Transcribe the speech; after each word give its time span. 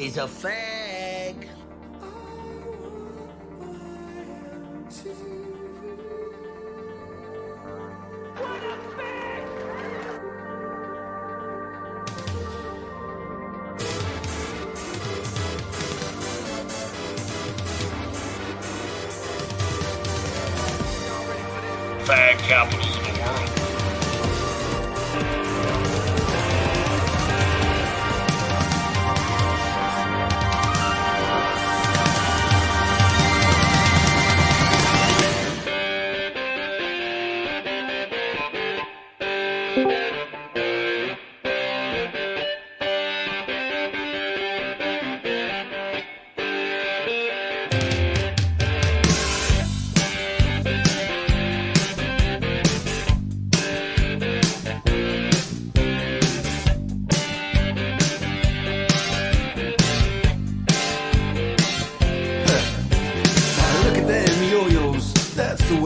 is 0.00 0.16
a 0.16 0.20
fag. 0.22 1.46
Fag 22.06 22.38
capital. 22.38 22.89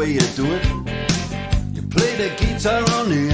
way 0.05 0.13
you 0.13 0.21
do 0.37 0.47
it. 0.55 0.65
You 1.75 1.83
play 1.83 2.13
the 2.17 2.29
guitar 2.37 2.83
on 2.99 3.09
the 3.09 3.34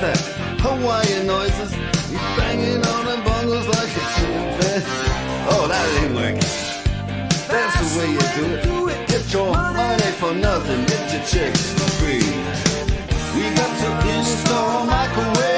that 0.00 0.18
Hawaiian 0.60 1.26
noises. 1.26 1.72
He's 2.06 2.26
banging 2.38 2.82
on 2.86 3.04
the 3.04 3.18
bongos 3.26 3.66
like 3.66 3.90
a 3.90 4.04
chimpanzee. 4.14 5.10
Oh, 5.50 5.66
that 5.66 5.86
ain't 6.02 6.14
working. 6.14 6.58
That's, 7.48 7.76
the 7.80 7.98
way 7.98 8.08
you 8.12 8.24
do 8.38 8.88
it. 8.88 9.08
Get 9.08 9.32
your 9.32 9.52
money, 9.52 10.10
for 10.20 10.34
nothing. 10.34 10.84
Get 10.86 11.12
your 11.12 11.24
chicks 11.24 11.72
for 11.72 11.90
free. 11.98 12.26
We 13.34 13.44
got 13.54 13.72
to 13.82 13.90
install 14.14 14.82
a 14.82 14.86
microwave. 14.86 15.57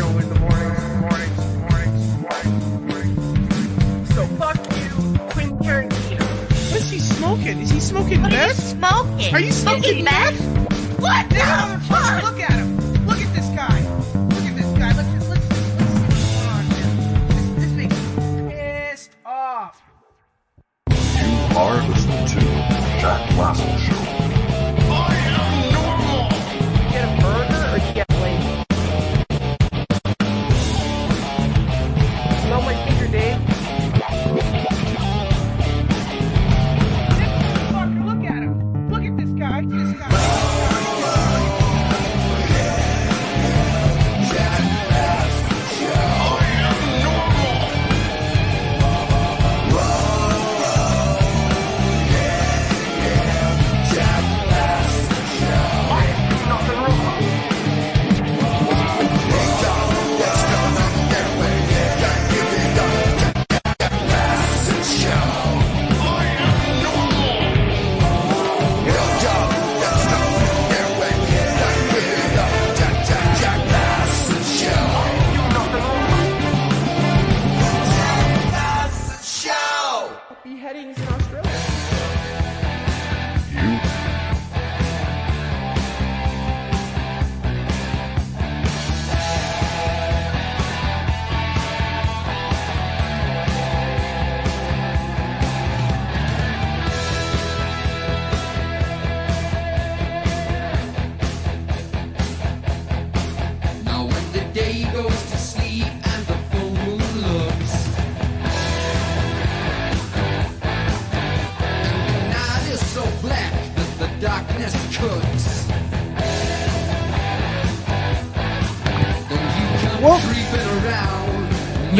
Show 0.00 0.08
in 0.16 0.28
the 0.30 0.34
mornings, 0.40 0.82
mornings, 1.02 1.56
mornings, 1.60 2.16
mornings, 2.16 2.64
mornings. 2.88 4.14
So 4.14 4.24
fuck 4.40 4.56
you, 4.78 5.18
Quentin 5.28 5.58
Tarantino. 5.58 6.72
What's 6.72 6.88
he 6.88 6.98
smoking? 7.00 7.60
Is 7.60 7.70
he 7.70 7.80
smoking 7.80 8.22
What 8.22 8.32
are 8.32 8.36
you 8.36 8.46
meth? 8.48 8.56
smoking? 8.62 9.34
Are 9.34 9.40
you 9.40 9.52
smoking 9.52 10.04
meth? 10.04 10.40
What 10.98 11.28
the 11.28 11.36
Motherfucker, 11.36 11.82
fuck? 11.82 12.22
Look 12.22 12.40
at 12.40 12.52
him. 12.52 13.06
Look 13.06 13.18
at 13.18 13.34
this 13.34 13.48
guy. 13.50 13.78
Look 14.30 14.44
at 14.44 14.56
this 14.56 14.78
guy. 14.78 14.92
Let's 14.96 15.12
let's 15.12 15.28
let's, 15.28 15.50
let's 15.50 15.84
see 15.84 16.00
what's 16.08 16.24
going 16.32 16.48
on 16.48 16.64
here. 16.70 16.88
This, 17.28 17.66
this 17.66 17.72
makes 17.72 17.94
me 18.16 18.54
pissed 18.54 19.10
off. 19.26 19.82
You 20.88 21.58
are 21.58 21.76
listening 21.88 22.26
to 22.26 22.40
Jack 23.00 23.36
Lasso 23.36 23.68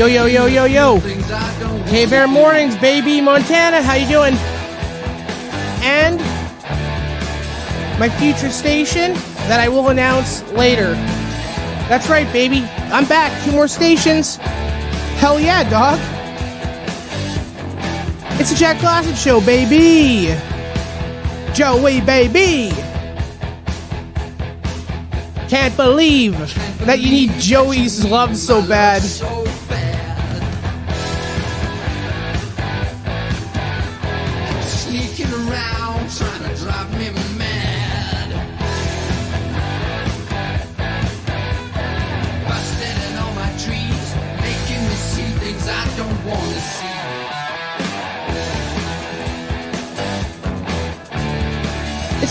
Yo, 0.00 0.06
yo, 0.06 0.25
yo, 0.25 0.47
yo, 0.47 0.64
yo. 0.64 0.99
Hey 1.85 2.06
Bear 2.06 2.26
Mornings, 2.26 2.75
baby, 2.76 3.20
Montana, 3.20 3.82
how 3.82 3.93
you 3.93 4.08
doing? 4.08 4.32
And 5.82 6.19
my 8.00 8.08
future 8.08 8.49
station 8.49 9.12
that 9.50 9.61
I 9.61 9.69
will 9.69 9.91
announce 9.91 10.43
later. 10.52 10.94
That's 11.91 12.08
right, 12.08 12.26
baby. 12.32 12.62
I'm 12.91 13.05
back. 13.05 13.44
Two 13.44 13.52
more 13.52 13.69
stations. 13.69 14.37
Hell 15.20 15.38
yeah, 15.38 15.69
dog. 15.69 16.00
It's 18.41 18.53
a 18.53 18.56
Jack 18.56 18.79
Klassen 18.79 19.23
show, 19.23 19.43
baby. 19.43 20.35
Joey, 21.53 22.00
baby. 22.00 22.70
Can't 25.51 25.77
believe 25.77 26.39
that 26.86 27.01
you 27.01 27.10
need 27.10 27.32
Joey's 27.32 28.03
love 28.03 28.34
so 28.34 28.67
bad. 28.67 29.03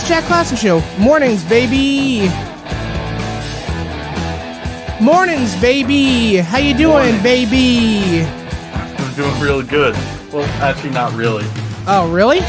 Jack 0.10 0.24
Klassen 0.24 0.58
Show. 0.58 0.82
Mornings, 0.98 1.44
baby. 1.44 2.28
Mornings, 5.00 5.56
baby. 5.62 6.38
How 6.38 6.58
you 6.58 6.74
doing, 6.74 7.14
Morning. 7.14 7.22
baby? 7.22 8.24
I'm 8.26 9.14
doing 9.14 9.40
really 9.40 9.66
good. 9.66 9.94
Well, 10.34 10.46
actually, 10.64 10.90
not 10.90 11.14
really. 11.14 11.46
Oh, 11.86 12.12
really? 12.12 12.40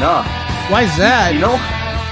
Nah. 0.00 0.22
Why's 0.70 0.96
that? 0.96 1.34
You 1.34 1.40
know, 1.40 1.60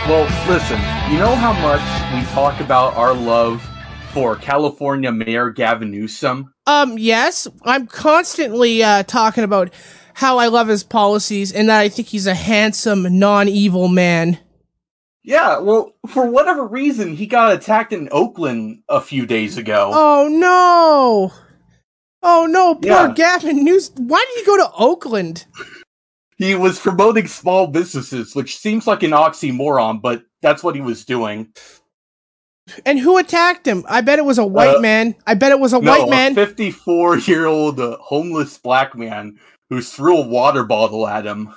well, 0.07 0.25
listen. 0.47 0.76
You 1.11 1.19
know 1.19 1.35
how 1.35 1.55
much 1.55 1.81
we 2.14 2.31
talk 2.35 2.61
about 2.61 2.95
our 2.99 3.14
love 3.14 3.67
for 4.12 4.37
California 4.37 5.11
Mayor 5.11 5.49
Gavin 5.49 5.90
Newsom? 5.90 6.52
Um, 6.67 6.99
yes, 6.99 7.49
I'm 7.62 7.87
constantly 7.87 8.83
uh, 8.83 9.05
talking 9.05 9.43
about 9.43 9.73
how 10.12 10.37
I 10.37 10.49
love 10.49 10.69
his 10.69 10.85
policies 10.85 11.50
and 11.50 11.71
that 11.71 11.81
I 11.81 11.88
think 11.88 12.09
he's 12.09 12.26
a 12.26 12.35
handsome, 12.35 13.19
non-evil 13.19 13.88
man. 13.88 14.38
Yeah, 15.23 15.59
well, 15.59 15.93
for 16.09 16.27
whatever 16.31 16.67
reason, 16.67 17.15
he 17.15 17.27
got 17.27 17.53
attacked 17.53 17.93
in 17.93 18.09
Oakland 18.11 18.83
a 18.89 19.00
few 19.00 19.27
days 19.27 19.57
ago. 19.59 19.91
Oh 19.93 20.29
no! 20.31 21.33
Oh 22.23 22.47
no, 22.47 22.75
poor 22.77 22.91
Yeah. 22.91 23.12
Gavin 23.15 23.65
News. 23.65 23.91
Why 23.97 24.25
did 24.29 24.41
he 24.41 24.47
go 24.47 24.57
to 24.57 24.71
Oakland? 24.79 25.47
He 26.39 26.55
was 26.55 26.79
promoting 26.79 27.27
small 27.27 27.67
businesses, 27.67 28.35
which 28.35 28.57
seems 28.57 28.87
like 28.87 29.03
an 29.03 29.11
oxymoron, 29.11 30.00
but 30.00 30.23
that's 30.41 30.65
what 30.65 30.75
he 30.75 30.81
was 30.81 31.05
doing. 31.05 31.53
And 32.87 32.99
who 32.99 33.19
attacked 33.19 33.67
him? 33.67 33.85
I 33.89 34.00
bet 34.00 34.19
it 34.19 34.25
was 34.25 34.39
a 34.39 34.47
white 34.47 34.77
Uh, 34.77 34.81
man. 34.81 35.17
I 35.27 35.35
bet 35.35 35.50
it 35.53 35.61
was 35.61 35.73
a 35.75 35.81
no, 35.81 35.91
white 35.91 36.09
man. 36.11 36.33
a 36.33 36.47
54 36.47 37.19
year 37.19 37.45
old 37.47 37.79
uh, 37.79 37.99
homeless 38.00 38.57
black 38.57 38.97
man 38.97 39.39
who 39.69 39.83
threw 39.83 40.17
a 40.19 40.27
water 40.27 40.65
bottle 40.65 41.07
at 41.07 41.27
him. 41.27 41.53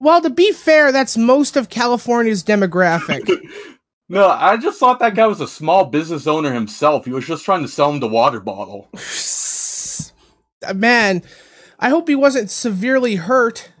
Well, 0.00 0.22
to 0.22 0.30
be 0.30 0.52
fair, 0.52 0.92
that's 0.92 1.16
most 1.16 1.56
of 1.56 1.68
California's 1.68 2.42
demographic. 2.42 3.28
No, 4.12 4.28
I 4.28 4.56
just 4.56 4.80
thought 4.80 4.98
that 4.98 5.14
guy 5.14 5.28
was 5.28 5.40
a 5.40 5.46
small 5.46 5.84
business 5.84 6.26
owner 6.26 6.52
himself. 6.52 7.04
He 7.04 7.12
was 7.12 7.28
just 7.28 7.44
trying 7.44 7.62
to 7.62 7.68
sell 7.68 7.92
him 7.92 8.00
the 8.00 8.08
water 8.08 8.40
bottle. 8.40 8.88
Uh, 10.66 10.74
Man, 10.74 11.22
I 11.78 11.88
hope 11.88 12.06
he 12.08 12.14
wasn't 12.14 12.50
severely 12.50 13.14
hurt. 13.14 13.72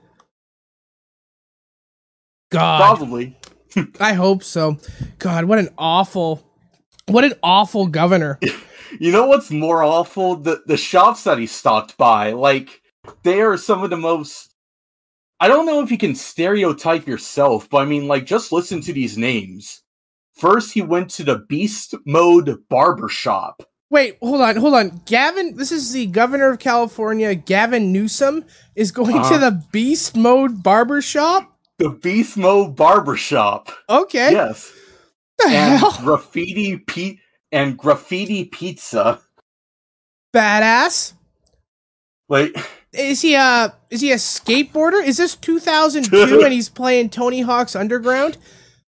God, 2.50 2.78
Probably. 2.78 3.36
I 4.00 4.14
hope 4.14 4.42
so. 4.42 4.78
God, 5.18 5.44
what 5.44 5.58
an 5.58 5.68
awful, 5.76 6.42
what 7.06 7.24
an 7.24 7.34
awful 7.42 7.86
governor. 7.88 8.38
You 8.98 9.12
know 9.12 9.26
what's 9.26 9.50
more 9.52 9.84
awful? 9.84 10.34
The 10.36 10.62
the 10.66 10.76
shops 10.76 11.22
that 11.24 11.38
he 11.38 11.46
stopped 11.46 11.96
by, 11.96 12.32
like 12.32 12.82
they 13.22 13.40
are 13.40 13.56
some 13.56 13.84
of 13.84 13.90
the 13.90 13.96
most. 13.96 14.49
I 15.40 15.48
don't 15.48 15.66
know 15.66 15.82
if 15.82 15.90
you 15.90 15.98
can 15.98 16.14
stereotype 16.14 17.06
yourself, 17.06 17.68
but 17.70 17.78
I 17.78 17.84
mean, 17.86 18.06
like, 18.06 18.26
just 18.26 18.52
listen 18.52 18.80
to 18.82 18.92
these 18.92 19.16
names. 19.16 19.82
First, 20.34 20.72
he 20.72 20.82
went 20.82 21.10
to 21.10 21.24
the 21.24 21.38
Beast 21.48 21.94
Mode 22.04 22.62
Barber 22.68 23.08
Shop. 23.08 23.62
Wait, 23.90 24.18
hold 24.22 24.40
on, 24.42 24.56
hold 24.56 24.74
on. 24.74 25.00
Gavin, 25.06 25.56
this 25.56 25.72
is 25.72 25.92
the 25.92 26.06
governor 26.06 26.50
of 26.50 26.58
California, 26.60 27.34
Gavin 27.34 27.90
Newsom, 27.92 28.44
is 28.76 28.92
going 28.92 29.14
to 29.14 29.18
Uh-huh. 29.20 29.38
the 29.38 29.64
Beast 29.72 30.16
Mode 30.16 30.62
Barber 30.62 31.02
Shop. 31.02 31.58
The 31.78 31.88
Beast 31.90 32.36
Mode 32.36 32.76
Barber 32.76 33.16
Shop. 33.16 33.70
Okay, 33.88 34.32
Yes. 34.32 34.70
the 35.38 35.46
And 35.46 35.78
hell, 35.80 35.96
graffiti 36.02 36.76
pe- 36.76 37.18
and 37.50 37.76
graffiti 37.76 38.44
pizza. 38.44 39.20
badass. 40.34 41.14
Like, 42.28 42.54
Is 42.92 43.20
he 43.22 43.34
a 43.34 43.72
is 43.90 44.00
he 44.00 44.10
a 44.12 44.16
skateboarder? 44.16 45.04
Is 45.04 45.16
this 45.16 45.36
2002 45.36 46.40
and 46.42 46.52
he's 46.52 46.68
playing 46.68 47.10
Tony 47.10 47.40
Hawk's 47.40 47.76
Underground? 47.76 48.36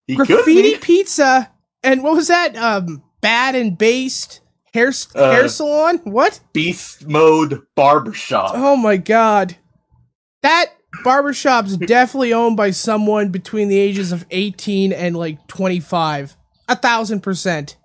he 0.06 0.16
Graffiti 0.16 0.76
pizza 0.78 1.50
and 1.82 2.02
what 2.02 2.14
was 2.14 2.28
that? 2.28 2.56
Um, 2.56 3.02
bad 3.20 3.54
and 3.54 3.76
based 3.76 4.40
hair 4.72 4.92
Uh, 5.14 5.30
hair 5.32 5.48
salon. 5.48 5.98
What? 6.04 6.40
Beast 6.52 7.06
Mode 7.06 7.62
Barbershop. 7.74 8.52
Oh 8.54 8.76
my 8.76 8.96
god. 8.96 9.56
That 10.42 10.72
barbershop's 11.04 11.76
definitely 11.76 12.32
owned 12.32 12.56
by 12.56 12.70
someone 12.70 13.28
between 13.28 13.68
the 13.68 13.78
ages 13.78 14.12
of 14.12 14.24
18 14.30 14.92
and 14.92 15.16
like 15.16 15.46
25. 15.46 16.36
A 16.68 16.76
thousand 16.76 17.20
percent. 17.20 17.76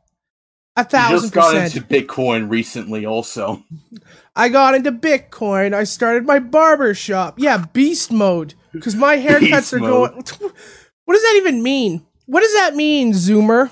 A 0.77 0.83
thousand 0.83 1.19
just 1.19 1.33
got 1.33 1.53
percent. 1.53 1.75
into 1.75 1.87
Bitcoin 1.87 2.49
recently, 2.49 3.05
also. 3.05 3.63
I 4.35 4.49
got 4.49 4.75
into 4.75 4.91
Bitcoin. 4.91 5.73
I 5.73 5.85
started 5.85 6.25
my 6.25 6.39
barber 6.39 6.93
shop. 6.93 7.35
Yeah, 7.37 7.65
beast 7.73 8.11
mode. 8.11 8.53
Because 8.73 8.95
my 8.95 9.15
haircuts 9.17 9.73
are 9.73 9.79
mode. 9.79 10.11
going. 10.39 10.51
What 11.05 11.13
does 11.13 11.21
that 11.21 11.35
even 11.37 11.61
mean? 11.61 12.03
What 12.25 12.41
does 12.41 12.53
that 12.55 12.75
mean, 12.75 13.13
Zoomer? 13.13 13.69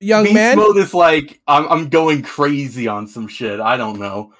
Young 0.00 0.24
Beast 0.24 0.34
man? 0.34 0.56
Beast 0.56 0.68
mode 0.68 0.76
is 0.78 0.94
like 0.94 1.38
I'm 1.46 1.68
I'm 1.68 1.88
going 1.90 2.22
crazy 2.22 2.88
on 2.88 3.06
some 3.06 3.28
shit. 3.28 3.60
I 3.60 3.76
don't 3.76 3.98
know, 3.98 4.32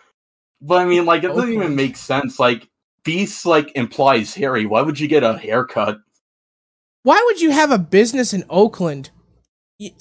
but 0.62 0.78
I 0.80 0.86
mean, 0.86 1.04
like 1.04 1.24
it 1.24 1.28
doesn't 1.28 1.42
Okay. 1.42 1.54
even 1.54 1.76
make 1.76 1.98
sense. 1.98 2.38
Like 2.38 2.70
Beast 3.04 3.44
like 3.44 3.70
implies 3.76 4.32
hairy. 4.34 4.64
Why 4.64 4.80
would 4.80 4.98
you 4.98 5.08
get 5.08 5.24
a 5.24 5.36
haircut? 5.36 5.98
Why 7.02 7.22
would 7.26 7.42
you 7.42 7.50
have 7.50 7.70
a 7.70 7.78
business 7.78 8.32
in 8.32 8.44
Oakland? 8.48 9.10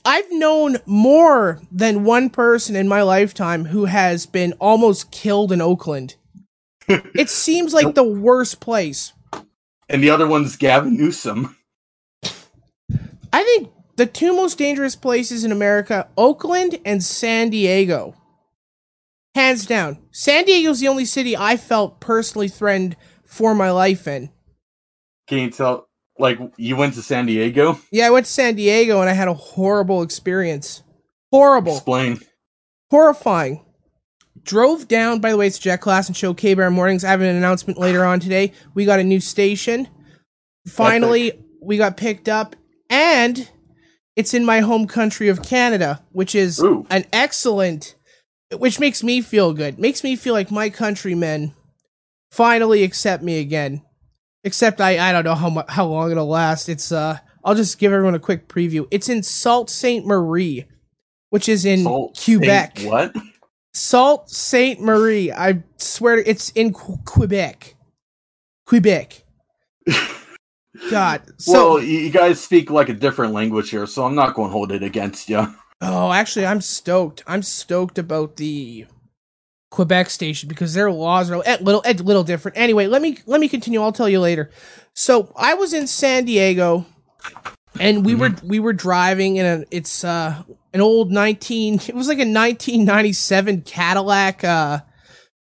I've 0.06 0.32
known 0.32 0.78
more 0.86 1.62
than 1.72 2.06
one 2.06 2.30
person 2.30 2.76
in 2.76 2.88
my 2.88 3.02
lifetime 3.02 3.66
who 3.66 3.86
has 3.86 4.26
been 4.26 4.54
almost 4.54 5.12
killed 5.12 5.52
in 5.52 5.62
Oakland. 5.62 6.16
it 6.88 7.30
seems 7.30 7.74
like 7.74 7.94
the 7.94 8.04
worst 8.04 8.62
place. 8.62 9.12
And 9.90 10.02
the 10.02 10.10
other 10.10 10.28
one's 10.28 10.56
Gavin 10.56 10.96
Newsom. 10.96 11.58
I 13.34 13.44
think 13.44 13.70
the 13.98 14.06
two 14.06 14.34
most 14.34 14.58
dangerous 14.58 14.96
places 14.96 15.44
in 15.44 15.52
America, 15.52 16.08
Oakland 16.18 16.80
and 16.86 17.04
San 17.04 17.50
Diego. 17.50 18.16
Hands 19.36 19.66
down. 19.66 19.98
San 20.12 20.46
Diego's 20.46 20.80
the 20.80 20.88
only 20.88 21.04
city 21.04 21.36
I 21.36 21.58
felt 21.58 22.00
personally 22.00 22.48
threatened 22.48 22.96
for 23.26 23.54
my 23.54 23.72
life 23.72 24.08
in. 24.08 24.30
Can 25.28 25.40
you 25.40 25.52
tell? 25.52 25.90
Like 26.18 26.40
you 26.58 26.76
went 26.78 26.94
to 26.96 27.02
San 27.02 27.26
Diego? 27.26 27.80
Yeah, 27.92 28.08
I 28.08 28.10
went 28.10 28.26
to 28.26 28.32
San 28.32 28.56
Diego 28.56 29.02
and 29.02 29.10
I 29.10 29.14
had 29.14 29.28
a 29.28 29.34
horrible 29.34 30.02
experience. 30.02 30.82
Horrible. 31.32 31.76
Explain. 31.76 32.20
horrifying. 32.90 33.62
Drove 34.44 34.88
down, 34.88 35.20
by 35.20 35.32
the 35.32 35.38
way, 35.38 35.48
it's 35.48 35.58
Jack 35.60 35.82
Klassen 35.82 36.16
Show 36.16 36.34
K 36.34 36.54
Bear 36.54 36.70
Mornings. 36.70 37.04
I 37.04 37.10
have 37.10 37.22
an 37.22 37.36
announcement 37.36 37.80
later 37.80 38.06
on 38.06 38.20
today. 38.20 38.54
We 38.76 38.86
got 38.86 39.00
a 39.00 39.04
new 39.04 39.20
station. 39.20 39.88
Finally, 40.68 41.34
we 41.62 41.78
got 41.78 41.98
picked 41.98 42.30
up, 42.30 42.56
and 42.90 43.50
it's 44.16 44.34
in 44.34 44.46
my 44.46 44.60
home 44.60 44.88
country 44.88 45.30
of 45.30 45.42
Canada, 45.42 46.04
which 46.12 46.36
is 46.36 46.60
Ooh. 46.62 46.86
an 46.90 47.06
excellent, 47.12 47.96
which 48.56 48.80
makes 48.80 49.04
me 49.04 49.22
feel 49.22 49.54
good. 49.54 49.80
Makes 49.80 50.04
me 50.04 50.16
feel 50.16 50.34
like 50.34 50.52
my 50.52 50.70
countrymen 50.70 51.54
finally 52.30 52.84
accept 52.84 53.24
me 53.24 53.40
again. 53.40 53.82
Except 54.46 54.80
I, 54.80 55.10
I 55.10 55.12
don't 55.12 55.26
know 55.26 55.36
how 55.36 55.50
mu- 55.50 55.62
how 55.68 55.86
long 55.88 56.12
it'll 56.12 56.28
last. 56.28 56.70
It's 56.70 56.92
uh, 56.92 57.18
I'll 57.44 57.56
just 57.56 57.78
give 57.80 57.92
everyone 57.92 58.16
a 58.16 58.20
quick 58.20 58.48
preview. 58.48 58.88
It's 58.92 59.10
in 59.10 59.22
Sault 59.24 59.70
Ste. 59.70 60.06
Marie, 60.06 60.66
which 61.32 61.50
is 61.50 61.66
in 61.66 61.84
Salt 61.84 62.22
Quebec. 62.24 62.78
Saint- 62.80 62.92
What? 62.92 63.16
Sault 63.74 64.30
Ste. 64.30 64.80
Marie. 64.80 65.32
I 65.32 65.64
swear 65.78 66.18
to, 66.18 66.30
it's 66.30 66.52
in 66.52 66.72
Qu- 66.74 67.00
Quebec. 67.06 67.76
Quebec. 68.68 69.24
God. 70.90 71.22
So, 71.38 71.52
well, 71.76 71.84
you 71.84 72.00
you 72.00 72.10
guys 72.12 72.40
speak 72.40 72.70
like 72.70 72.90
a 72.90 72.94
different 72.94 73.34
language 73.34 73.70
here, 73.70 73.86
so 73.88 74.06
I'm 74.06 74.16
not 74.16 74.36
going 74.36 74.50
to 74.50 74.54
hold 74.54 74.72
it 74.72 74.84
against 74.84 75.28
you. 75.30 75.46
oh, 75.82 76.12
actually, 76.12 76.46
I'm 76.46 76.62
stoked. 76.62 77.24
I'm 77.28 77.42
stoked 77.42 77.98
about 77.98 78.36
the 78.38 78.86
Quebec 79.76 80.10
station 80.10 80.48
because 80.48 80.74
their 80.74 80.90
laws 80.90 81.30
are 81.30 81.36
a 81.36 81.58
little, 81.62 81.82
a 81.86 81.94
little 81.96 82.24
different. 82.24 82.58
Anyway, 82.58 82.88
let 82.88 83.02
me 83.02 83.18
let 83.26 83.42
me 83.42 83.50
continue. 83.50 83.82
I'll 83.82 83.92
tell 83.92 84.08
you 84.08 84.22
later. 84.22 84.50
So, 84.94 85.34
I 85.36 85.56
was 85.56 85.74
in 85.74 85.86
San 85.88 86.24
Diego, 86.24 86.86
and 87.78 88.06
we 88.06 88.16
were 88.16 88.34
we 88.42 88.60
were 88.62 88.72
driving 88.72 89.36
in 89.36 89.46
a 89.46 89.66
it's 89.72 90.06
uh 90.06 90.42
an 90.74 90.80
old 90.80 91.12
19 91.12 91.74
it 91.88 91.94
was 91.94 92.08
like 92.08 92.20
a 92.20 92.22
1997 92.22 93.64
Cadillac 93.64 94.44
uh 94.46 94.80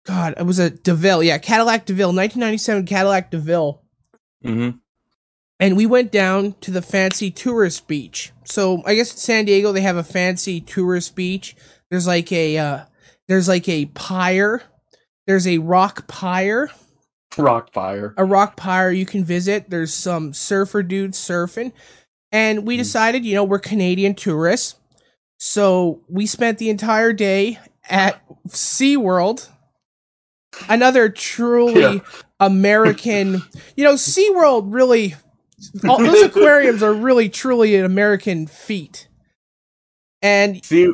god 0.07 0.35
it 0.39 0.45
was 0.45 0.59
a 0.59 0.71
DeVille 0.71 1.23
yeah 1.23 1.37
Cadillac 1.37 1.85
DeVille 1.85 2.09
1997 2.09 2.87
Cadillac 2.87 3.31
DeVille 3.31 3.83
Mm-hmm. 4.45 4.79
and 5.59 5.77
we 5.77 5.87
went 5.87 6.13
down 6.13 6.55
to 6.61 6.71
the 6.71 6.83
fancy 6.83 7.31
tourist 7.31 7.89
beach 7.89 8.33
so 8.45 8.83
I 8.87 8.95
guess 8.95 9.11
in 9.13 9.19
San 9.19 9.45
Diego 9.45 9.73
they 9.73 9.81
have 9.81 9.97
a 9.97 10.05
fancy 10.05 10.61
tourist 10.61 11.17
beach 11.17 11.57
there's 11.91 12.07
like 12.07 12.31
a 12.31 12.57
uh 12.57 12.85
there's 13.29 13.49
like 13.49 13.69
a 13.69 13.87
pyre 13.87 14.63
there's 15.27 15.47
a 15.47 15.59
rock 15.59 16.07
pyre 16.07 16.71
Rock 17.39 17.73
fire. 17.73 18.15
a 18.17 18.25
rock 18.25 18.57
pyre 18.57 18.91
you 18.91 19.07
can 19.07 19.25
visit. 19.25 19.69
There's 19.69 19.93
some 19.93 20.33
surfer 20.33 20.83
dudes 20.83 21.19
surfing. 21.19 21.73
And 22.33 22.67
we 22.67 22.77
hmm. 22.77 22.79
decided, 22.79 23.25
you 23.25 23.35
know, 23.35 23.45
we're 23.45 23.59
Canadian 23.59 24.15
tourists. 24.15 24.77
So 25.39 26.03
we 26.09 26.27
spent 26.27 26.59
the 26.59 26.71
entire 26.71 27.13
day 27.13 27.59
at 27.89 28.23
SeaWorld. 28.49 29.49
Another 30.69 31.09
truly 31.11 31.81
Yeah. 31.81 31.99
American, 32.41 33.43
you 33.77 33.85
know, 33.85 33.95
SeaWorld 33.95 34.73
really, 34.73 35.15
all, 35.89 35.99
those 35.99 36.23
aquariums 36.23 36.83
are 36.83 36.93
really 36.93 37.29
truly 37.29 37.77
an 37.77 37.85
American 37.85 38.47
feat. 38.47 39.09
And 40.23 40.65
See, 40.65 40.91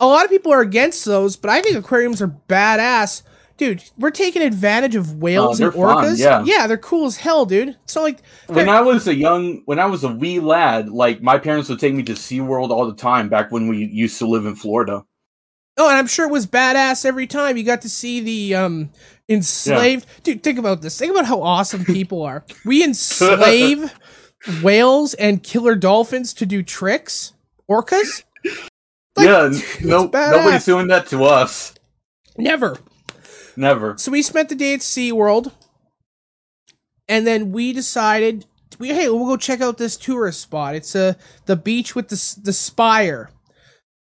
a 0.00 0.06
lot 0.06 0.24
of 0.24 0.30
people 0.30 0.52
are 0.52 0.60
against 0.60 1.04
those, 1.04 1.36
but 1.36 1.50
I 1.50 1.60
think 1.60 1.76
aquariums 1.76 2.22
are 2.22 2.34
badass. 2.48 3.22
Dude, 3.56 3.82
we're 3.98 4.10
taking 4.12 4.42
advantage 4.42 4.94
of 4.94 5.16
whales 5.20 5.60
Oh, 5.60 5.64
and 5.66 5.72
they're 5.74 5.80
fun, 5.82 6.04
orcas. 6.04 6.44
yeah. 6.46 6.66
they're 6.68 6.76
cool 6.78 7.06
as 7.06 7.16
hell, 7.16 7.44
dude. 7.44 7.76
So 7.86 8.02
like 8.02 8.20
when 8.46 8.68
I 8.68 8.80
was 8.82 9.08
a 9.08 9.14
young, 9.14 9.62
when 9.64 9.80
I 9.80 9.86
was 9.86 10.04
a 10.04 10.08
wee 10.08 10.38
lad, 10.38 10.88
like 10.88 11.20
my 11.22 11.38
parents 11.38 11.68
would 11.68 11.80
take 11.80 11.92
me 11.94 12.04
to 12.04 12.12
SeaWorld 12.12 12.70
all 12.70 12.86
the 12.86 12.94
time 12.94 13.28
back 13.28 13.50
when 13.50 13.66
we 13.66 13.78
used 13.84 14.16
to 14.20 14.28
live 14.28 14.46
in 14.46 14.54
Florida. 14.54 15.04
Oh, 15.76 15.88
and 15.88 15.98
I'm 15.98 16.06
sure 16.06 16.26
it 16.28 16.32
was 16.32 16.46
badass 16.46 17.04
every 17.04 17.26
time 17.26 17.56
you 17.56 17.64
got 17.64 17.82
to 17.82 17.88
see 17.88 18.20
the 18.20 18.54
um 18.54 18.90
enslaved. 19.28 20.06
Dude, 20.22 20.44
think 20.44 20.58
about 20.60 20.80
this. 20.82 20.96
Think 20.96 21.10
about 21.12 21.24
how 21.26 21.42
awesome 21.42 21.84
people 21.84 22.22
are. 22.22 22.44
We 22.64 22.84
enslave 22.84 23.92
whales 24.62 25.14
and 25.14 25.42
killer 25.42 25.74
dolphins 25.74 26.32
to 26.34 26.46
do 26.46 26.62
tricks. 26.62 27.32
Orcas? 27.68 28.22
Like, 29.18 29.26
yeah, 29.26 29.60
no, 29.82 30.04
nobody's 30.12 30.64
doing 30.64 30.86
that 30.88 31.06
to 31.08 31.24
us. 31.24 31.74
Never. 32.36 32.78
Never. 33.56 33.98
So 33.98 34.12
we 34.12 34.22
spent 34.22 34.48
the 34.48 34.54
day 34.54 34.74
at 34.74 34.80
SeaWorld. 34.80 35.52
And 37.08 37.26
then 37.26 37.52
we 37.52 37.72
decided 37.72 38.44
we 38.78 38.88
hey, 38.88 39.08
we'll 39.08 39.26
go 39.26 39.36
check 39.36 39.60
out 39.60 39.78
this 39.78 39.96
tourist 39.96 40.40
spot. 40.40 40.74
It's 40.74 40.94
uh, 40.94 41.14
the 41.46 41.56
beach 41.56 41.94
with 41.96 42.08
the 42.08 42.40
the 42.42 42.52
spire. 42.52 43.30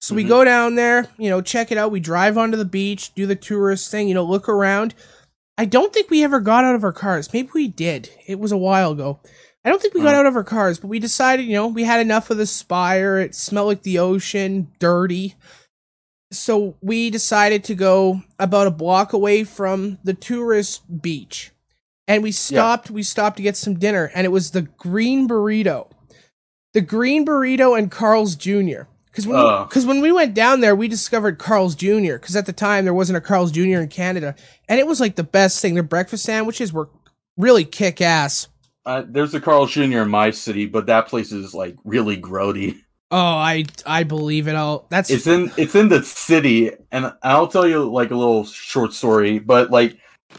So 0.02 0.16
we 0.16 0.24
Mhm. 0.24 0.30
go 0.30 0.44
down 0.44 0.76
there, 0.76 1.08
you 1.18 1.30
know, 1.30 1.42
check 1.42 1.72
it 1.72 1.78
out. 1.78 1.92
We 1.92 2.00
drive 2.00 2.38
onto 2.38 2.58
the 2.58 2.66
beach, 2.66 3.14
do 3.16 3.26
the 3.26 3.36
tourist 3.36 3.92
thing, 3.92 4.08
you 4.08 4.14
know, 4.14 4.24
look 4.24 4.50
around. 4.50 4.96
I 5.58 5.66
don't 5.66 5.94
think 5.94 6.10
we 6.10 6.24
ever 6.24 6.40
got 6.40 6.64
out 6.64 6.76
of 6.76 6.84
our 6.86 6.94
cars. 6.94 7.32
Maybe 7.34 7.50
we 7.54 7.68
did. 7.68 8.10
It 8.26 8.40
was 8.40 8.52
a 8.54 8.58
while 8.58 8.92
ago. 8.92 9.20
I 9.66 9.70
don't 9.70 9.82
think 9.82 9.94
we 9.94 10.02
got 10.02 10.16
out 10.16 10.26
of 10.26 10.36
our 10.36 10.44
cars, 10.44 10.80
but 10.80 10.88
we 10.88 11.00
decided, 11.00 11.46
you 11.46 11.54
know, 11.54 11.68
we 11.68 11.84
had 11.84 12.00
enough 12.00 12.30
of 12.30 12.38
the 12.38 12.46
spire. 12.46 13.20
It 13.20 13.36
smelled 13.36 13.68
like 13.68 13.82
the 13.84 14.00
ocean, 14.00 14.72
dirty. 14.80 15.36
So 16.32 16.76
we 16.82 17.10
decided 17.10 17.64
to 17.66 17.76
go 17.76 18.22
about 18.40 18.68
a 18.68 18.72
block 18.72 19.12
away 19.14 19.44
from 19.44 19.98
the 20.04 20.14
tourist 20.14 21.02
beach. 21.02 21.52
And 22.08 22.24
we 22.24 22.32
stopped, 22.32 22.90
we 22.90 23.04
stopped 23.04 23.38
to 23.38 23.44
get 23.44 23.58
some 23.58 23.78
dinner, 23.78 24.10
and 24.16 24.26
it 24.26 24.30
was 24.30 24.52
the 24.52 24.64
green 24.64 25.28
burrito. 25.28 25.92
The 26.74 26.82
green 26.82 27.26
burrito 27.26 27.78
and 27.78 27.92
Carl's 27.92 28.36
Jr. 28.36 28.84
Because 29.08 29.28
when, 29.28 29.38
Uh. 29.40 29.66
because 29.66 29.86
when 29.86 30.02
we 30.02 30.12
went 30.12 30.34
down 30.34 30.62
there, 30.62 30.76
we 30.76 30.88
discovered 30.88 31.38
Carl's 31.38 31.76
Jr. 31.76 32.14
Because 32.14 32.36
at 32.36 32.46
the 32.46 32.54
time 32.54 32.86
there 32.86 32.94
wasn't 32.94 33.18
a 33.18 33.22
Carl's 33.22 33.52
Jr. 33.52 33.80
in 33.80 33.90
Canada, 33.90 34.36
and 34.70 34.80
it 34.80 34.88
was 34.88 35.00
like 35.00 35.16
the 35.18 35.24
best 35.24 35.62
thing. 35.62 35.74
Their 35.74 35.84
breakfast 35.84 36.24
sandwiches 36.24 36.72
were 36.72 36.90
really 37.38 37.66
kick 37.66 38.02
ass. 38.02 38.48
Uh, 38.86 39.04
there's 39.08 39.34
a 39.34 39.42
Carl 39.42 39.66
Jr. 39.66 40.00
in 40.00 40.10
my 40.10 40.32
city, 40.32 40.66
but 40.66 40.88
that 40.88 41.08
place 41.08 41.32
is 41.32 41.54
like 41.54 41.76
really 41.84 42.18
grody. 42.20 42.80
Oh, 43.12 43.18
I 43.18 43.66
I 43.86 44.04
believe 44.04 44.48
it 44.48 44.56
all. 44.56 44.86
That's 44.90 45.10
It's 45.10 45.26
in 45.26 45.52
it's 45.58 45.76
in 45.76 45.90
the 45.90 46.04
city, 46.04 46.72
and 46.92 47.12
I'll 47.24 47.48
tell 47.48 47.68
you 47.68 47.90
like 47.90 48.12
a 48.12 48.16
little 48.16 48.46
short 48.46 48.94
story. 48.94 49.40
But 49.40 49.72
like, 49.72 49.98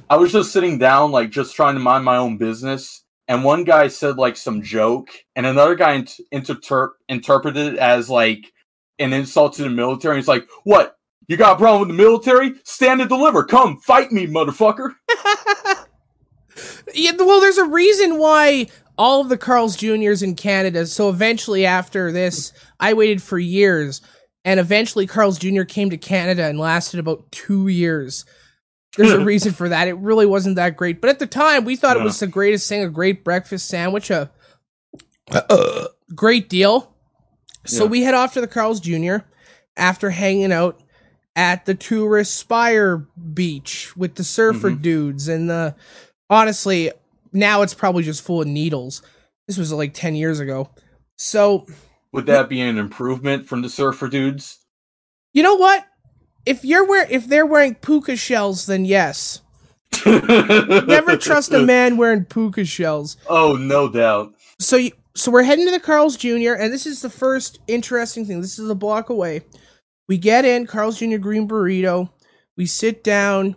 I 0.08 0.16
was 0.16 0.32
just 0.32 0.52
sitting 0.52 0.78
down, 0.78 1.10
like 1.10 1.30
just 1.30 1.56
trying 1.56 1.74
to 1.74 1.80
mind 1.80 2.04
my 2.04 2.16
own 2.16 2.38
business, 2.38 3.02
and 3.26 3.42
one 3.42 3.64
guy 3.64 3.88
said 3.88 4.18
like 4.18 4.36
some 4.36 4.62
joke, 4.62 5.10
and 5.34 5.46
another 5.46 5.74
guy 5.74 5.94
int- 5.94 6.20
interpret 6.30 6.92
interpreted 7.08 7.74
it 7.74 7.78
as 7.78 8.08
like 8.08 8.52
an 9.00 9.12
insult 9.12 9.54
to 9.54 9.62
the 9.62 9.70
military. 9.70 10.16
He's 10.16 10.28
like, 10.28 10.48
"What? 10.62 10.96
You 11.26 11.36
got 11.36 11.56
a 11.56 11.58
problem 11.58 11.88
with 11.88 11.96
the 11.96 12.02
military? 12.02 12.54
Stand 12.64 13.00
and 13.00 13.10
deliver. 13.10 13.44
Come 13.44 13.78
fight 13.78 14.12
me, 14.12 14.28
motherfucker." 14.28 14.94
Yeah, 16.94 17.12
well, 17.18 17.40
there's 17.40 17.58
a 17.58 17.66
reason 17.66 18.18
why 18.18 18.66
all 18.98 19.22
of 19.22 19.30
the 19.30 19.38
Carl's 19.38 19.76
Juniors 19.76 20.22
in 20.22 20.34
Canada. 20.34 20.86
So 20.86 21.08
eventually, 21.08 21.64
after 21.64 22.12
this, 22.12 22.52
I 22.78 22.92
waited 22.92 23.22
for 23.22 23.38
years. 23.38 24.02
and 24.42 24.58
eventually 24.58 25.06
Carl's 25.06 25.38
Jr. 25.38 25.64
came 25.64 25.90
to 25.90 25.98
Canada 25.98 26.44
and 26.44 26.58
lasted 26.58 26.98
about 26.98 27.30
two 27.30 27.68
years. 27.68 28.24
There's 28.96 29.12
a 29.12 29.18
hmm. 29.18 29.24
reason 29.24 29.52
for 29.52 29.68
that. 29.68 29.86
It 29.86 29.98
really 29.98 30.26
wasn't 30.26 30.56
that 30.56 30.76
great, 30.76 31.00
but 31.00 31.10
at 31.10 31.18
the 31.18 31.26
time 31.26 31.64
we 31.64 31.76
thought 31.76 31.96
it 31.96 32.02
was 32.02 32.18
the 32.18 32.26
greatest 32.26 32.68
thing, 32.68 32.82
a 32.82 32.88
great 32.88 33.22
breakfast 33.22 33.68
sandwich, 33.68 34.10
a 34.10 34.30
uh, 35.30 35.42
uh, 35.48 35.88
great 36.14 36.48
deal. 36.48 36.94
So 37.66 37.84
Yeah. 37.84 37.90
we 37.90 38.02
head 38.02 38.14
off 38.14 38.32
to 38.34 38.40
the 38.40 38.48
Carl's 38.48 38.80
Jr. 38.80 39.18
after 39.76 40.10
hanging 40.10 40.52
out 40.52 40.82
at 41.36 41.66
the 41.66 41.74
tourist 41.74 42.34
Spire 42.34 43.06
Beach 43.32 43.96
with 43.96 44.16
the 44.16 44.24
surfer 44.24 44.70
mm-hmm. 44.70 44.82
dudes 44.82 45.28
and 45.28 45.48
the 45.48 45.74
honestly, 46.30 46.90
now 47.32 47.62
it's 47.62 47.74
probably 47.74 48.02
just 48.04 48.22
full 48.22 48.40
of 48.40 48.46
needles. 48.48 49.02
This 49.46 49.58
was 49.58 49.72
like 49.72 49.92
10 49.92 50.14
years 50.14 50.40
ago. 50.40 50.70
So, 51.16 51.66
Would 52.12 52.26
that 52.26 52.48
be 52.48 52.60
an 52.60 52.78
improvement 52.78 53.46
from 53.46 53.60
the 53.62 53.68
surfer 53.68 54.08
dudes? 54.08 54.58
you 55.34 55.42
know 55.42 55.56
what? 55.56 55.86
If 56.46 56.64
you're 56.64 56.86
wear 56.86 57.06
if 57.10 57.26
they're 57.28 57.44
wearing 57.44 57.74
puka 57.74 58.16
shells, 58.16 58.64
then 58.66 58.84
yes. 58.86 59.42
Never 60.06 61.16
trust 61.18 61.52
a 61.52 61.60
man 61.60 61.98
wearing 61.98 62.24
puka 62.24 62.64
shells. 62.64 63.18
Oh, 63.28 63.52
no 63.56 63.90
doubt. 63.90 64.32
So 64.58 64.76
you, 64.76 64.92
so 65.14 65.30
we're 65.30 65.42
heading 65.42 65.66
to 65.66 65.70
the 65.70 65.80
Carl's 65.80 66.16
Jr. 66.16 66.54
and 66.58 66.72
this 66.72 66.86
is 66.86 67.02
the 67.02 67.10
first 67.10 67.58
interesting 67.66 68.24
thing. 68.24 68.40
This 68.40 68.58
is 68.58 68.70
a 68.70 68.74
block 68.74 69.10
away. 69.10 69.42
We 70.08 70.16
get 70.16 70.44
in 70.46 70.66
Carl's 70.66 70.98
Jr. 70.98 71.18
Green 71.18 71.46
Burrito. 71.46 72.08
We 72.56 72.66
sit 72.66 73.04
down. 73.04 73.56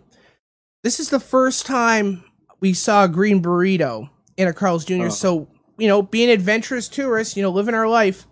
This 0.82 1.00
is 1.00 1.08
the 1.08 1.20
first 1.20 1.64
time 1.66 2.22
we 2.64 2.72
saw 2.72 3.04
a 3.04 3.08
green 3.08 3.42
burrito 3.42 4.08
in 4.38 4.48
a 4.48 4.52
Carl's 4.54 4.86
Jr. 4.86 5.04
Oh. 5.04 5.08
So 5.10 5.48
you 5.76 5.86
know, 5.86 6.00
being 6.00 6.30
adventurous 6.30 6.88
tourists, 6.88 7.36
you 7.36 7.42
know, 7.42 7.50
living 7.50 7.74
our 7.74 7.88
life. 7.88 8.26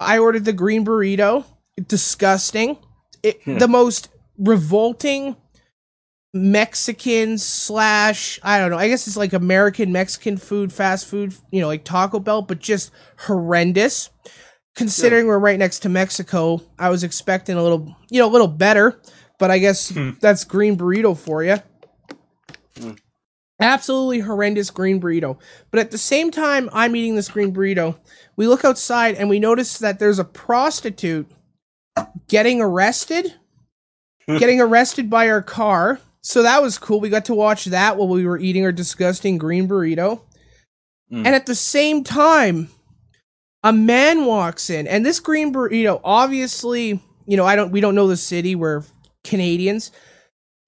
I 0.00 0.18
ordered 0.18 0.44
the 0.44 0.52
green 0.52 0.84
burrito. 0.84 1.44
Disgusting. 1.86 2.78
It, 3.22 3.40
Hmm. 3.44 3.58
The 3.58 3.68
most 3.68 4.08
revolting 4.38 5.36
Mexican 6.32 7.38
slash 7.38 8.40
I 8.42 8.58
don't 8.58 8.70
know. 8.70 8.78
I 8.78 8.88
guess 8.88 9.06
it's 9.06 9.16
like 9.16 9.32
American 9.32 9.92
Mexican 9.92 10.36
food, 10.36 10.72
fast 10.72 11.06
food, 11.06 11.32
you 11.52 11.60
know, 11.60 11.68
like 11.68 11.84
Taco 11.84 12.18
Bell, 12.18 12.42
but 12.42 12.58
just 12.58 12.90
horrendous. 13.18 14.10
Considering 14.74 15.28
we're 15.28 15.38
right 15.38 15.58
next 15.60 15.80
to 15.80 15.88
Mexico, 15.88 16.60
I 16.76 16.88
was 16.90 17.04
expecting 17.04 17.56
a 17.56 17.62
little, 17.62 17.94
you 18.10 18.18
know, 18.20 18.26
a 18.28 18.34
little 18.34 18.48
better, 18.48 19.00
but 19.38 19.52
I 19.52 19.58
guess 19.58 19.90
Hmm. 19.90 20.10
that's 20.20 20.42
green 20.42 20.76
burrito 20.76 21.16
for 21.16 21.44
you. 21.44 21.58
Absolutely 23.60 24.20
horrendous 24.20 24.70
green 24.70 25.00
burrito. 25.00 25.38
But 25.70 25.80
at 25.80 25.90
the 25.90 25.98
same 25.98 26.30
time 26.30 26.68
I'm 26.72 26.96
eating 26.96 27.14
this 27.14 27.28
green 27.28 27.54
burrito, 27.54 27.96
we 28.36 28.48
look 28.48 28.64
outside 28.64 29.14
and 29.14 29.28
we 29.28 29.38
notice 29.38 29.78
that 29.78 29.98
there's 29.98 30.18
a 30.18 30.24
prostitute 30.24 31.30
getting 32.28 32.60
arrested 32.60 33.32
getting 34.38 34.60
arrested 34.60 35.10
by 35.10 35.28
our 35.28 35.42
car. 35.42 36.00
So 36.22 36.42
that 36.42 36.62
was 36.62 36.78
cool. 36.78 37.00
We 37.00 37.10
got 37.10 37.26
to 37.26 37.34
watch 37.34 37.66
that 37.66 37.96
while 37.96 38.08
we 38.08 38.26
were 38.26 38.38
eating 38.38 38.64
our 38.64 38.72
disgusting 38.72 39.38
green 39.38 39.68
burrito. 39.68 40.22
Mm. 41.12 41.26
And 41.26 41.28
at 41.28 41.46
the 41.46 41.54
same 41.54 42.02
time, 42.02 42.70
a 43.62 43.72
man 43.72 44.24
walks 44.24 44.70
in, 44.70 44.86
and 44.86 45.04
this 45.04 45.20
green 45.20 45.52
burrito, 45.52 46.00
obviously, 46.04 47.00
you 47.26 47.36
know, 47.36 47.44
I 47.44 47.56
don't, 47.56 47.70
we 47.70 47.80
don't 47.80 47.94
know 47.94 48.08
the 48.08 48.16
city. 48.16 48.54
We're 48.54 48.84
Canadians. 49.22 49.90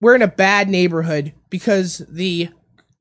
We're 0.01 0.15
in 0.15 0.23
a 0.23 0.29
bad 0.29 0.69
neighborhood 0.69 1.33
because 1.49 1.99
the 2.09 2.51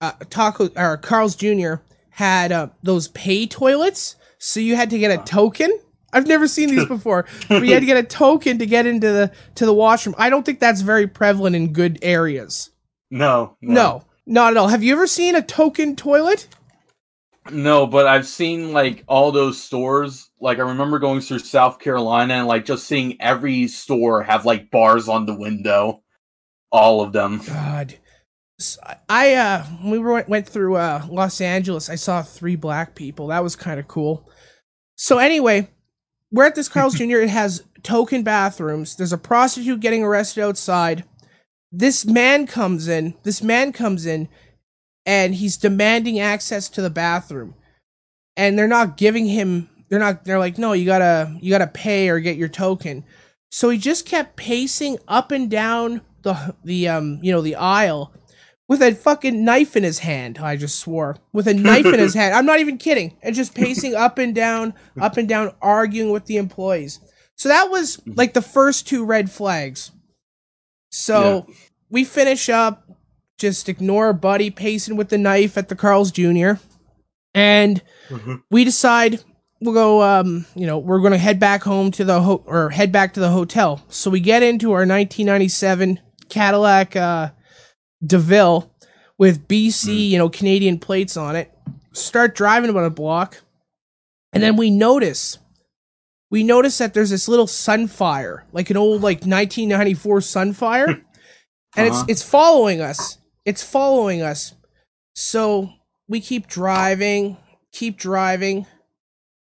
uh, 0.02 0.12
taco 0.30 0.70
or 0.76 0.98
Carl's 0.98 1.36
Jr. 1.36 1.76
had 2.12 2.52
uh, 2.52 2.70
those 2.84 3.08
pay 3.10 3.48
toilets, 3.48 4.16
so 4.38 4.60
you 4.60 4.76
had 4.76 4.90
to 4.90 5.00
get 5.00 5.12
a 5.12 5.24
token. 5.24 5.80
I've 6.14 6.28
never 6.28 6.48
seen 6.48 6.70
these 6.70 6.86
before. 6.86 7.26
but 7.50 7.66
you 7.66 7.74
had 7.74 7.82
to 7.82 7.86
get 7.86 7.98
a 7.98 8.04
token 8.04 8.60
to 8.60 8.66
get 8.66 8.86
into 8.86 9.12
the 9.12 9.32
to 9.56 9.66
the 9.66 9.74
washroom. 9.74 10.16
I 10.18 10.30
don't 10.30 10.46
think 10.46 10.60
that's 10.60 10.82
very 10.82 11.08
prevalent 11.08 11.56
in 11.56 11.74
good 11.74 12.00
areas. 12.02 12.70
No, 13.12 13.58
No, 13.62 14.04
not 14.26 14.52
at 14.52 14.58
all. 14.58 14.70
Have 14.70 14.84
you 14.84 14.94
ever 14.94 15.08
seen 15.08 15.36
a 15.36 15.42
token 15.42 15.96
toilet? 15.96 16.48
No, 17.52 17.86
but 17.86 18.08
I've 18.08 18.26
seen 18.26 18.74
like 18.74 19.04
all 19.08 19.32
those 19.32 19.62
stores. 19.62 20.30
Like 20.40 20.58
I 20.58 20.64
remember 20.64 21.00
going 21.00 21.22
through 21.22 21.40
South 21.40 21.80
Carolina 21.80 22.36
and 22.36 22.48
like 22.48 22.66
just 22.66 22.88
seeing 22.88 23.22
every 23.22 23.68
store 23.68 24.24
have 24.24 24.46
like 24.46 24.72
bars 24.72 25.08
on 25.08 25.26
the 25.26 25.36
window. 25.36 26.02
All 26.72 27.02
of 27.02 27.14
them. 27.14 27.42
God. 27.46 27.96
I 29.10 29.34
uh 29.36 29.66
we 29.84 30.00
were, 30.00 30.24
went 30.28 30.48
through 30.48 30.76
uh 30.76 31.06
Los 31.10 31.42
Angeles, 31.42 31.90
I 31.90 31.96
saw 31.96 32.22
three 32.22 32.56
black 32.56 32.96
people. 32.96 33.28
That 33.28 33.44
was 33.44 33.56
kind 33.56 33.80
of 33.80 33.88
cool. 33.88 34.30
So 34.96 35.18
anyway, 35.18 35.70
we're 36.32 36.46
at 36.46 36.56
this 36.56 36.70
Carl's 36.70 36.96
Jr. 36.98 37.18
It 37.18 37.30
has 37.30 37.64
token 37.84 38.24
bathrooms. 38.24 38.96
There's 38.96 39.14
a 39.14 39.18
prostitute 39.18 39.82
getting 39.82 40.04
arrested 40.04 40.44
outside. 40.44 41.04
This 41.72 42.06
man 42.06 42.48
comes 42.48 42.88
in. 42.88 43.14
This 43.24 43.44
man 43.44 43.74
comes 43.74 44.06
in 44.06 44.30
and 45.06 45.36
he's 45.36 45.58
demanding 45.58 46.20
access 46.20 46.70
to 46.70 46.82
the 46.82 46.90
bathroom. 46.90 47.56
And 48.38 48.58
they're 48.58 48.68
not 48.68 48.98
giving 48.98 49.28
him 49.28 49.70
they're 49.90 50.00
not 50.00 50.26
they're 50.26 50.40
like, 50.40 50.58
"No, 50.58 50.74
you 50.74 50.86
got 50.86 51.00
to 51.00 51.38
you 51.42 51.52
got 51.52 51.60
to 51.60 51.68
pay 51.68 52.10
or 52.10 52.20
get 52.20 52.38
your 52.38 52.50
token." 52.50 53.04
So 53.52 53.70
he 53.70 53.78
just 53.78 54.06
kept 54.06 54.36
pacing 54.36 54.98
up 55.08 55.32
and 55.32 55.50
down 55.50 56.02
the 56.24 56.56
the 56.64 56.88
um 56.88 57.20
you 57.22 57.32
know 57.32 57.42
the 57.42 57.56
aisle 57.56 58.12
with 58.68 58.82
a 58.82 58.94
fucking 58.94 59.44
knife 59.46 59.76
in 59.76 59.84
his 59.84 60.00
hand. 60.00 60.40
I 60.40 60.56
just 60.56 60.80
swore 60.80 61.18
with 61.34 61.48
a 61.48 61.54
knife 61.54 61.86
in 61.86 62.00
his 62.00 62.14
hand. 62.16 62.34
I'm 62.34 62.46
not 62.46 62.60
even 62.60 62.78
kidding. 62.78 63.18
And 63.22 63.36
just 63.36 63.54
pacing 63.56 63.96
up 63.96 64.18
and 64.18 64.34
down, 64.34 64.74
up 65.00 65.18
and 65.18 65.28
down, 65.30 65.54
arguing 65.62 66.12
with 66.12 66.26
the 66.26 66.38
employees. 66.38 67.00
So 67.36 67.50
that 67.50 67.70
was 67.70 68.02
like 68.06 68.34
the 68.34 68.42
first 68.42 68.88
two 68.88 69.06
red 69.06 69.30
flags. 69.30 69.92
So 70.90 71.48
we 71.90 72.04
finish 72.06 72.50
up, 72.50 72.90
just 73.38 73.68
ignore 73.70 74.14
Buddy 74.14 74.50
pacing 74.50 74.96
with 74.96 75.10
the 75.10 75.18
knife 75.18 75.58
at 75.58 75.68
the 75.68 75.76
Carl's 75.76 76.12
Jr. 76.12 76.54
And 77.34 77.82
we 78.50 78.64
decide 78.64 79.22
we'll 79.62 79.74
go 79.74 80.02
um 80.04 80.46
you 80.54 80.68
know 80.68 80.78
we're 80.78 81.00
going 81.00 81.12
to 81.12 81.18
head 81.18 81.40
back 81.40 81.64
home 81.64 81.90
to 81.90 82.04
the 82.04 82.22
ho- 82.22 82.44
or 82.46 82.70
head 82.70 82.92
back 82.92 83.14
to 83.14 83.20
the 83.22 83.32
hotel 83.32 83.82
so 83.88 84.12
we 84.12 84.20
get 84.20 84.44
into 84.44 84.72
our 84.74 84.82
1997 84.86 86.00
cadillac 86.30 86.96
uh 86.96 87.30
deville 88.06 88.72
with 89.18 89.48
bc 89.48 90.10
you 90.10 90.18
know 90.18 90.30
canadian 90.30 90.80
plates 90.80 91.16
on 91.18 91.36
it 91.36 91.52
start 91.94 92.36
driving 92.36 92.70
about 92.70 92.86
a 92.86 92.90
block. 92.90 93.42
And 94.34 94.44
then 94.44 94.58
we 94.58 94.70
notice 94.70 95.38
we 96.30 96.44
notice 96.44 96.78
that 96.80 96.94
there's 96.94 97.12
this 97.12 97.30
little 97.30 97.48
sunfire 97.48 98.42
like 98.52 98.70
an 98.70 98.76
old 98.78 99.02
like 99.02 99.20
1994 99.20 100.20
sunfire. 100.20 101.02
And 101.78 101.90
Uh-huh. 101.90 102.06
it's 102.08 102.22
it's 102.22 102.30
following 102.30 102.82
us. 102.82 103.18
It's 103.46 103.62
following 103.64 104.22
us. 104.22 104.54
So 105.14 105.70
we 106.08 106.20
keep 106.22 106.48
driving 106.48 107.38
keep 107.72 107.98
driving. 107.98 108.66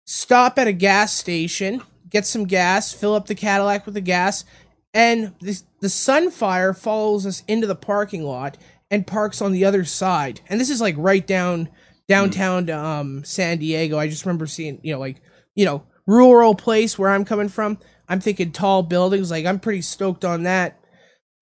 Stop 0.06 0.58
at 0.58 0.66
a 0.66 0.72
gas 0.72 1.14
station, 1.16 1.82
get 2.08 2.26
some 2.26 2.44
gas, 2.44 2.92
fill 2.92 3.14
up 3.14 3.26
the 3.26 3.34
Cadillac 3.34 3.84
with 3.86 3.94
the 3.94 4.00
gas, 4.00 4.44
and 4.92 5.34
the, 5.40 5.60
the 5.80 5.88
Sunfire 5.88 6.76
follows 6.76 7.26
us 7.26 7.42
into 7.48 7.66
the 7.66 7.74
parking 7.74 8.22
lot 8.22 8.56
and 8.90 9.06
parks 9.06 9.40
on 9.40 9.52
the 9.52 9.64
other 9.64 9.84
side. 9.84 10.40
And 10.48 10.60
this 10.60 10.70
is 10.70 10.80
like 10.80 10.94
right 10.98 11.26
down 11.26 11.68
downtown 12.08 12.68
um 12.70 13.24
San 13.24 13.58
Diego. 13.58 13.98
I 13.98 14.08
just 14.08 14.24
remember 14.26 14.46
seeing, 14.46 14.80
you 14.82 14.92
know, 14.92 14.98
like, 14.98 15.20
you 15.54 15.64
know, 15.64 15.84
rural 16.06 16.54
place 16.54 16.98
where 16.98 17.10
I'm 17.10 17.24
coming 17.24 17.48
from. 17.48 17.78
I'm 18.08 18.20
thinking 18.20 18.50
tall 18.50 18.82
buildings, 18.82 19.30
like 19.30 19.46
I'm 19.46 19.60
pretty 19.60 19.82
stoked 19.82 20.24
on 20.24 20.42
that. 20.42 20.80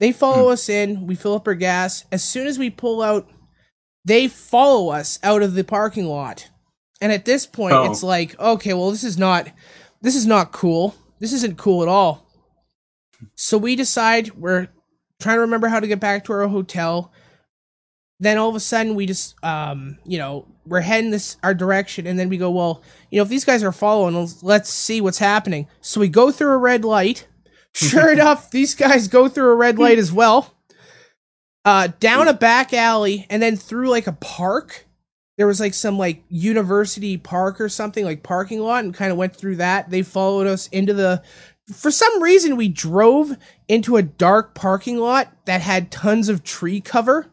They 0.00 0.12
follow 0.12 0.50
us 0.50 0.68
in, 0.68 1.06
we 1.06 1.14
fill 1.14 1.34
up 1.34 1.48
our 1.48 1.54
gas. 1.54 2.04
As 2.12 2.22
soon 2.22 2.46
as 2.46 2.58
we 2.58 2.70
pull 2.70 3.02
out, 3.02 3.28
they 4.04 4.28
follow 4.28 4.90
us 4.90 5.18
out 5.22 5.42
of 5.42 5.54
the 5.54 5.64
parking 5.64 6.06
lot. 6.06 6.48
And 7.00 7.10
at 7.10 7.24
this 7.24 7.46
point, 7.46 7.74
Oh. 7.74 7.90
it's 7.90 8.02
like, 8.02 8.38
okay, 8.38 8.74
well, 8.74 8.90
this 8.90 9.02
is 9.04 9.16
not, 9.18 9.48
this 10.02 10.14
is 10.14 10.26
not 10.26 10.52
cool. 10.52 10.94
This 11.18 11.32
isn't 11.32 11.58
cool 11.58 11.82
at 11.82 11.88
all. 11.88 12.27
So 13.34 13.58
we 13.58 13.76
decide 13.76 14.34
we're 14.34 14.68
trying 15.20 15.36
to 15.36 15.40
remember 15.40 15.68
how 15.68 15.80
to 15.80 15.86
get 15.86 16.00
back 16.00 16.24
to 16.24 16.32
our 16.32 16.48
hotel. 16.48 17.12
Then 18.20 18.36
all 18.38 18.48
of 18.48 18.54
a 18.56 18.60
sudden, 18.60 18.94
we 18.96 19.06
just, 19.06 19.36
um, 19.44 19.98
you 20.04 20.18
know, 20.18 20.46
we're 20.66 20.80
heading 20.80 21.10
this 21.10 21.36
our 21.42 21.54
direction, 21.54 22.06
and 22.06 22.18
then 22.18 22.28
we 22.28 22.36
go, 22.36 22.50
well, 22.50 22.82
you 23.10 23.18
know, 23.18 23.22
if 23.22 23.28
these 23.28 23.44
guys 23.44 23.62
are 23.62 23.72
following, 23.72 24.14
let's- 24.16 24.42
let's 24.42 24.72
see 24.72 25.00
what's 25.00 25.18
happening. 25.18 25.68
So 25.80 26.00
we 26.00 26.08
go 26.08 26.30
through 26.32 26.50
a 26.52 26.58
red 26.58 26.84
light. 26.84 27.26
Sure 27.74 28.10
enough, 28.10 28.50
these 28.50 28.74
guys 28.74 29.06
go 29.06 29.28
through 29.28 29.50
a 29.50 29.54
red 29.54 29.78
light 29.78 29.98
as 29.98 30.10
well. 30.10 30.52
Uh, 31.64 31.88
down 32.00 32.26
a 32.26 32.32
back 32.32 32.72
alley, 32.72 33.26
and 33.30 33.40
then 33.42 33.56
through 33.56 33.88
like 33.88 34.06
a 34.06 34.12
park 34.12 34.86
there 35.36 35.46
was 35.46 35.60
like 35.60 35.72
some 35.74 35.96
like 35.96 36.24
university 36.28 37.16
park 37.16 37.60
or 37.60 37.68
something 37.68 38.04
like 38.04 38.24
parking 38.24 38.58
lot 38.58 38.82
and 38.84 38.92
kind 38.92 39.12
of 39.12 39.16
went 39.16 39.36
through 39.36 39.54
that 39.56 39.88
they 39.88 40.02
followed 40.02 40.48
us 40.48 40.66
into 40.68 40.92
the 40.92 41.22
for 41.74 41.90
some 41.90 42.22
reason 42.22 42.56
we 42.56 42.68
drove 42.68 43.36
into 43.68 43.96
a 43.96 44.02
dark 44.02 44.54
parking 44.54 44.98
lot 44.98 45.32
that 45.46 45.60
had 45.62 45.90
tons 45.90 46.28
of 46.28 46.44
tree 46.44 46.80
cover 46.80 47.26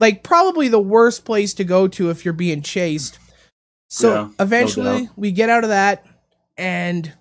like 0.00 0.22
probably 0.22 0.68
the 0.68 0.80
worst 0.80 1.24
place 1.24 1.54
to 1.54 1.64
go 1.64 1.88
to 1.88 2.10
if 2.10 2.24
you're 2.24 2.34
being 2.34 2.62
chased 2.62 3.18
so 3.88 4.12
Yeah, 4.14 4.28
eventually 4.40 5.06
doubt. 5.06 5.12
we 5.16 5.32
get 5.32 5.50
out 5.50 5.64
of 5.64 5.70
that 5.70 6.06
and 6.58 7.12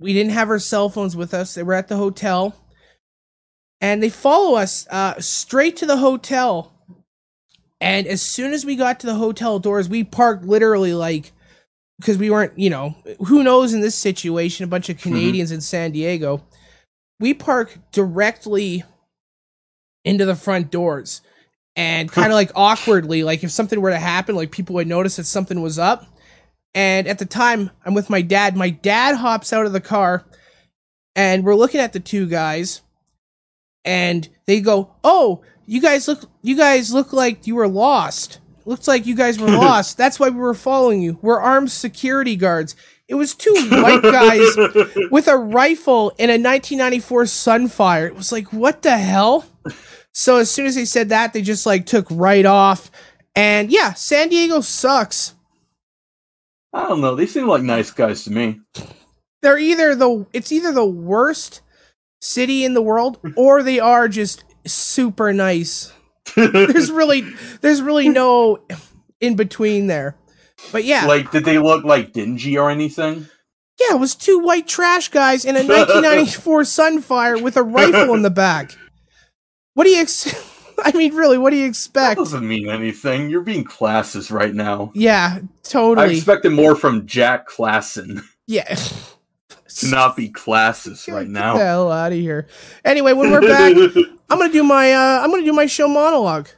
we 0.00 0.12
didn't 0.12 0.32
have 0.32 0.50
our 0.50 0.58
cell 0.58 0.88
phones 0.90 1.16
with 1.16 1.34
us. 1.34 1.54
They 1.54 1.62
were 1.62 1.74
at 1.74 1.88
the 1.88 1.96
hotel, 1.96 2.54
and 3.80 4.02
they 4.02 4.10
follow 4.10 4.56
us 4.56 4.86
uh, 4.90 5.20
straight 5.20 5.76
to 5.78 5.86
the 5.86 5.98
hotel. 5.98 6.72
And 7.80 8.06
as 8.08 8.22
soon 8.22 8.54
as 8.54 8.66
we 8.66 8.76
got 8.76 9.00
to 9.00 9.08
the 9.08 9.16
hotel 9.16 9.58
doors, 9.60 9.88
we 9.88 10.04
parked 10.04 10.44
literally 10.44 10.94
like 10.94 11.32
because 12.04 12.18
we 12.18 12.28
weren't, 12.28 12.52
you 12.58 12.68
know, 12.68 12.94
who 13.26 13.42
knows 13.42 13.72
in 13.72 13.80
this 13.80 13.94
situation, 13.94 14.62
a 14.62 14.68
bunch 14.68 14.90
of 14.90 14.98
mm-hmm. 14.98 15.08
Canadians 15.08 15.50
in 15.50 15.62
San 15.62 15.90
Diego. 15.90 16.44
We 17.18 17.32
park 17.32 17.78
directly 17.92 18.84
into 20.04 20.26
the 20.26 20.36
front 20.36 20.70
doors 20.70 21.22
and 21.76 22.12
kind 22.12 22.26
of 22.26 22.34
like 22.34 22.50
awkwardly, 22.54 23.24
like 23.24 23.42
if 23.42 23.50
something 23.50 23.80
were 23.80 23.88
to 23.88 23.98
happen, 23.98 24.36
like 24.36 24.50
people 24.50 24.74
would 24.74 24.86
notice 24.86 25.16
that 25.16 25.24
something 25.24 25.62
was 25.62 25.78
up. 25.78 26.04
And 26.74 27.06
at 27.08 27.18
the 27.18 27.24
time, 27.24 27.70
I'm 27.86 27.94
with 27.94 28.10
my 28.10 28.20
dad. 28.20 28.54
My 28.54 28.68
dad 28.68 29.14
hops 29.14 29.54
out 29.54 29.64
of 29.64 29.72
the 29.72 29.80
car 29.80 30.26
and 31.16 31.42
we're 31.42 31.54
looking 31.54 31.80
at 31.80 31.94
the 31.94 32.00
two 32.00 32.26
guys 32.26 32.82
and 33.82 34.28
they 34.44 34.60
go, 34.60 34.94
"Oh, 35.02 35.42
you 35.64 35.80
guys 35.80 36.06
look 36.06 36.28
you 36.42 36.54
guys 36.54 36.92
look 36.92 37.14
like 37.14 37.46
you 37.46 37.54
were 37.54 37.68
lost. 37.68 38.40
Looks 38.66 38.88
like 38.88 39.06
you 39.06 39.14
guys 39.14 39.38
were 39.38 39.46
lost. 39.50 39.96
That's 39.96 40.18
why 40.18 40.28
we 40.28 40.38
were 40.38 40.54
following 40.54 41.02
you. 41.02 41.18
We're 41.22 41.40
armed 41.40 41.70
security 41.70 42.36
guards." 42.36 42.76
It 43.06 43.16
was 43.16 43.34
two 43.34 43.54
white 43.70 44.02
guys 44.02 44.56
with 45.10 45.28
a 45.28 45.36
rifle 45.36 46.10
and 46.18 46.30
a 46.30 46.40
1994 46.40 47.24
Sunfire. 47.24 48.06
It 48.06 48.16
was 48.16 48.32
like, 48.32 48.52
"What 48.52 48.82
the 48.82 48.96
hell?" 48.96 49.46
So 50.12 50.36
as 50.36 50.50
soon 50.50 50.66
as 50.66 50.74
they 50.76 50.84
said 50.84 51.08
that, 51.10 51.32
they 51.32 51.42
just 51.42 51.66
like 51.66 51.86
took 51.86 52.06
right 52.10 52.46
off. 52.46 52.90
And 53.34 53.70
yeah, 53.70 53.94
San 53.94 54.28
Diego 54.28 54.60
sucks. 54.60 55.34
I 56.72 56.88
don't 56.88 57.00
know. 57.00 57.14
They 57.14 57.26
seem 57.26 57.46
like 57.46 57.62
nice 57.62 57.90
guys 57.90 58.24
to 58.24 58.30
me. 58.32 58.60
They're 59.42 59.58
either 59.58 59.94
the 59.94 60.26
it's 60.32 60.52
either 60.52 60.72
the 60.72 60.86
worst 60.86 61.60
city 62.20 62.64
in 62.64 62.74
the 62.74 62.82
world 62.82 63.18
or 63.36 63.62
they 63.62 63.78
are 63.80 64.08
just 64.08 64.44
super 64.66 65.32
nice. 65.32 65.92
There's 66.36 66.90
really 66.92 67.22
there's 67.60 67.82
really 67.82 68.08
no 68.08 68.60
in 69.20 69.36
between 69.36 69.86
there. 69.86 70.16
But 70.72 70.84
yeah. 70.84 71.06
Like, 71.06 71.30
did 71.30 71.44
they 71.44 71.58
look 71.58 71.84
like 71.84 72.12
dingy 72.12 72.56
or 72.58 72.70
anything? 72.70 73.26
yeah, 73.80 73.96
it 73.96 73.98
was 74.00 74.14
two 74.14 74.38
white 74.38 74.68
trash 74.68 75.08
guys 75.08 75.44
in 75.44 75.56
a 75.56 75.58
1994 75.64 76.62
Sunfire 76.62 77.42
with 77.42 77.56
a 77.56 77.62
rifle 77.62 78.14
in 78.14 78.22
the 78.22 78.30
back. 78.30 78.76
What 79.74 79.84
do 79.84 79.90
you 79.90 80.00
ex- 80.00 80.32
I 80.84 80.92
mean, 80.92 81.14
really, 81.14 81.38
what 81.38 81.50
do 81.50 81.56
you 81.56 81.62
That 81.64 81.68
expect? 81.70 82.18
doesn't 82.18 82.46
mean 82.46 82.68
anything. 82.68 83.30
You're 83.30 83.40
being 83.42 83.64
classes 83.64 84.30
right 84.30 84.54
now. 84.54 84.92
Yeah, 84.94 85.40
totally. 85.64 86.06
I 86.06 86.10
expected 86.10 86.52
more 86.52 86.76
from 86.76 87.06
Jack 87.06 87.48
Klassen 87.48 88.22
yeah. 88.46 88.76
To 89.80 89.88
not 89.88 90.16
be 90.16 90.30
classist 90.30 91.12
right 91.12 91.22
Get 91.26 91.32
the 91.32 91.40
now. 91.40 91.56
hell 91.56 91.90
out 91.90 92.12
of 92.12 92.18
here. 92.18 92.46
Anyway, 92.84 93.12
when 93.12 93.30
we're 93.30 93.40
back, 93.40 93.74
I'm 94.30 94.38
gonna 94.38 94.52
do 94.52 94.62
my 94.62 94.92
uh, 94.92 95.20
I'm 95.22 95.30
gonna 95.30 95.44
do 95.44 95.52
my 95.52 95.66
show 95.66 95.88
monologue. 95.88 96.48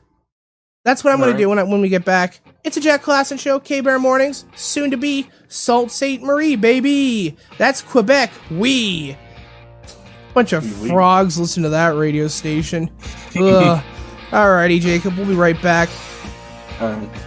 That's 0.84 1.02
what 1.02 1.12
I'm 1.12 1.18
gonna 1.18 1.32
Alright. 1.32 1.40
do 1.40 1.48
when 1.48 1.58
I, 1.58 1.62
when 1.64 1.80
we 1.80 1.88
get 1.88 2.04
back. 2.04 2.40
It's 2.62 2.76
a 2.76 2.80
Jack 2.80 3.02
Klassen 3.02 3.38
show, 3.38 3.58
K 3.58 3.80
Bear 3.80 3.98
Mornings, 3.98 4.44
soon 4.54 4.90
to 4.90 4.96
be 4.96 5.28
Sault 5.48 5.90
Saint 5.90 6.22
Marie, 6.22 6.56
baby. 6.56 7.36
That's 7.58 7.82
Quebec. 7.82 8.30
We. 8.50 9.16
Bunch 10.34 10.52
of 10.52 10.66
frogs 10.66 11.40
listen 11.40 11.62
to 11.62 11.70
that 11.70 11.96
radio 11.96 12.28
station. 12.28 12.90
Ugh. 13.36 13.82
Alrighty, 14.30 14.80
Jacob. 14.80 15.16
We'll 15.16 15.26
be 15.26 15.34
right 15.34 15.60
back. 15.62 15.88
Alright. 16.80 17.08
Riding 17.08 17.25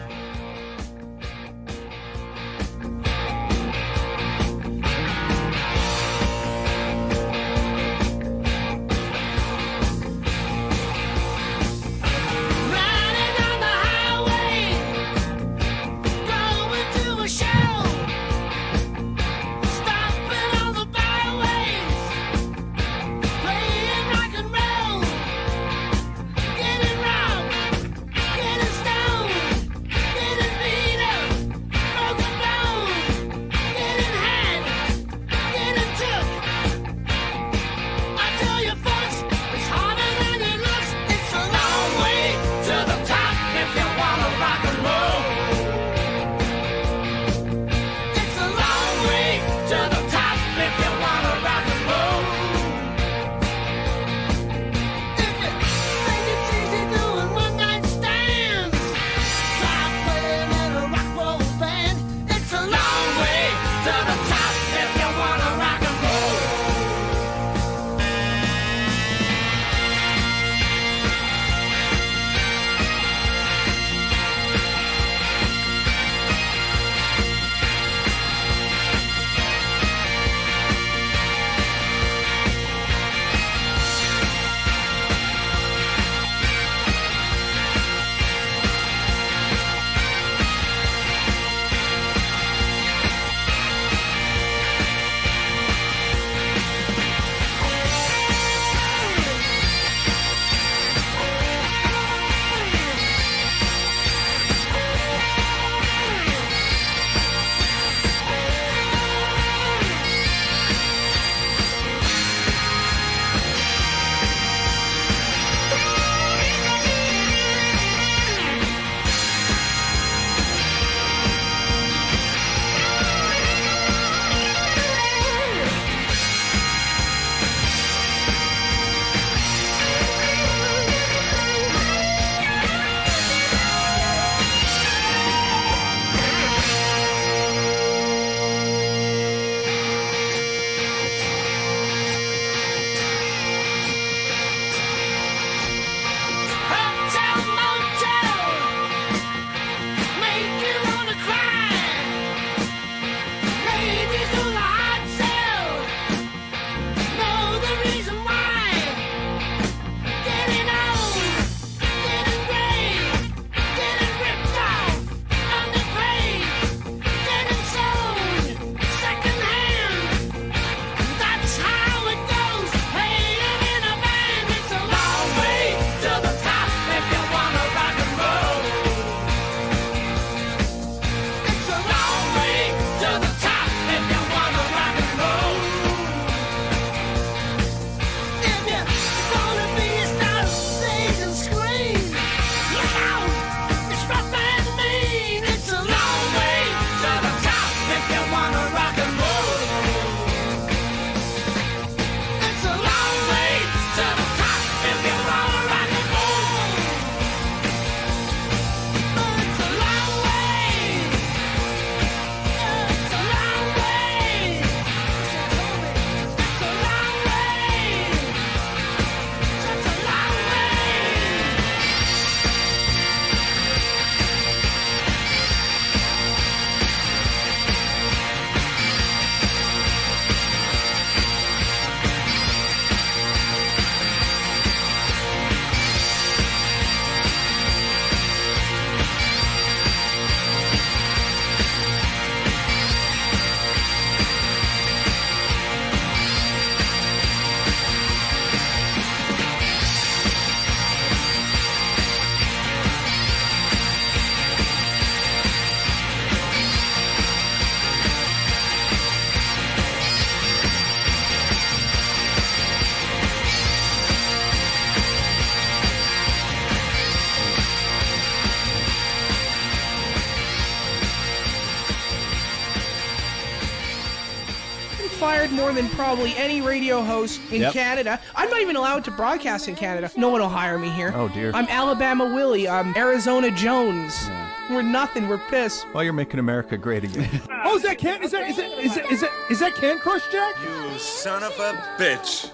probably 276.10 276.36
any 276.38 276.60
radio 276.60 277.04
host 277.04 277.40
in 277.52 277.62
Yep. 277.62 277.74
Canada. 277.74 278.20
I'm 278.36 278.50
not 278.50 278.62
even 278.62 278.76
allowed 278.76 279.06
to 279.06 279.12
broadcast 279.12 279.68
in 279.68 279.76
Canada. 279.76 280.10
No 280.18 280.30
one 280.30 280.42
will 280.42 280.50
hire 280.50 280.80
me 280.80 280.90
here. 280.90 281.14
Oh, 281.14 281.28
dear. 281.28 281.52
I'm 281.54 281.68
Alabama 281.68 282.26
Willie. 282.26 282.68
I'm 282.68 282.98
Arizona 282.98 283.52
Jones. 283.52 284.28
We're 284.72 284.82
nothing. 284.82 285.28
We're 285.28 285.38
piss. 285.38 285.86
Well, 285.94 286.04
you're 286.04 286.14
making 286.14 286.40
America 286.40 286.78
great 286.78 287.04
again. 287.04 287.30
oh, 287.64 287.76
is 287.76 287.84
that 287.84 288.00
can? 288.00 288.24
Is 288.24 288.32
that 288.32 288.50
is 288.50 288.58
it 288.58 288.72
is 288.80 288.98
it 288.98 289.12
is 289.12 289.22
it 289.22 289.30
is 289.52 289.60
that 289.60 289.76
Can 289.76 290.00
Crush 290.00 290.24
Jack? 290.32 290.56
You 290.64 290.98
son 290.98 291.44
of 291.44 291.52
a 291.60 291.74
bitch. 292.00 292.52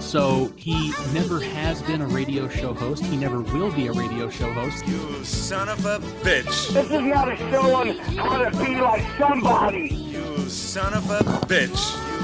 So 0.00 0.50
he 0.56 0.92
never 1.12 1.38
has 1.40 1.82
been 1.82 2.00
a 2.00 2.06
radio 2.06 2.48
show 2.48 2.72
host. 2.72 3.04
He 3.04 3.16
never 3.16 3.40
will 3.40 3.70
be 3.72 3.88
a 3.88 3.92
radio 3.92 4.30
show 4.30 4.50
host. 4.52 4.86
You 4.86 5.22
son 5.24 5.68
of 5.68 5.84
a 5.84 5.98
bitch. 6.22 6.72
This 6.72 6.90
is 6.90 7.02
not 7.02 7.30
a 7.30 7.36
show 7.36 7.74
on 7.74 7.88
how 8.16 8.38
to 8.48 8.50
be 8.58 8.80
like 8.80 9.04
somebody. 9.18 10.07
You 10.48 10.54
son 10.54 10.94
of 10.94 11.10
a 11.10 11.18
bitch. 11.46 11.76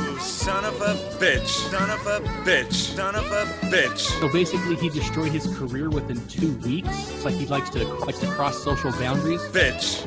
You 0.07 0.19
son 0.19 0.65
of 0.65 0.81
a 0.81 0.95
bitch. 1.19 1.47
Son 1.47 1.91
of 1.91 2.07
a 2.07 2.21
bitch. 2.43 2.73
Son 2.73 3.15
of 3.15 3.27
a 3.27 3.45
bitch. 3.67 3.99
So 4.19 4.31
basically, 4.31 4.77
he 4.77 4.89
destroyed 4.89 5.31
his 5.31 5.47
career 5.59 5.91
within 5.91 6.27
two 6.27 6.55
weeks. 6.61 6.89
It's 6.89 7.27
like 7.27 7.35
he 7.35 7.45
likes 7.45 7.69
to 7.69 7.85
likes 7.85 8.21
to 8.21 8.27
cross 8.29 8.65
social 8.65 8.93
boundaries. 8.93 9.43
Bitch. 9.49 10.07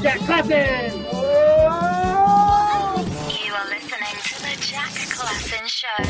Jack 0.00 0.20
Clapton. 0.20 1.00
You 1.02 1.08
are 3.52 3.64
listening 3.64 4.14
to 4.22 4.34
the 4.40 4.54
Jack 4.60 4.92
Klassen 5.10 5.66
Show. 5.66 6.04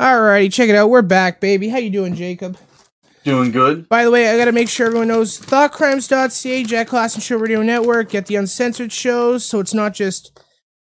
Alrighty, 0.00 0.52
check 0.52 0.68
it 0.68 0.74
out. 0.74 0.90
We're 0.90 1.02
back, 1.02 1.40
baby. 1.40 1.68
How 1.68 1.78
you 1.78 1.90
doing, 1.90 2.16
Jacob? 2.16 2.58
Doing 3.24 3.52
good. 3.52 3.88
By 3.88 4.04
the 4.04 4.10
way, 4.10 4.28
I 4.28 4.36
gotta 4.36 4.52
make 4.52 4.68
sure 4.68 4.86
everyone 4.86 5.08
knows 5.08 5.38
thoughtcrimes.ca, 5.38 6.64
Jack 6.64 6.88
Klassen 6.88 7.22
Show 7.22 7.36
Radio 7.36 7.62
Network, 7.62 8.10
get 8.10 8.26
the 8.26 8.36
uncensored 8.36 8.90
shows, 8.92 9.46
so 9.46 9.60
it's 9.60 9.74
not 9.74 9.94
just, 9.94 10.40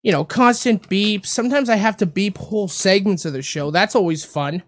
you 0.03 0.11
know, 0.11 0.23
constant 0.23 0.87
beeps. 0.89 1.25
Sometimes 1.27 1.69
I 1.69 1.75
have 1.75 1.97
to 1.97 2.05
beep 2.05 2.37
whole 2.37 2.67
segments 2.67 3.25
of 3.25 3.33
the 3.33 3.41
show. 3.41 3.71
That's 3.71 3.95
always 3.95 4.23
fun. 4.23 4.61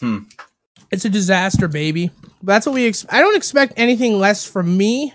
Hmm. 0.00 0.18
It's 0.90 1.04
a 1.04 1.08
disaster, 1.08 1.68
baby. 1.68 2.10
That's 2.42 2.66
what 2.66 2.74
we. 2.74 2.86
Ex- 2.86 3.06
I 3.08 3.20
don't 3.20 3.36
expect 3.36 3.74
anything 3.76 4.18
less 4.18 4.44
from 4.44 4.76
me, 4.76 5.14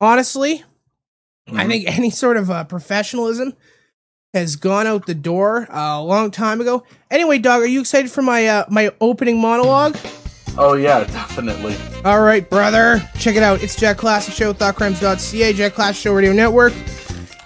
honestly. 0.00 0.62
I 1.52 1.66
think 1.66 1.86
any 1.98 2.10
sort 2.10 2.36
of 2.36 2.50
uh, 2.50 2.64
professionalism 2.64 3.54
has 4.34 4.56
gone 4.56 4.86
out 4.86 5.06
the 5.06 5.14
door 5.14 5.66
uh, 5.70 5.98
a 5.98 6.02
long 6.02 6.30
time 6.30 6.60
ago. 6.60 6.84
Anyway, 7.10 7.38
dog, 7.38 7.62
are 7.62 7.66
you 7.66 7.80
excited 7.80 8.10
for 8.10 8.22
my 8.22 8.46
uh, 8.46 8.64
my 8.68 8.90
opening 9.00 9.40
monologue? 9.40 9.96
Oh 10.58 10.74
yeah, 10.74 11.04
definitely. 11.04 11.76
All 12.04 12.22
right, 12.22 12.48
brother. 12.48 13.00
Check 13.18 13.36
it 13.36 13.42
out. 13.42 13.62
It's 13.62 13.76
Jack 13.76 13.98
Klassen 13.98 14.32
Show, 14.32 14.52
thoughtcrimes.ca, 14.54 15.52
Jack 15.52 15.72
Klassen 15.74 16.00
Show 16.02 16.14
Radio 16.14 16.32
Network. 16.32 16.72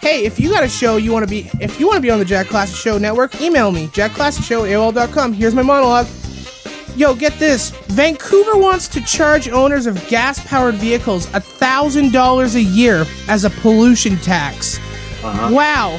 Hey, 0.00 0.24
if 0.24 0.38
you 0.40 0.48
got 0.50 0.64
a 0.64 0.68
show 0.68 0.96
you 0.96 1.12
want 1.12 1.24
to 1.24 1.30
be, 1.30 1.50
if 1.60 1.78
you 1.80 1.86
want 1.86 1.96
to 1.96 2.00
be 2.02 2.10
on 2.10 2.18
the 2.18 2.24
Jack 2.24 2.46
Klassen 2.46 2.76
Show 2.80 2.98
Network, 2.98 3.40
email 3.40 3.70
me, 3.72 3.88
jackclassicshow, 3.88 4.62
AOL.com. 4.68 5.32
Here's 5.32 5.54
my 5.54 5.62
monologue. 5.62 6.06
Yo, 6.96 7.14
get 7.14 7.32
this. 7.38 7.70
Vancouver 7.88 8.56
wants 8.56 8.88
to 8.88 9.00
charge 9.02 9.48
owners 9.48 9.86
of 9.86 10.06
gas-powered 10.08 10.74
vehicles 10.76 11.26
$1,000 11.28 12.54
a 12.54 12.62
year 12.62 13.04
as 13.28 13.44
a 13.44 13.50
pollution 13.50 14.16
tax. 14.18 14.78
Uh-huh. 15.22 15.50
Wow. 15.52 15.94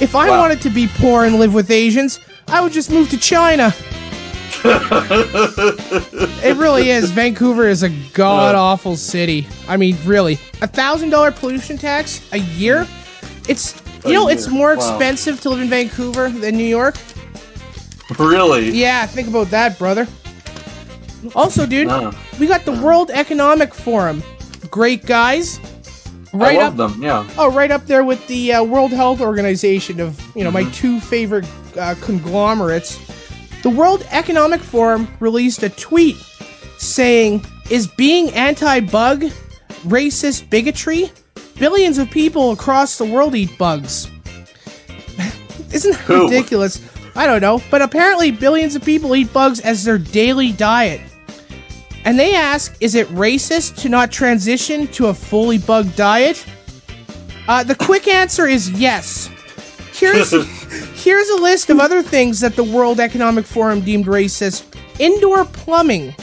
If 0.00 0.14
I 0.14 0.28
Wow. 0.30 0.38
wanted 0.38 0.60
to 0.62 0.70
be 0.70 0.86
poor 0.96 1.24
and 1.24 1.38
live 1.38 1.52
with 1.54 1.70
Asians, 1.70 2.20
I 2.48 2.60
would 2.60 2.72
just 2.72 2.90
move 2.90 3.08
to 3.10 3.16
China. 3.16 3.74
It 6.42 6.56
really 6.56 6.90
is. 6.90 7.10
Vancouver 7.10 7.66
is 7.68 7.82
a 7.82 7.90
god 8.12 8.54
awful 8.54 8.96
city. 8.96 9.46
I 9.68 9.76
mean, 9.76 9.96
really, 10.04 10.34
a 10.62 10.66
thousand 10.66 11.10
dollar 11.10 11.30
pollution 11.32 11.76
tax 11.78 12.20
a 12.32 12.38
year. 12.38 12.86
It's 13.48 13.74
you 14.04 14.10
A 14.10 14.12
know 14.14 14.28
it's 14.28 14.46
year. 14.46 14.54
more 14.56 14.76
Wow. 14.76 14.96
expensive 14.96 15.40
to 15.42 15.50
live 15.50 15.60
in 15.60 15.68
Vancouver 15.68 16.28
than 16.30 16.56
New 16.56 16.64
York. 16.64 16.96
really? 18.18 18.70
Yeah, 18.70 19.06
think 19.06 19.28
about 19.28 19.48
that, 19.50 19.78
brother. 19.78 20.06
Also, 21.34 21.66
dude, 21.66 21.88
Nah. 21.88 22.12
we 22.38 22.46
got 22.46 22.64
the 22.64 22.72
World 22.72 23.10
Economic 23.12 23.74
Forum. 23.74 24.22
Great 24.70 25.04
guys. 25.06 25.60
Right 26.32 26.58
I 26.58 26.62
up 26.62 26.76
love 26.78 26.92
them. 26.94 27.02
Yeah. 27.02 27.28
Oh, 27.36 27.50
right 27.50 27.70
up 27.70 27.86
there 27.86 28.04
with 28.04 28.24
the 28.28 28.52
uh, 28.54 28.62
World 28.64 28.92
Health 28.92 29.20
Organization 29.20 30.00
of 30.00 30.18
you 30.34 30.44
know 30.44 30.50
my 30.50 30.62
Mm-hmm. 30.62 30.72
two 30.72 31.00
favorite 31.00 31.46
uh, 31.78 31.94
conglomerates. 32.00 32.98
The 33.62 33.70
World 33.70 34.06
Economic 34.10 34.60
Forum 34.60 35.08
released 35.20 35.62
a 35.62 35.68
tweet 35.68 36.16
saying, 36.78 37.44
"Is 37.68 37.86
being 37.86 38.30
anti-bug 38.30 39.24
racist 39.86 40.48
bigotry? 40.48 41.12
Billions 41.58 41.98
of 41.98 42.10
people 42.10 42.52
across 42.52 42.96
the 42.96 43.04
world 43.04 43.34
eat 43.34 43.56
bugs. 43.58 44.10
Isn't 45.72 45.92
that 45.92 46.00
Who? 46.06 46.24
ridiculous? 46.24 46.80
I 47.14 47.26
don't 47.26 47.42
know, 47.42 47.60
but 47.70 47.82
apparently 47.82 48.30
billions 48.30 48.76
of 48.76 48.84
people 48.84 49.14
eat 49.14 49.32
bugs 49.32 49.60
as 49.60 49.84
their 49.84 49.98
daily 49.98 50.52
diet." 50.52 51.00
And 52.04 52.18
they 52.18 52.34
ask, 52.34 52.74
is 52.80 52.94
it 52.94 53.08
racist 53.08 53.76
to 53.82 53.90
not 53.90 54.10
transition 54.10 54.86
to 54.88 55.08
a 55.08 55.14
fully 55.14 55.58
bug 55.58 55.94
diet? 55.96 56.44
Uh, 57.46 57.62
the 57.62 57.74
quick 57.74 58.08
answer 58.08 58.46
is 58.46 58.70
yes. 58.70 59.28
Here's 60.00 60.32
here's 61.04 61.28
a 61.28 61.36
list 61.36 61.68
of 61.68 61.78
other 61.78 62.02
things 62.02 62.40
that 62.40 62.56
the 62.56 62.64
World 62.64 63.00
Economic 63.00 63.44
Forum 63.44 63.82
deemed 63.82 64.06
racist: 64.06 64.64
indoor 64.98 65.44
plumbing, 65.44 66.14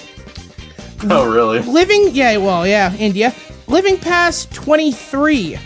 Oh 1.03 1.31
really? 1.31 1.59
living 1.59 2.09
yeah, 2.11 2.37
well 2.37 2.65
yeah, 2.65 2.95
India, 2.95 3.35
living 3.67 3.99
past 3.99 4.51
23, 4.51 5.59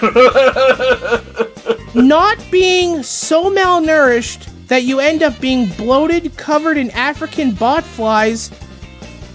not 1.94 2.38
being 2.52 3.02
so 3.02 3.50
malnourished 3.50 4.48
that 4.68 4.84
you 4.84 5.00
end 5.00 5.24
up 5.24 5.40
being 5.40 5.66
bloated, 5.70 6.36
covered 6.36 6.76
in 6.76 6.92
African 6.92 7.50
bot 7.50 7.82
flies. 7.82 8.52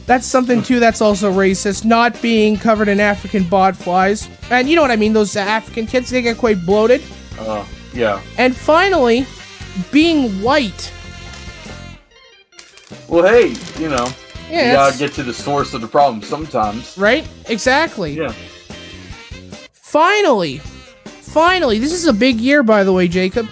That's 0.05 0.25
something 0.25 0.63
too. 0.63 0.79
That's 0.79 1.01
also 1.01 1.29
racist. 1.29 1.83
Not 1.83 2.21
being 2.21 2.57
covered 2.57 2.87
in 2.87 3.01
African 3.01 3.43
bot 3.43 3.75
flies, 3.75 4.29
and 4.49 4.69
you 4.69 4.77
know 4.77 4.81
what 4.81 4.91
I 4.91 4.95
mean. 4.95 5.11
Those 5.11 5.35
African 5.35 5.87
kids 5.87 6.09
they 6.09 6.21
get 6.21 6.37
quite 6.37 6.65
bloated. 6.65 7.03
Uh, 7.39 7.65
yeah. 7.93 8.21
And 8.37 8.55
finally, 8.55 9.25
being 9.91 10.29
white. 10.41 10.91
Well, 13.07 13.25
hey, 13.25 13.55
you 13.79 13.89
know, 13.89 14.07
Yeah, 14.49 14.67
you 14.69 14.73
gotta 14.73 14.97
get 14.97 15.13
to 15.13 15.23
the 15.23 15.33
source 15.33 15.73
of 15.73 15.81
the 15.81 15.87
problem 15.87 16.21
sometimes. 16.21 16.97
Right? 16.97 17.27
Exactly. 17.47 18.13
Yeah. 18.13 18.33
Finally, 19.73 20.57
finally, 21.05 21.79
this 21.79 21.91
is 21.93 22.05
a 22.05 22.13
big 22.13 22.39
year, 22.39 22.63
by 22.63 22.83
the 22.83 22.93
way, 22.93 23.07
Jacob. 23.07 23.47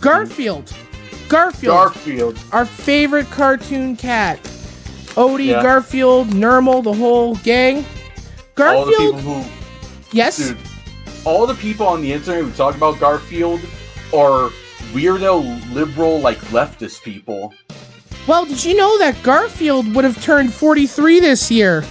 Garfield. 0.00 0.72
Garfield. 1.28 1.74
Garfield. 1.74 2.38
Our 2.52 2.64
favorite 2.64 3.26
cartoon 3.30 3.96
cat. 3.96 4.38
Odie, 5.16 5.46
Yeah. 5.46 5.62
Garfield, 5.62 6.28
Nermal, 6.28 6.82
the 6.84 6.92
whole 6.92 7.34
gang. 7.36 7.78
All 7.78 7.84
the 7.84 8.92
Garfield. 8.92 9.16
people 9.16 9.42
who, 9.42 9.50
yes. 10.12 10.36
dude, 10.38 10.56
all 11.24 11.46
the 11.46 11.54
people 11.54 11.86
on 11.86 12.00
the 12.02 12.12
internet 12.12 12.44
who 12.44 12.52
talk 12.52 12.76
about 12.76 12.98
Garfield 12.98 13.60
are 14.14 14.50
weirdo, 14.92 15.72
liberal, 15.72 16.20
like 16.20 16.38
leftist 16.48 17.02
people. 17.02 17.52
Well, 18.26 18.44
did 18.44 18.64
you 18.64 18.76
know 18.76 18.98
that 18.98 19.22
Garfield 19.22 19.94
would 19.94 20.04
have 20.04 20.22
turned 20.22 20.52
43 20.52 21.20
this 21.20 21.50
year? 21.50 21.84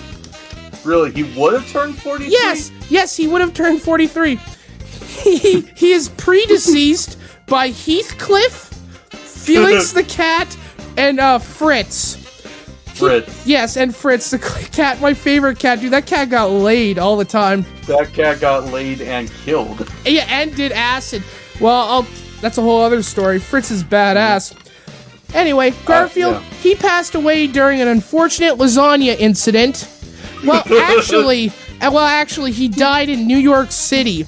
Really, 0.83 1.11
he 1.11 1.23
would 1.39 1.53
have 1.53 1.69
turned 1.71 1.97
43? 1.97 2.31
Yes, 2.31 2.71
yes, 2.89 3.15
he 3.15 3.27
would 3.27 3.41
have 3.41 3.53
turned 3.53 3.81
43. 3.81 4.39
He, 5.17 5.61
he 5.61 5.91
is 5.91 6.09
predeceased 6.09 7.17
by 7.47 7.69
Heathcliff, 7.69 8.71
Felix 9.09 9.91
the 9.93 10.03
cat, 10.03 10.55
and 10.95 11.19
uh, 11.19 11.39
Fritz. 11.39 12.26
Fritz. 12.97 13.45
Yes, 13.45 13.77
and 13.77 13.95
Fritz, 13.95 14.31
the 14.31 14.39
cat, 14.39 14.99
my 15.01 15.13
favorite 15.13 15.59
cat, 15.59 15.79
dude. 15.79 15.93
That 15.93 16.05
cat 16.05 16.29
got 16.29 16.51
laid 16.51 16.97
all 16.99 17.17
the 17.17 17.25
time. 17.25 17.65
That 17.85 18.13
cat 18.13 18.39
got 18.39 18.65
laid 18.65 19.01
and 19.01 19.31
killed. 19.31 19.89
Yeah, 20.05 20.25
and 20.29 20.55
did 20.55 20.71
acid. 20.71 21.23
Well, 21.59 21.87
I'll, 21.89 22.07
that's 22.41 22.57
a 22.57 22.61
whole 22.61 22.81
other 22.81 23.03
story. 23.03 23.39
Fritz 23.39 23.71
is 23.71 23.83
badass. 23.83 24.55
Anyway, 25.33 25.71
Garfield, 25.85 26.35
yeah. 26.35 26.49
he 26.61 26.75
passed 26.75 27.15
away 27.15 27.47
during 27.47 27.81
an 27.81 27.87
unfortunate 27.87 28.55
lasagna 28.55 29.17
incident. 29.17 29.89
Well, 30.45 30.63
actually, 30.81 31.49
uh, 31.81 31.91
well, 31.91 31.99
actually, 31.99 32.51
he 32.51 32.67
died 32.67 33.09
in 33.09 33.27
New 33.27 33.37
York 33.37 33.71
City. 33.71 34.25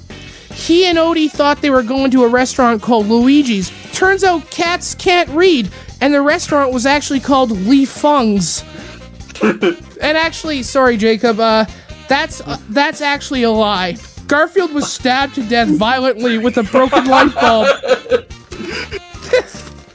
He 0.52 0.86
and 0.86 0.98
Odie 0.98 1.32
thought 1.32 1.62
they 1.62 1.70
were 1.70 1.84
going 1.84 2.12
to 2.12 2.24
a 2.26 2.28
restaurant 2.28 2.82
called 2.82 3.06
Luigi's. 3.06 3.72
Turns 3.94 4.24
out 4.24 4.50
cats 4.52 4.94
can't 4.96 5.30
read, 5.30 5.70
and 6.02 6.14
the 6.14 6.22
restaurant 6.22 6.72
was 6.74 6.86
actually 6.86 7.20
called 7.20 7.52
Li 7.52 7.86
Feng's. 7.86 8.64
and 9.42 10.18
actually, 10.18 10.64
sorry, 10.64 10.98
Jacob, 10.98 11.40
uh, 11.40 11.66
that's 12.08 12.42
uh, 12.42 12.58
that's 12.70 13.02
actually 13.02 13.44
a 13.44 13.52
lie. 13.52 13.96
Garfield 14.28 14.74
was 14.74 14.92
stabbed 14.92 15.36
to 15.36 15.44
death 15.48 15.70
violently 15.70 16.38
with 16.38 16.58
a 16.58 16.64
broken 16.64 17.06
light 17.06 17.34
bulb. 17.36 17.68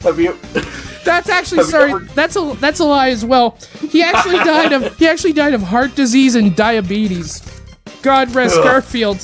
Have 0.03 0.19
you? 0.21 0.37
That's 1.05 1.29
actually 1.29 1.59
Have 1.59 1.67
sorry. 1.67 1.91
ever- 1.93 2.05
That's 2.15 2.35
a 2.37 2.55
that's 2.61 2.81
a 2.81 2.85
lie 2.85 3.11
as 3.11 3.25
well. 3.27 3.59
He 3.91 4.03
actually 4.03 4.39
died 4.39 4.73
of 4.73 4.97
he 4.99 5.07
actually 5.07 5.35
died 5.35 5.53
of 5.53 5.63
heart 5.63 5.95
disease 5.95 6.35
and 6.35 6.57
diabetes. 6.57 7.43
God 8.03 8.35
rest 8.35 8.57
Ugh. 8.57 8.65
Garfield. 8.65 9.19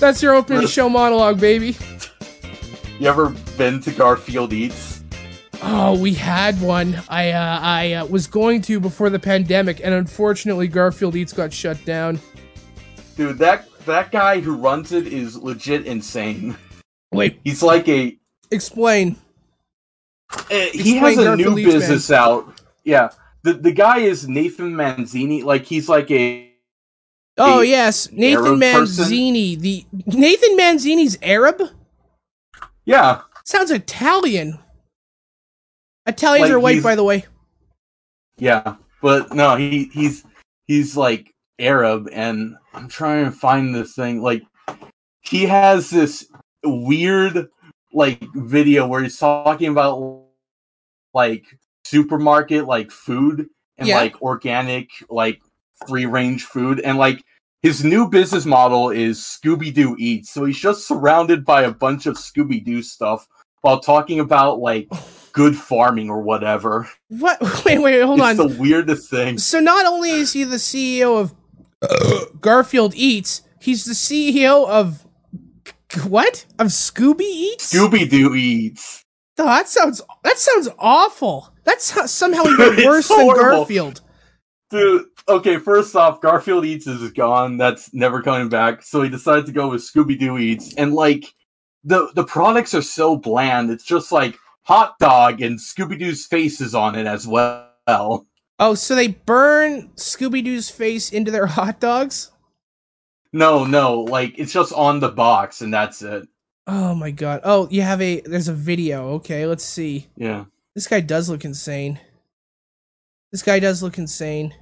That's 0.00 0.20
your 0.20 0.34
opening 0.34 0.66
show 0.66 0.88
monologue, 0.88 1.38
baby. 1.40 1.76
You 2.98 3.08
ever 3.08 3.30
been 3.56 3.80
to 3.82 3.92
Garfield 3.92 4.52
Eats? 4.52 5.01
Oh, 5.64 5.96
we 5.98 6.12
had 6.12 6.60
one. 6.60 7.00
I 7.08 7.30
uh, 7.30 7.58
I 7.60 7.92
uh, 7.94 8.06
was 8.06 8.26
going 8.26 8.62
to 8.62 8.80
before 8.80 9.10
the 9.10 9.18
pandemic, 9.18 9.80
and 9.82 9.94
unfortunately, 9.94 10.66
Garfield 10.66 11.14
Eats 11.14 11.32
got 11.32 11.52
shut 11.52 11.82
down. 11.84 12.20
Dude, 13.16 13.38
that 13.38 13.68
that 13.86 14.10
guy 14.10 14.40
who 14.40 14.56
runs 14.56 14.92
it 14.92 15.06
is 15.06 15.36
legit 15.36 15.86
insane. 15.86 16.56
Wait, 17.12 17.40
he's 17.44 17.62
like 17.62 17.88
a 17.88 18.18
Explain. 18.50 19.16
Eh, 20.50 20.70
he 20.72 20.96
has 20.96 21.16
a 21.18 21.24
Garfield 21.24 21.54
new 21.54 21.58
Eats, 21.58 21.74
business 21.74 22.10
out. 22.10 22.60
Yeah, 22.84 23.10
the 23.42 23.52
the 23.52 23.72
guy 23.72 23.98
is 23.98 24.28
Nathan 24.28 24.72
Manzini. 24.72 25.44
Like 25.44 25.64
he's 25.64 25.88
like 25.88 26.10
a 26.10 26.50
Oh 27.38 27.60
a 27.60 27.64
yes, 27.64 28.10
Nathan 28.10 28.44
Arab 28.46 28.60
person. 28.60 29.04
Manzini. 29.04 29.58
The 29.58 29.86
Nathan 30.06 30.56
Manzini's 30.56 31.18
Arab. 31.22 31.62
Yeah, 32.84 33.20
Sounds 33.44 33.70
Italian. 33.70 34.58
Italians 36.06 36.48
Like, 36.48 36.52
are 36.52 36.60
white, 36.60 36.82
by 36.82 36.94
the 36.94 37.04
way. 37.04 37.24
yeah, 38.38 38.76
but 39.00 39.32
no, 39.34 39.56
he 39.56 39.84
he's 39.92 40.24
he's 40.66 40.96
like 40.96 41.32
Arab, 41.58 42.08
and 42.12 42.56
I'm 42.74 42.88
trying 42.88 43.24
to 43.26 43.30
find 43.30 43.74
this 43.74 43.94
thing. 43.94 44.20
Like 44.22 44.42
he 45.20 45.44
has 45.46 45.90
this 45.90 46.26
weird 46.64 47.48
like 47.92 48.20
video 48.34 48.86
where 48.86 49.02
he's 49.02 49.18
talking 49.18 49.68
about 49.68 50.24
like 51.14 51.44
supermarket 51.84 52.66
like 52.66 52.90
food 52.90 53.48
and 53.78 53.86
Yeah. 53.88 53.96
like 53.98 54.20
organic 54.22 54.88
like 55.10 55.40
free 55.86 56.06
range 56.06 56.44
food 56.44 56.80
and 56.80 56.96
like 56.98 57.22
his 57.62 57.84
new 57.84 58.08
business 58.08 58.44
model 58.46 58.90
is 58.90 59.18
Scooby 59.20 59.72
Doo 59.72 59.94
Eats. 59.98 60.30
So 60.30 60.44
he's 60.46 60.58
just 60.58 60.86
surrounded 60.88 61.44
by 61.44 61.62
a 61.62 61.70
bunch 61.72 62.06
of 62.06 62.16
Scooby 62.16 62.64
Doo 62.64 62.82
stuff 62.82 63.26
while 63.60 63.78
talking 63.78 64.18
about 64.20 64.58
like 64.58 64.88
oh. 64.92 65.08
Good 65.32 65.56
farming 65.56 66.10
or 66.10 66.22
whatever. 66.22 66.88
What? 67.08 67.40
Wait, 67.64 67.78
wait, 67.80 68.00
hold 68.02 68.20
it's 68.20 68.38
on. 68.40 68.48
the 68.48 68.56
weirdest 68.58 69.10
thing. 69.10 69.38
So 69.38 69.60
not 69.60 69.86
only 69.86 70.10
is 70.10 70.32
he 70.32 70.44
the 70.44 70.56
CEO 70.56 71.20
of 71.20 71.34
Garfield 72.40 72.94
Eats, 72.94 73.42
he's 73.60 73.84
the 73.84 73.92
CEO 73.92 74.68
of 74.68 75.06
what? 76.06 76.46
Of 76.58 76.68
Scooby 76.68 77.20
Eats? 77.22 77.72
Scooby 77.72 78.08
Doo 78.08 78.34
Eats. 78.34 79.04
Oh, 79.38 79.44
that 79.44 79.68
sounds 79.68 80.00
that 80.24 80.38
sounds 80.38 80.68
awful. 80.78 81.52
That's 81.64 81.90
ho- 81.90 82.06
somehow 82.06 82.42
even 82.44 82.74
It's 82.78 82.84
worse 82.86 83.08
than. 83.08 83.26
Garfield. 83.34 84.00
Dude, 84.70 85.04
okay, 85.28 85.58
first 85.58 85.94
off, 85.96 86.20
Garfield 86.22 86.64
Eats 86.64 86.86
is 86.86 87.10
gone. 87.12 87.58
That's 87.58 87.92
never 87.92 88.22
coming 88.22 88.48
back. 88.48 88.82
So 88.82 89.02
he 89.02 89.10
decided 89.10 89.46
to 89.46 89.52
go 89.52 89.68
with 89.68 89.82
Scooby 89.82 90.18
Doo 90.18 90.38
Eats. 90.38 90.74
And 90.74 90.94
like 90.94 91.24
the 91.84 92.10
the 92.14 92.24
products 92.24 92.74
are 92.74 92.82
so 92.82 93.16
bland. 93.16 93.70
It's 93.70 93.84
just 93.84 94.12
like 94.12 94.38
hot 94.62 94.98
dog 94.98 95.40
and 95.40 95.58
Scooby 95.58 95.98
Doo's 95.98 96.26
faces 96.26 96.74
on 96.74 96.94
it 96.94 97.06
as 97.06 97.26
well. 97.26 98.26
Oh, 98.58 98.74
so 98.74 98.94
they 98.94 99.08
burn 99.08 99.90
Scooby 99.96 100.44
Doo's 100.44 100.70
face 100.70 101.12
into 101.12 101.30
their 101.30 101.46
hot 101.58 101.80
dogs? 101.80 102.30
No, 103.32 103.64
no, 103.64 104.00
like 104.00 104.38
it's 104.38 104.52
just 104.52 104.72
on 104.72 105.00
the 105.00 105.08
box 105.08 105.62
and 105.62 105.72
that's 105.72 106.02
it. 106.02 106.28
Oh 106.66 106.94
my 106.94 107.10
god. 107.10 107.40
Oh, 107.44 107.66
you 107.70 107.82
have 107.82 108.00
a 108.00 108.20
there's 108.20 108.48
a 108.48 108.54
video. 108.54 109.08
Okay, 109.14 109.46
let's 109.46 109.64
see. 109.64 110.08
Yeah. 110.16 110.44
This 110.74 110.86
guy 110.86 111.00
does 111.00 111.28
look 111.28 111.44
insane. 111.44 111.98
This 113.30 113.42
guy 113.42 113.58
does 113.58 113.82
look 113.82 113.98
insane. 113.98 114.54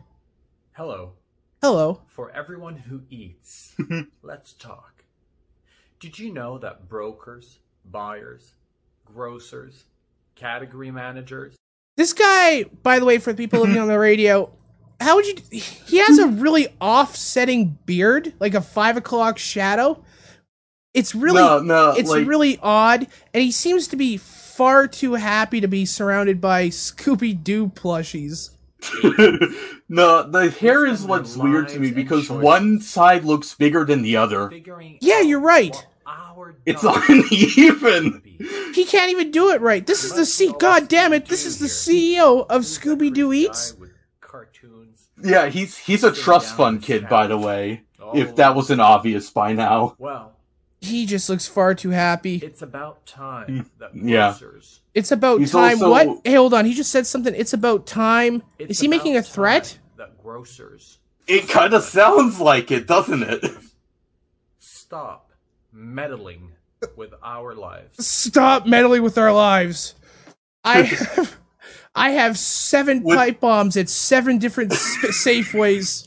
Hello. 0.72 1.14
Hello. 1.60 2.02
For 2.06 2.30
everyone 2.30 2.76
who 2.76 3.02
eats, 3.10 3.74
let's 4.22 4.54
talk. 4.54 5.04
Did 5.98 6.18
you 6.18 6.32
know 6.32 6.56
that 6.58 6.88
brokers, 6.88 7.58
buyers, 7.84 8.54
grocers, 9.04 9.84
category 10.40 10.90
managers, 10.90 11.54
This 11.96 12.12
guy, 12.12 12.64
by 12.82 12.98
the 12.98 13.04
way, 13.04 13.18
for 13.18 13.32
the 13.32 13.36
people 13.36 13.60
living 13.60 13.78
on 13.78 13.88
the 13.88 13.98
radio, 14.10 14.50
how 15.00 15.16
would 15.16 15.26
you? 15.26 15.34
He 15.52 15.98
has 15.98 16.18
a 16.18 16.26
really 16.28 16.68
offsetting 16.80 17.78
beard, 17.86 18.32
like 18.40 18.54
a 18.54 18.60
five 18.60 18.96
o'clock 18.96 19.38
shadow. 19.38 20.02
It's 20.92 21.14
really, 21.14 21.40
No, 21.40 21.60
no, 21.60 21.92
it's 21.96 22.10
like- 22.10 22.26
really 22.26 22.58
odd, 22.62 23.06
and 23.32 23.42
he 23.42 23.52
seems 23.52 23.86
to 23.88 23.96
be 23.96 24.16
far 24.16 24.88
too 24.88 25.14
happy 25.14 25.60
to 25.60 25.68
be 25.68 25.86
surrounded 25.86 26.40
by 26.40 26.68
Scooby 26.68 27.32
Doo 27.42 27.68
plushies. 27.68 28.50
no, 29.88 30.22
the 30.28 30.50
hair 30.50 30.86
is 30.86 31.02
what's 31.04 31.36
weird 31.36 31.68
to 31.68 31.78
me 31.78 31.90
because 31.90 32.30
one 32.30 32.80
side 32.80 33.24
looks 33.24 33.54
bigger 33.54 33.84
than 33.84 34.02
the 34.02 34.16
other. 34.16 34.50
Yeah, 35.00 35.20
you're 35.20 35.40
right. 35.40 35.86
It's 36.66 36.82
uneven. 36.84 38.22
He 38.74 38.84
can't 38.84 39.10
even 39.10 39.30
do 39.30 39.50
it 39.50 39.60
right. 39.60 39.86
This 39.86 40.04
is 40.04 40.14
the 40.14 40.26
C. 40.26 40.52
God 40.58 40.88
damn 40.88 41.12
it! 41.12 41.26
This 41.26 41.44
is 41.46 41.58
the 41.58 41.66
CEO 41.66 42.46
of 42.48 42.62
Scooby 42.62 43.12
Doo 43.12 43.32
Eats. 43.32 43.76
Cartoons. 44.20 45.08
Yeah, 45.22 45.48
he's 45.48 45.76
he's 45.76 46.04
a 46.04 46.12
trust 46.12 46.56
fund 46.56 46.82
kid, 46.82 47.08
by 47.08 47.26
the 47.26 47.36
way. 47.38 47.82
If 48.14 48.36
that 48.36 48.54
wasn't 48.56 48.80
obvious 48.80 49.30
by 49.30 49.52
now. 49.52 49.94
well, 49.98 50.32
He 50.80 51.06
just 51.06 51.28
looks 51.28 51.46
far 51.46 51.74
too 51.74 51.90
happy. 51.90 52.36
it's 52.36 52.62
about 52.62 53.04
time 53.06 53.46
mm, 53.48 53.66
that 53.78 53.94
Yeah. 53.94 54.30
grocers 54.30 54.80
It's 54.94 55.12
about 55.12 55.38
He's 55.40 55.52
time. 55.52 55.74
also- 55.82 55.90
What? 55.90 56.20
Hey, 56.24 56.34
hold 56.34 56.54
on. 56.54 56.64
He 56.64 56.74
just 56.74 56.90
said 56.90 57.06
something. 57.06 57.34
It's 57.36 57.52
about 57.52 57.86
time. 57.86 58.42
It's 58.58 58.70
Is 58.72 58.80
he 58.80 58.88
making 58.88 59.16
a 59.16 59.22
threat? 59.22 59.78
that 59.96 60.20
grocers 60.22 60.98
It 61.28 61.48
kind 61.48 61.72
of 61.74 61.84
sounds 61.84 62.40
like 62.40 62.70
it, 62.72 62.86
doesn't 62.88 63.22
it? 63.22 63.44
stop 64.58 65.29
meddling 65.72 66.52
with 66.96 67.12
our 67.22 67.54
lives. 67.54 68.06
Stop 68.06 68.66
meddling 68.66 69.02
with 69.02 69.18
our 69.18 69.32
lives. 69.32 69.94
I 70.64 70.82
have, 70.82 71.36
I 71.94 72.10
have 72.10 72.38
seven 72.38 73.02
pipe 73.02 73.40
bombs 73.40 73.76
at 73.76 73.88
seven 73.88 74.38
different 74.38 74.72
sp- 74.74 75.12
Safeways. 75.12 76.06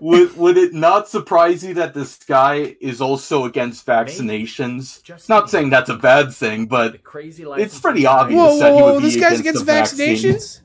would 0.00 0.36
would 0.36 0.56
it 0.56 0.74
not 0.74 1.08
surprise 1.08 1.64
you 1.64 1.74
that 1.74 1.94
this 1.94 2.16
guy 2.18 2.76
is 2.80 3.00
also 3.00 3.44
against 3.44 3.86
vaccinations? 3.86 5.28
Not 5.28 5.48
saying 5.50 5.70
that's 5.70 5.88
a 5.90 5.96
bad 5.96 6.34
thing, 6.34 6.66
but 6.66 6.96
it's 6.96 7.80
pretty 7.80 8.06
obvious 8.06 8.38
Whoa, 8.38 8.58
that 8.58 8.72
whoa, 8.72 8.76
he 8.76 8.82
whoa! 8.82 8.94
would 8.94 9.02
be 9.02 9.10
This 9.10 9.16
guy's 9.16 9.40
against, 9.40 9.40
against 9.40 9.60
the 9.60 9.64
vaccine. 9.64 10.16
vaccinations. 10.16 10.60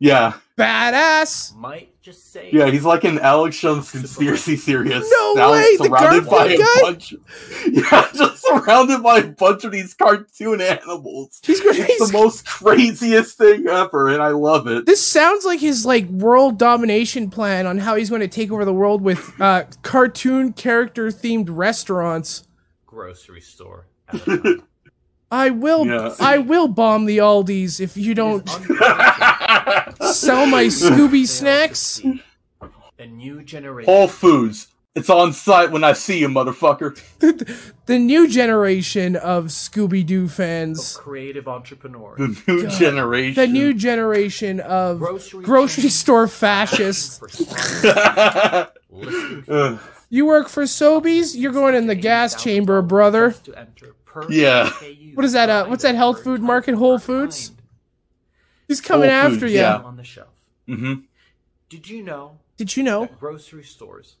Yeah, 0.00 0.32
Badass. 0.58 1.54
Might 1.54 1.91
just 2.02 2.32
say 2.32 2.50
yeah, 2.52 2.68
he's 2.68 2.84
like 2.84 3.04
an 3.04 3.20
Alex 3.20 3.58
Jones 3.60 3.90
conspiracy 3.90 4.56
theorist. 4.56 5.08
No 5.08 5.32
now 5.34 5.52
way, 5.52 5.76
the 5.76 5.84
surrounded 5.84 6.28
by 6.28 6.46
a 6.46 6.58
guy? 6.58 6.80
bunch. 6.82 7.14
Yeah, 7.70 8.08
just 8.12 8.42
surrounded 8.44 9.02
by 9.04 9.18
a 9.18 9.28
bunch 9.28 9.62
of 9.64 9.70
these 9.70 9.94
cartoon 9.94 10.60
animals. 10.60 11.40
He's, 11.44 11.60
It's 11.64 12.10
the 12.10 12.18
most 12.18 12.44
craziest 12.44 13.38
thing 13.38 13.68
ever, 13.68 14.08
and 14.08 14.20
I 14.20 14.28
love 14.30 14.66
it. 14.66 14.84
This 14.84 15.04
sounds 15.04 15.44
like 15.44 15.60
his 15.60 15.86
like 15.86 16.06
world 16.08 16.58
domination 16.58 17.30
plan 17.30 17.66
on 17.66 17.78
how 17.78 17.94
he's 17.94 18.10
going 18.10 18.20
to 18.20 18.28
take 18.28 18.50
over 18.50 18.64
the 18.64 18.74
world 18.74 19.00
with 19.02 19.40
uh, 19.40 19.64
cartoon 19.82 20.52
character 20.52 21.06
themed 21.08 21.46
restaurants. 21.50 22.46
Grocery 22.84 23.40
store. 23.40 23.86
I 25.30 25.48
will, 25.48 25.86
Yeah. 25.86 26.14
I 26.20 26.38
will 26.38 26.68
bomb 26.68 27.06
the 27.06 27.20
Aldis 27.20 27.80
if 27.80 27.96
you 27.96 28.14
don't 28.14 28.46
sell 30.12 30.46
my 30.46 30.64
Scooby 30.64 31.26
snacks. 31.26 32.00
A 32.98 33.06
new 33.06 33.42
generation. 33.42 33.92
Whole 33.92 34.08
Foods. 34.08 34.68
It's 34.94 35.08
on 35.08 35.32
site 35.32 35.70
when 35.72 35.84
I 35.84 35.94
see 35.94 36.18
you, 36.18 36.28
motherfucker. 36.28 37.00
The 37.86 37.98
new 37.98 38.28
generation 38.28 39.16
of 39.16 39.46
Scooby 39.46 40.04
Doo 40.04 40.28
fans. 40.28 40.98
creative 40.98 41.48
entrepreneurs. 41.48 42.18
The 42.18 42.42
new 42.46 42.68
generation. 42.68 43.34
The 43.42 43.46
new 43.46 43.72
generation 43.72 44.60
of 44.60 44.98
grocery, 44.98 45.88
store 45.88 46.28
fascists. 46.28 47.20
You 50.10 50.26
work 50.26 50.50
for 50.50 50.64
Sobeys? 50.64 51.34
You're 51.34 51.52
going 51.52 51.74
in 51.74 51.86
the 51.86 51.94
gas 51.94 52.34
chamber, 52.40 52.82
brother. 52.82 53.34
yeah. 54.28 54.70
What 55.14 55.24
is 55.24 55.32
that? 55.32 55.48
Uh, 55.48 55.64
what's 55.64 55.84
that 55.84 55.94
health 55.94 56.22
food 56.22 56.42
market? 56.42 56.74
Whole 56.74 56.98
Foods. 56.98 57.52
He's 58.72 58.80
coming 58.80 59.10
Whole 59.10 59.18
after 59.18 59.40
Foods, 59.40 59.52
you. 59.52 59.58
yeah. 59.60 59.76
on 59.76 59.96
the 59.96 60.04
shelf. 60.04 60.28
Mm-hmm. 60.68 60.94
Did 61.68 61.88
you 61.88 62.02
know 62.02 62.38
Did 62.56 62.74
you 62.76 62.82
know? 62.82 63.02
that 63.02 63.20
grocery 63.20 63.64
stores 63.64 64.16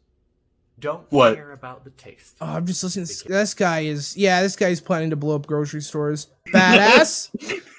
don't 0.78 1.04
What? 1.10 1.36
care 1.36 1.52
about 1.52 1.84
the 1.84 1.90
taste? 1.90 2.36
Oh, 2.40 2.46
I'm 2.46 2.66
just 2.66 2.82
listening. 2.82 3.06
to- 3.06 3.28
This 3.28 3.54
guy 3.54 3.80
is, 3.80 4.16
yeah, 4.16 4.42
this 4.42 4.56
guy's 4.56 4.80
planning 4.80 5.10
to 5.10 5.16
blow 5.16 5.36
up 5.36 5.46
grocery 5.46 5.80
stores. 5.82 6.26
Badass. 6.52 7.30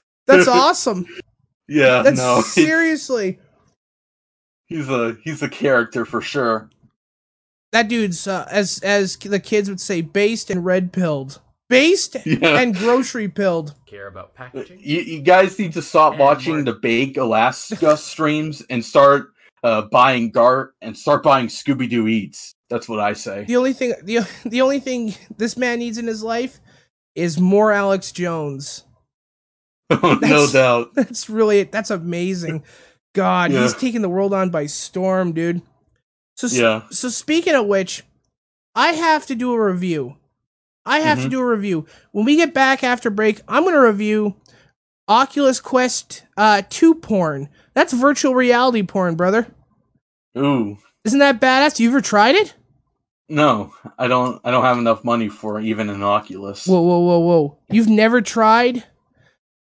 That's 0.27 0.47
awesome. 0.47 1.05
Yeah, 1.67 2.01
That's 2.01 2.17
no. 2.17 2.39
it's- 2.39 2.53
seriously. 2.53 3.39
He's 4.67 4.89
a 4.89 5.17
he's 5.23 5.41
a 5.43 5.49
character 5.49 6.05
for 6.05 6.21
sure. 6.21 6.69
That 7.73 7.87
dude's, 7.89 8.25
uh, 8.27 8.47
as 8.49 8.79
as 8.83 9.17
the 9.17 9.39
kids 9.39 9.69
would 9.69 9.81
say, 9.81 10.01
based 10.01 10.49
and 10.49 10.63
red 10.65 10.91
pilled, 10.93 11.41
based 11.69 12.17
Yeah. 12.25 12.59
and 12.59 12.75
grocery 12.75 13.27
pilled. 13.27 13.73
Care 13.85 14.07
about 14.07 14.33
packaging? 14.35 14.79
You, 14.81 14.99
you 15.01 15.21
guys 15.21 15.57
need 15.59 15.73
to 15.73 15.81
stop 15.81 16.17
watching 16.17 16.63
the 16.65 16.73
Baked 16.73 17.17
Alaska 17.17 17.97
streams 17.97 18.61
and 18.69 18.83
start 18.83 19.27
uh, 19.63 19.83
buying 19.83 20.29
Gart 20.31 20.75
and 20.81 20.97
start 20.97 21.23
buying 21.23 21.47
Scooby 21.47 21.89
Doo 21.89 22.07
Eats. 22.07 22.53
That's 22.69 22.89
what 22.89 22.99
I 22.99 23.13
say. 23.13 23.43
The 23.45 23.55
only 23.55 23.73
thing 23.73 23.93
the 24.03 24.27
the 24.45 24.61
only 24.61 24.79
thing 24.79 25.13
this 25.37 25.55
man 25.57 25.79
needs 25.79 25.97
in 25.97 26.07
his 26.07 26.23
life 26.23 26.59
is 27.15 27.39
more 27.39 27.71
Alex 27.71 28.11
Jones. 28.11 28.83
no 29.91 30.15
That's- 30.15 30.51
doubt. 30.53 30.95
That's 30.95 31.29
really 31.29 31.63
that's 31.63 31.91
amazing. 31.91 32.63
God, 33.13 33.51
Yeah. 33.51 33.61
he's 33.61 33.75
taking 33.75 34.01
the 34.01 34.09
world 34.09 34.33
on 34.33 34.49
by 34.49 34.65
storm, 34.65 35.33
dude. 35.33 35.61
So 36.35 36.47
Yeah. 36.47 36.83
so 36.89 37.09
speaking 37.09 37.53
of 37.53 37.67
which, 37.67 38.03
I 38.73 38.93
have 38.93 39.27
to 39.27 39.35
do 39.35 39.53
a 39.53 39.63
review. 39.63 40.17
I 40.85 40.99
have 40.99 41.19
to 41.21 41.27
Mhm. 41.27 41.31
do 41.31 41.39
a 41.39 41.45
review. 41.45 41.85
When 42.11 42.25
we 42.25 42.35
get 42.35 42.53
back 42.53 42.83
after 42.83 43.09
break, 43.09 43.41
I'm 43.47 43.63
going 43.63 43.75
to 43.75 43.81
review 43.81 44.35
Oculus 45.07 45.59
Quest 45.59 46.23
uh 46.37 46.61
2 46.69 46.95
porn. 46.95 47.49
That's 47.73 47.93
virtual 47.93 48.35
reality 48.35 48.83
porn, 48.83 49.15
brother. 49.15 49.47
Ooh. 50.37 50.77
Isn't 51.05 51.19
that 51.19 51.39
badass? 51.41 51.79
You 51.79 51.89
ever 51.89 52.01
tried 52.01 52.35
it? 52.35 52.53
No, 53.29 53.73
I 53.97 54.07
don't. 54.07 54.39
I 54.43 54.51
don't 54.51 54.63
have 54.63 54.77
enough 54.77 55.03
money 55.03 55.29
for 55.29 55.59
even 55.59 55.89
an 55.89 56.03
Oculus. 56.03 56.67
Whoa, 56.67 56.81
whoa, 56.81 56.99
whoa, 56.99 57.19
whoa. 57.19 57.57
You've 57.69 57.87
never 57.89 58.21
tried? 58.21 58.83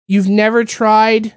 You've 0.06 0.28
never 0.28 0.64
tried 0.64 1.34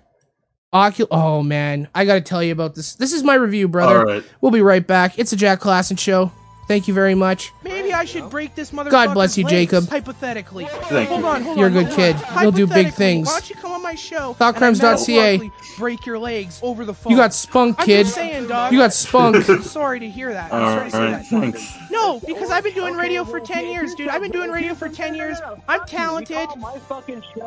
Ocul 0.73 1.07
Oh 1.11 1.43
man, 1.43 1.89
I 1.93 2.05
got 2.05 2.13
to 2.15 2.21
tell 2.21 2.41
you 2.41 2.53
about 2.53 2.75
this. 2.75 2.95
This 2.95 3.11
is 3.11 3.23
my 3.23 3.33
review, 3.35 3.67
brother. 3.67 3.99
All 3.99 4.05
right. 4.05 4.23
We'll 4.39 4.51
be 4.51 4.61
right 4.61 4.85
back. 4.85 5.19
It's 5.19 5.33
a 5.33 5.35
Jack 5.35 5.59
Klassen 5.59 5.99
show. 5.99 6.31
Thank 6.67 6.87
you 6.87 6.93
very 6.93 7.15
much. 7.15 7.51
Maybe 7.91 7.99
I 8.01 8.05
should 8.05 8.29
break 8.29 8.55
this 8.55 8.71
motherfucker's 8.71 8.91
God 8.91 9.13
bless 9.13 9.37
you, 9.37 9.43
legs, 9.43 9.51
Jacob. 9.51 9.89
Hypothetically. 9.89 10.65
Thank 10.65 11.09
hold 11.09 11.21
you. 11.21 11.27
on, 11.27 11.41
hold 11.43 11.57
You're 11.57 11.67
on. 11.67 11.71
a 11.77 11.79
good 11.83 11.85
hold 11.87 11.95
kid. 11.97 12.15
on. 12.15 12.43
You'll 12.43 12.51
do 12.51 12.67
big 12.67 12.93
things. 12.93 13.27
Why 13.27 13.33
don't 13.33 13.49
you 13.49 13.55
come 13.55 13.71
on 13.73 13.83
my 13.83 13.95
show? 13.95 14.33
Thoughtcrimes.ca. 14.39 14.55
and 14.59 14.81
I 14.81 15.45
metaphorically 15.45 15.51
Break 15.77 16.05
your 16.05 16.19
legs 16.19 16.59
over 16.63 16.85
the 16.85 16.93
phone. 16.93 17.11
You 17.11 17.17
got 17.17 17.33
spunk, 17.33 17.79
I'm 17.79 17.85
kid. 17.85 18.03
just 18.03 18.15
saying, 18.15 18.47
dog. 18.47 18.71
You 18.71 18.79
got 18.79 18.93
spunk. 18.93 19.49
I'm 19.49 19.63
sorry 19.63 19.99
to 19.99 20.09
hear 20.09 20.31
that. 20.31 20.53
I'm 20.53 20.77
sorry 20.77 20.85
to 20.85 20.91
say 20.91 21.11
that. 21.11 21.25
thanks. 21.27 21.77
No, 21.91 22.19
because 22.25 22.49
I've 22.49 22.63
been 22.63 22.73
doing 22.73 22.95
radio 22.95 23.23
for 23.25 23.39
10 23.39 23.67
years, 23.67 23.93
dude. 23.95 24.07
I've 24.09 24.21
been 24.21 24.31
doing 24.31 24.51
radio 24.51 24.73
for 24.73 24.87
10 24.87 25.15
years. 25.15 25.37
I'm 25.67 25.85
talented. 25.85 26.47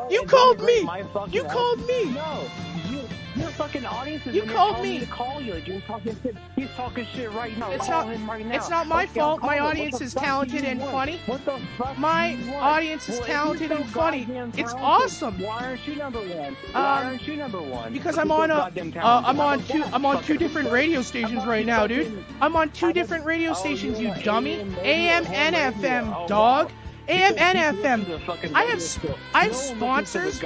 You 0.09 0.23
called 0.27 0.61
me. 0.61 0.87
You 1.29 1.43
called 1.45 1.79
me. 1.87 2.05
No, 2.13 2.47
you, 2.89 3.01
your 3.35 3.49
fucking 3.49 3.85
audience 3.85 4.25
is 4.27 4.35
You 4.35 4.43
called 4.43 4.81
me. 4.81 4.99
to 4.99 5.05
call 5.05 5.41
you. 5.41 5.55
You're 5.65 5.81
talking 5.81 6.15
shit. 6.23 6.35
He's 6.55 6.69
talking 6.71 7.05
shit 7.13 7.31
right 7.33 7.57
now. 7.57 7.71
It's 7.71 7.85
call 7.87 8.05
not. 8.05 8.15
him 8.15 8.29
right 8.29 8.45
now. 8.45 8.55
It's 8.55 8.69
not 8.69 8.87
my 8.87 9.03
Okay, 9.03 9.19
fault. 9.19 9.41
My. 9.41 9.59
Audience 9.59 9.99
is 10.01 10.13
talented 10.13 10.63
and 10.63 10.79
want? 10.79 10.91
funny. 10.91 11.19
What 11.25 11.43
the 11.45 11.59
fuck? 11.77 11.97
My 11.97 12.35
do 12.35 12.43
you 12.43 12.51
want? 12.51 12.63
audience 12.63 13.09
is 13.09 13.17
Well, 13.19 13.27
talented 13.27 13.69
you're 13.69 13.79
and 13.79 13.89
funny. 13.89 14.27
It's 14.57 14.73
awesome. 14.73 15.39
Why 15.39 15.65
aren't 15.65 15.87
you 15.87 15.95
number 15.95 16.19
one? 16.19 16.47
Um, 16.47 16.55
Why 16.73 17.03
aren't 17.05 17.27
you 17.27 17.35
number 17.35 17.61
one? 17.61 17.93
Because 17.93 18.17
I'm 18.17 18.31
on 18.31 18.51
a. 18.51 18.55
Uh, 18.55 19.23
I'm 19.25 19.39
on 19.39 19.63
two. 19.63 19.83
I'm 19.93 20.05
on 20.05 20.23
two 20.23 20.37
different 20.37 20.69
radio 20.71 21.01
stations 21.01 21.45
right 21.45 21.65
now, 21.65 21.87
dude. 21.87 22.23
I'm 22.41 22.55
on 22.55 22.69
two 22.71 22.93
different 22.93 23.25
radio 23.25 23.53
stations, 23.53 23.99
you 23.99 24.13
dummy. 24.23 24.59
AM 24.81 25.25
and 25.27 25.55
FM, 25.75 26.27
dog. 26.27 26.71
AM 27.07 27.35
and 27.37 27.77
FM. 27.77 28.53
I 28.55 28.63
have, 28.63 28.81
sp- 28.81 29.17
I 29.33 29.45
have 29.45 29.55
sponsors. 29.55 30.41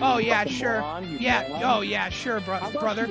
Oh 0.00 0.18
yeah, 0.18 0.44
sure. 0.44 0.80
Yeah. 1.18 1.60
Oh 1.64 1.80
yeah, 1.80 2.08
sure, 2.08 2.40
bro- 2.40 2.70
brother. 2.72 3.08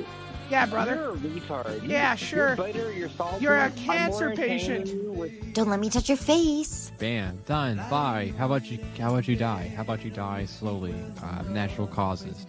Yeah, 0.50 0.64
brother. 0.64 0.94
You're 0.94 1.12
a 1.12 1.16
retard. 1.16 1.86
Yeah, 1.86 2.14
sure. 2.14 2.48
You're 2.48 2.56
bitter, 2.56 2.92
you're. 2.92 3.10
You're 3.38 3.56
a 3.56 3.64
I'm 3.64 3.74
more 3.74 3.94
cancer 3.94 4.30
patient. 4.30 4.94
with- 5.14 5.52
Don't 5.52 5.68
let 5.68 5.78
me 5.80 5.90
touch 5.90 6.08
your 6.08 6.16
face. 6.16 6.90
Ban. 6.98 7.38
Done. 7.44 7.76
Bye. 7.90 8.32
How 8.38 8.46
about 8.46 8.70
you? 8.70 8.78
How 8.98 9.10
about 9.10 9.28
you 9.28 9.36
die? 9.36 9.70
How 9.76 9.82
about 9.82 10.02
you 10.04 10.10
die 10.10 10.46
slowly? 10.46 10.94
Uh, 11.22 11.42
natural 11.50 11.86
causes. 11.86 12.46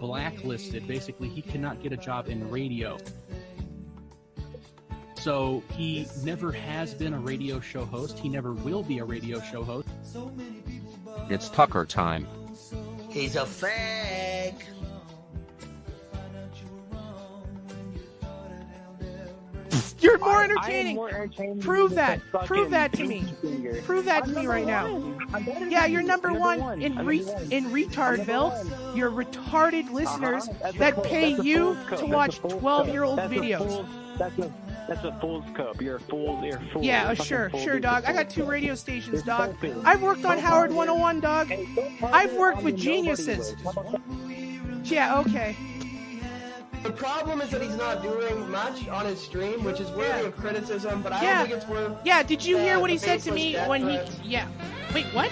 blacklisted. 0.00 0.86
Basically, 0.88 1.28
he 1.28 1.42
cannot 1.42 1.82
get 1.82 1.92
a 1.92 1.96
job 1.96 2.28
in 2.28 2.48
radio. 2.50 2.96
So 5.20 5.62
he 5.76 6.06
never 6.24 6.50
has 6.52 6.94
been 6.94 7.12
a 7.12 7.18
radio 7.18 7.60
show 7.60 7.84
host. 7.84 8.18
He 8.18 8.28
never 8.28 8.52
will 8.54 8.82
be 8.82 8.98
a 8.98 9.04
radio 9.04 9.40
show 9.40 9.62
host. 9.62 9.88
It's 11.28 11.48
Tucker 11.50 11.84
time. 11.84 12.26
He's 13.10 13.36
a 13.36 13.40
fag. 13.42 14.54
You're 20.00 20.18
more 20.18 20.30
I- 20.30 20.40
I 20.40 20.44
entertaining. 20.44 20.96
more 20.96 21.10
entertaining 21.10 21.60
Prove 21.60 21.94
that. 21.94 22.20
Prove 22.46 22.70
that 22.70 22.92
to 22.94 23.04
me. 23.04 23.22
finger. 23.42 23.82
Prove 23.82 24.06
that 24.06 24.22
I'm 24.24 24.32
to 24.34 24.40
me 24.40 24.46
right 24.46 24.66
now. 24.66 24.90
one. 24.96 25.18
I'm 25.34 25.70
Yeah, 25.70 25.84
you're 25.84 26.00
you. 26.00 26.06
number 26.06 26.32
one 26.32 26.58
one. 26.60 26.80
in 26.82 26.96
I'm 26.96 27.06
re- 27.06 27.22
one. 27.22 27.52
in 27.52 27.66
I'm 27.66 27.72
retardville. 27.72 28.64
number 28.64 28.74
one. 28.86 28.96
You're 28.96 29.10
retarded 29.10 29.90
listeners 29.90 30.48
Uh-huh. 30.48 30.72
That 30.78 31.02
pay 31.04 31.30
you 31.42 31.76
to 31.98 32.06
watch 32.06 32.40
12-year-old 32.40 33.18
That's 33.18 33.30
a 33.32 33.36
videos. 33.36 33.86
Fool's- 34.94 35.02
That's 35.02 35.16
a 35.16 35.20
fool's 35.20 35.44
cup. 35.56 35.80
You're 35.80 35.96
a 35.96 36.00
fool. 36.00 36.40
You're 36.44 36.56
a 36.56 36.60
fool. 36.72 36.82
Yeah, 36.82 37.08
a 37.08 37.12
uh, 37.12 37.14
sure, 37.14 37.50
fool. 37.50 37.60
sure, 37.60 37.80
dog. 37.80 38.04
I 38.06 38.12
got 38.12 38.30
two 38.30 38.44
radio 38.44 38.74
stations, 38.74 39.14
You're 39.14 39.36
dog. 39.36 39.56
stupid. 39.58 39.82
I've 39.84 40.02
worked 40.02 40.24
on 40.24 40.38
Howard 40.38 40.70
101, 40.72 41.20
dog. 41.20 41.48
Hey, 41.48 41.66
don't 41.74 41.98
tell 41.98 42.14
I've 42.14 42.34
worked 42.34 42.62
with 42.62 42.76
geniuses. 42.76 43.54
with. 43.54 43.64
How 43.64 43.70
about 43.70 43.92
that? 43.92 44.00
Yeah, 44.84 45.18
okay. 45.20 45.56
The 46.82 46.90
problem 46.90 47.42
is 47.42 47.50
that 47.50 47.60
he's 47.60 47.76
not 47.76 48.02
doing 48.02 48.50
much 48.50 48.88
on 48.88 49.04
his 49.04 49.20
stream, 49.20 49.62
which 49.64 49.80
is 49.80 49.90
worthy 49.90 50.26
of 50.26 50.36
criticism, 50.36 51.02
but 51.02 51.12
I 51.12 51.22
Yeah. 51.22 51.38
don't 51.38 51.48
think 51.48 51.62
it's 51.62 51.68
worth. 51.70 51.92
Yeah, 52.04 52.22
did 52.22 52.42
you 52.44 52.56
hear 52.56 52.76
uh, 52.76 52.80
what 52.80 52.88
he 52.88 52.96
said 52.96 53.20
to 53.20 53.32
me 53.32 53.54
when 53.66 53.82
he? 53.86 53.96
threats. 53.96 54.18
Yeah. 54.24 54.46
Wait, 54.94 55.04
what? 55.12 55.30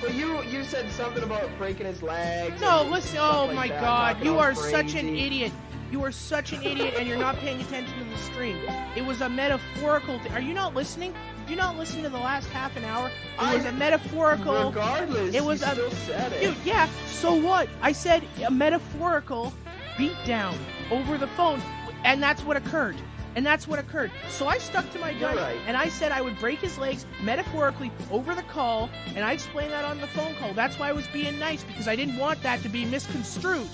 Well, 0.00 0.12
you 0.12 0.40
you 0.44 0.62
said 0.62 0.88
something 0.92 1.24
about 1.24 1.50
breaking 1.58 1.86
his 1.86 2.04
legs. 2.04 2.60
No, 2.60 2.84
listen. 2.84 3.18
Oh 3.20 3.46
like 3.46 3.56
my 3.56 3.68
that, 3.68 3.80
God, 3.80 4.24
you 4.24 4.34
all 4.34 4.38
are 4.40 4.54
such 4.54 4.94
an 4.94 5.08
idiot. 5.08 5.50
You 5.90 6.04
are 6.04 6.12
such 6.12 6.52
an 6.52 6.62
idiot, 6.62 6.94
and 6.98 7.08
you're 7.08 7.16
not 7.16 7.36
paying 7.38 7.60
attention 7.60 7.98
to 7.98 8.04
the 8.04 8.18
stream. 8.18 8.58
It 8.94 9.04
was 9.06 9.22
a 9.22 9.28
metaphorical. 9.28 10.18
Th- 10.18 10.32
are 10.32 10.40
you 10.40 10.52
not 10.52 10.74
listening? 10.74 11.14
Did 11.40 11.50
you 11.50 11.56
not 11.56 11.78
listen 11.78 12.02
to 12.02 12.10
the 12.10 12.18
last 12.18 12.46
half 12.50 12.76
an 12.76 12.84
hour? 12.84 13.10
It 13.40 13.54
was 13.56 13.64
a 13.64 13.72
metaphorical. 13.72 14.68
Regardless, 14.68 15.34
it 15.34 15.42
was 15.42 15.62
a. 15.62 15.70
still 15.72 15.90
said 15.90 16.32
it. 16.34 16.40
Dude, 16.42 16.56
yeah. 16.64 16.88
So 17.06 17.34
what? 17.34 17.68
I 17.80 17.92
said 17.92 18.22
a 18.46 18.50
metaphorical 18.50 19.52
beatdown 19.96 20.54
over 20.90 21.16
the 21.16 21.28
phone, 21.28 21.62
and 22.04 22.22
that's 22.22 22.42
what 22.42 22.56
occurred. 22.58 22.96
And 23.34 23.46
that's 23.46 23.68
what 23.68 23.78
occurred. 23.78 24.10
So 24.28 24.46
I 24.46 24.58
stuck 24.58 24.90
to 24.92 24.98
my 24.98 25.10
You're 25.10 25.32
gun, 25.32 25.36
right. 25.36 25.56
and 25.66 25.76
I 25.76 25.88
said 25.88 26.12
I 26.12 26.20
would 26.20 26.38
break 26.38 26.58
his 26.58 26.76
legs 26.76 27.06
metaphorically 27.22 27.92
over 28.10 28.34
the 28.34 28.42
call, 28.42 28.90
and 29.14 29.24
I 29.24 29.32
explained 29.32 29.70
that 29.70 29.84
on 29.84 30.00
the 30.00 30.06
phone 30.08 30.34
call. 30.34 30.52
That's 30.54 30.78
why 30.78 30.88
I 30.88 30.92
was 30.92 31.06
being 31.08 31.38
nice 31.38 31.62
because 31.62 31.88
I 31.88 31.96
didn't 31.96 32.16
want 32.16 32.42
that 32.42 32.62
to 32.62 32.68
be 32.68 32.84
misconstrued. 32.84 33.68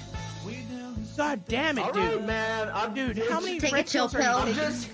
God 1.17 1.45
damn 1.47 1.79
it, 1.79 1.83
All 1.85 1.93
dude. 1.93 2.03
right, 2.17 2.27
man. 2.27 2.71
I'm, 2.75 2.95
Dude, 2.95 3.19
how 3.31 3.41
many 3.41 3.59
Take 3.61 3.73
a 3.73 3.75
red 3.77 3.87
chill 3.87 4.09
pills 4.09 4.15
are 4.15 4.19
you 4.19 4.25
pill. 4.25 4.37
I'm 4.39 4.55
just, 4.55 4.91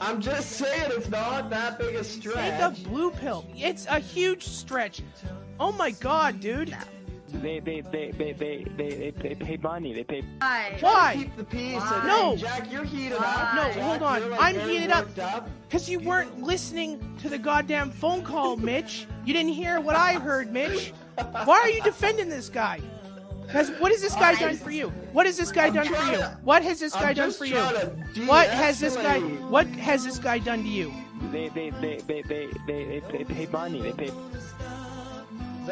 I'm 0.00 0.20
just 0.20 0.50
saying 0.52 0.90
it's 0.94 1.08
not 1.08 1.50
that 1.50 1.78
big 1.78 1.94
a 1.94 2.04
stretch. 2.04 2.34
Take 2.36 2.60
a 2.60 2.88
blue 2.88 3.10
pill. 3.10 3.46
It's 3.56 3.86
a 3.86 3.98
huge 3.98 4.44
stretch. 4.44 5.02
Oh 5.58 5.72
my 5.72 5.90
god, 5.92 6.40
dude. 6.40 6.76
They 7.32 7.60
they 7.60 7.80
they 7.82 8.10
they 8.10 8.32
they 8.32 8.64
they 8.76 9.10
they 9.12 9.34
pay 9.36 9.56
money. 9.58 9.92
They 9.92 10.02
pay. 10.02 10.22
Why? 10.80 11.14
Keep 11.16 11.36
the 11.36 11.44
peace. 11.44 11.80
And, 11.80 12.06
No. 12.08 12.34
Jack, 12.36 12.72
you're 12.72 12.82
heated 12.82 13.18
up. 13.18 13.54
No, 13.54 13.62
Jack, 13.62 13.74
hold 13.74 14.02
on. 14.02 14.30
like, 14.30 14.40
I'm 14.40 14.68
heated 14.68 14.90
up. 14.90 15.06
up. 15.18 15.48
Because 15.68 15.88
you 15.88 16.00
weren't 16.00 16.42
listening 16.42 17.16
to 17.22 17.28
the 17.28 17.38
goddamn 17.38 17.90
phone 17.92 18.22
call, 18.24 18.56
Mitch. 18.56 19.06
You 19.24 19.32
didn't 19.32 19.52
hear 19.52 19.80
what 19.80 19.94
I 19.94 20.14
heard, 20.14 20.50
Mitch. 20.52 20.92
Why 21.44 21.60
are 21.60 21.68
you 21.68 21.82
defending 21.82 22.28
this 22.28 22.48
guy? 22.48 22.80
Has, 23.52 23.70
what 23.80 23.90
has 23.92 24.00
this 24.00 24.14
guy 24.14 24.34
done 24.36 24.56
for 24.56 24.70
you? 24.70 24.88
What 25.12 25.26
has 25.26 25.36
this 25.36 25.50
guy 25.50 25.66
I'm 25.66 25.74
done 25.74 25.86
for 25.86 26.04
you? 26.12 26.18
to- 26.18 26.38
What 26.44 26.62
has 26.62 26.78
this 26.80 26.94
I'm 26.94 27.02
guy 27.02 27.12
done 27.14 27.32
for 27.32 27.44
you? 27.44 27.56
What 28.26 28.48
has 28.48 28.78
this 28.80 28.96
guy? 28.96 29.18
What 29.20 29.66
has 29.66 30.04
this 30.04 30.18
guy 30.18 30.38
done 30.38 30.62
to 30.62 30.68
you? 30.68 30.92
They 31.32 31.48
they 31.48 31.70
they 31.70 31.98
they 32.06 32.22
they 32.22 32.48
they 32.66 33.02
they 33.12 33.24
pay 33.24 33.46
money. 33.46 33.80
They 33.82 33.92
pay. 33.92 34.10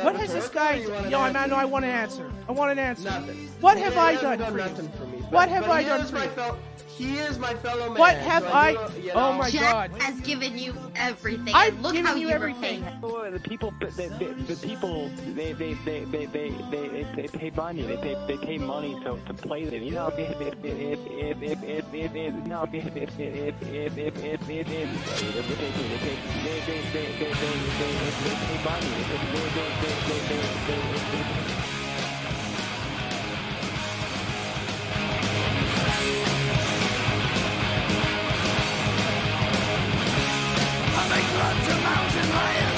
What 0.04 0.16
has 0.16 0.32
this 0.32 0.48
guy? 0.48 0.78
or 0.78 0.82
you 0.82 0.90
want 0.92 1.04
an 1.06 1.10
No, 1.10 1.20
I 1.20 1.28
answer? 1.28 1.48
no, 1.48 1.56
I 1.56 1.64
want 1.64 1.84
an 1.84 1.90
answer. 1.90 2.32
I 2.48 2.52
want 2.52 2.70
an 2.72 2.78
answer. 2.78 3.04
Nothing. 3.04 3.48
What 3.60 3.78
have 3.78 3.94
He 3.94 3.98
I 3.98 4.12
hasn't 4.12 4.38
done 4.40 4.88
for 4.92 5.04
you? 5.04 5.07
Nothing 5.30 5.30
but- 5.30 5.38
What 5.38 5.48
have 5.48 5.64
but 5.66 5.70
I 5.70 5.82
done 5.84 6.06
for 6.06 6.14
my 6.14 6.24
you? 6.24 6.30
fel- 6.30 6.58
He 6.98 7.16
is 7.18 7.38
my 7.38 7.54
fellow 7.54 7.90
man. 7.90 7.98
What 7.98 8.16
have 8.16 8.42
so 8.42 8.48
I- 8.52 8.72
do, 8.72 9.00
you 9.02 9.12
oh 9.12 9.32
know, 9.32 9.38
my 9.38 9.50
Jack 9.50 9.92
God. 9.92 10.02
has 10.02 10.20
given 10.22 10.58
you 10.58 10.74
everything. 10.96 11.54
I've 11.54 11.78
look 11.80 11.92
given 11.92 12.06
how 12.06 12.14
you 12.16 12.26
you 12.28 12.34
everything. 12.34 12.82
repay. 12.82 12.98
Oh, 13.04 13.30
the 13.30 13.38
people, 13.38 13.72
the, 13.78 13.86
the, 13.86 14.34
the 14.52 14.56
people, 14.66 15.08
they 15.36 15.52
they 15.52 15.74
they 15.74 16.04
they 16.06 16.26
they 16.26 16.50
they, 16.72 17.06
they 17.14 17.28
pay 17.28 17.50
money. 17.50 17.82
They 17.82 17.96
pay 17.98 18.16
they 18.26 18.36
pay 18.36 18.58
money 18.58 18.98
to 19.04 19.16
to 19.26 19.34
play 19.34 19.64
them. 19.66 19.82
You 19.84 19.92
know, 19.92 20.08
if 20.08 20.40
if 20.40 20.54
if 20.64 20.98
if 21.06 21.42
if 21.42 21.62
if 21.62 21.94
if 21.94 22.14
if 22.16 22.34
no, 22.46 22.64
if 22.72 22.96
if 22.96 22.96
if 22.96 23.62
if 23.62 23.62
if 23.62 23.98
if 23.98 24.48
if 24.48 24.68
if 24.68 24.88
if 25.22 25.46
they 25.46 25.72
pay 26.02 26.18
they 26.42 26.60
they 26.66 26.82
they 26.90 27.12
they 27.14 27.32
they 27.34 27.74
they 27.78 28.04
they 28.24 28.34
pay 28.42 28.58
money. 28.58 28.90
I 41.00 41.08
make 41.10 41.30
love 41.38 41.58
to 41.68 41.74
mountain 41.84 42.30
lions. 42.34 42.77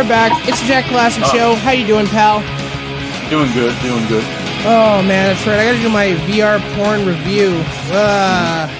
We're 0.00 0.08
back. 0.08 0.48
It's 0.48 0.58
the 0.62 0.66
Jack 0.66 0.86
Klassen 0.86 1.20
Oh. 1.26 1.30
Show. 1.30 1.54
How 1.56 1.72
you 1.72 1.86
doing, 1.86 2.06
pal? 2.06 2.40
Doing 3.28 3.52
good, 3.52 3.78
doing 3.82 4.06
good. 4.08 4.24
Oh 4.64 5.02
man, 5.02 5.26
that's 5.28 5.46
right. 5.46 5.58
I 5.58 5.64
gotta 5.66 5.82
do 5.82 5.90
my 5.90 6.12
VR 6.24 6.58
porn 6.74 7.04
review. 7.04 7.50
Ah, 7.92 8.70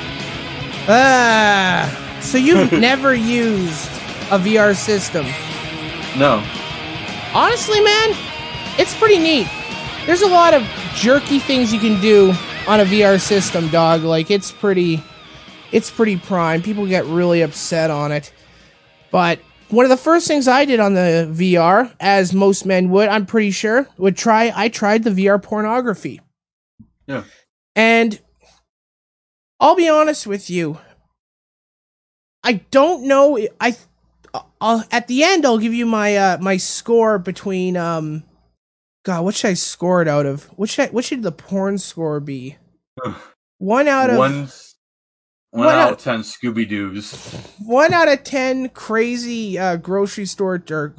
ah. 0.89 2.21
So 2.23 2.39
you've 2.39 2.73
never 2.89 3.14
used 3.14 3.87
a 4.31 4.39
VR 4.39 4.75
system? 4.75 5.27
No. 6.18 6.43
Honestly, 7.35 7.83
man, 7.83 8.16
it's 8.79 8.97
pretty 8.97 9.18
neat. 9.18 9.47
There's 10.07 10.23
a 10.23 10.27
lot 10.27 10.55
of 10.55 10.62
jerky 10.95 11.39
things 11.39 11.71
you 11.71 11.81
can 11.81 12.01
do 12.01 12.33
on 12.66 12.81
a 12.81 12.87
VR 12.87 13.21
system, 13.21 13.68
dog. 13.68 14.05
Like 14.05 14.31
it's 14.31 14.51
pretty, 14.51 15.05
it's 15.71 15.91
pretty 15.91 16.16
prime. 16.16 16.62
People 16.62 16.87
get 16.87 17.05
really 17.05 17.43
upset 17.43 17.91
on 17.91 18.11
it, 18.11 18.33
but 19.11 19.39
one 19.71 19.85
of 19.85 19.91
the 19.91 19.97
first 19.97 20.27
things 20.27 20.49
I 20.49 20.64
did 20.64 20.81
on 20.81 20.95
the 20.95 21.29
VR, 21.31 21.95
as 22.01 22.33
most 22.33 22.66
men 22.66 22.91
would, 22.91 23.09
I'm 23.09 23.27
pretty 23.27 23.51
sure, 23.51 23.89
would 23.97 24.16
try. 24.16 24.53
I 24.55 24.68
tried 24.68 25.05
the 25.05 25.11
VR 25.11 25.43
pornography. 25.43 26.21
Yeah. 27.07 27.25
And 27.75 28.21
I'll 29.59 29.77
be 29.77 29.89
honest 29.89 30.27
with 30.27 30.51
you. 30.51 30.79
I 32.43 32.55
don't 32.71 33.05
know. 33.05 33.39
I 33.61 33.77
I'll, 34.61 34.85
at 34.91 35.09
the 35.09 35.25
end 35.25 35.45
I'll 35.45 35.59
give 35.59 35.75
you 35.75 35.87
my 35.87 36.16
uh 36.16 36.39
my 36.41 36.57
score 36.57 37.18
between 37.18 37.77
um 37.77 38.25
God, 39.05 39.25
what 39.25 39.35
should 39.35 39.49
I 39.49 39.55
score 39.55 40.03
it 40.03 40.09
out 40.09 40.27
of? 40.27 40.45
What 40.57 40.68
should 40.68 40.89
I, 40.89 40.93
what 40.93 41.05
should 41.05 41.23
the 41.23 41.33
porn 41.33 41.79
score 41.79 42.21
be? 42.21 42.57
One 43.59 43.89
out 43.89 44.11
of 44.11 44.18
one, 44.18 44.49
one 45.51 45.67
One 45.67 45.75
out 45.75 45.81
out- 45.81 45.93
of 45.95 45.99
ten 45.99 46.21
Scooby 46.21 46.69
Doo's. 46.69 47.13
one 47.59 47.93
out 47.93 48.09
of 48.09 48.23
ten 48.25 48.69
crazy 48.71 49.59
uh, 49.59 49.77
grocery 49.77 50.27
store 50.27 50.63
or 50.71 50.95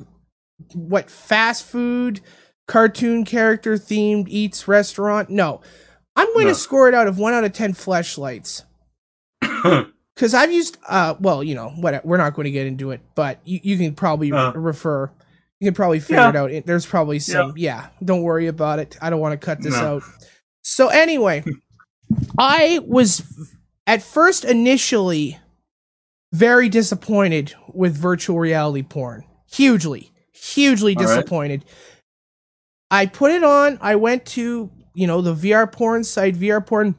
what 0.74 1.10
fast 1.10 1.66
food 1.66 2.22
cartoon 2.68 3.26
character 3.26 3.76
themed 3.76 4.28
eats 4.28 4.68
restaurant. 4.68 5.30
No, 5.30 5.62
I'm 6.16 6.28
going 6.34 6.48
No. 6.48 6.54
to 6.54 6.60
score 6.60 6.88
it 6.90 6.94
out 6.94 7.08
of 7.08 7.18
one 7.18 7.34
out 7.34 7.44
of 7.44 7.54
ten 7.54 7.74
fleshlights. 7.74 8.64
Because 10.14 10.34
I've 10.36 10.52
used, 10.52 10.78
uh, 10.88 11.16
well, 11.20 11.42
you 11.42 11.56
know, 11.56 11.70
what 11.70 12.06
we're 12.06 12.18
not 12.18 12.34
going 12.36 12.44
to 12.44 12.52
get 12.52 12.68
into 12.68 12.92
it, 12.92 13.00
but 13.16 13.40
you, 13.46 13.60
you 13.64 13.78
can 13.78 13.96
probably 13.96 14.32
Uh. 14.32 14.52
refer. 14.52 15.10
You 15.60 15.68
can 15.68 15.74
probably 15.74 16.00
figure 16.00 16.18
Yeah. 16.18 16.30
it 16.30 16.36
out. 16.36 16.66
There's 16.66 16.86
probably 16.86 17.18
some, 17.18 17.54
yeah. 17.56 17.88
Don't 18.04 18.22
worry 18.22 18.46
about 18.48 18.78
it. 18.80 18.98
I 19.02 19.10
don't 19.10 19.22
want 19.22 19.40
to 19.40 19.44
cut 19.44 19.62
this 19.64 19.74
out. 19.74 20.04
So 20.62 20.90
anyway, 20.90 21.44
I 22.38 22.82
was 22.86 23.24
at 23.92 24.02
first 24.02 24.46
initially 24.46 25.38
very 26.32 26.70
disappointed 26.70 27.54
with 27.74 27.94
virtual 27.94 28.40
reality 28.40 28.84
porn. 28.84 29.26
Hugely, 29.52 30.14
hugely 30.32 30.96
All 30.96 31.04
right. 31.04 31.16
disappointed. 31.18 31.66
I 32.90 33.08
put 33.08 33.32
it 33.32 33.44
on. 33.44 33.78
I 33.82 33.98
went 33.98 34.26
to, 34.28 34.72
you 34.94 35.08
know, 35.08 35.20
the 35.22 35.34
VR 35.34 35.70
porn 35.70 36.06
site, 36.06 36.36
vrporn.com, 36.36 36.96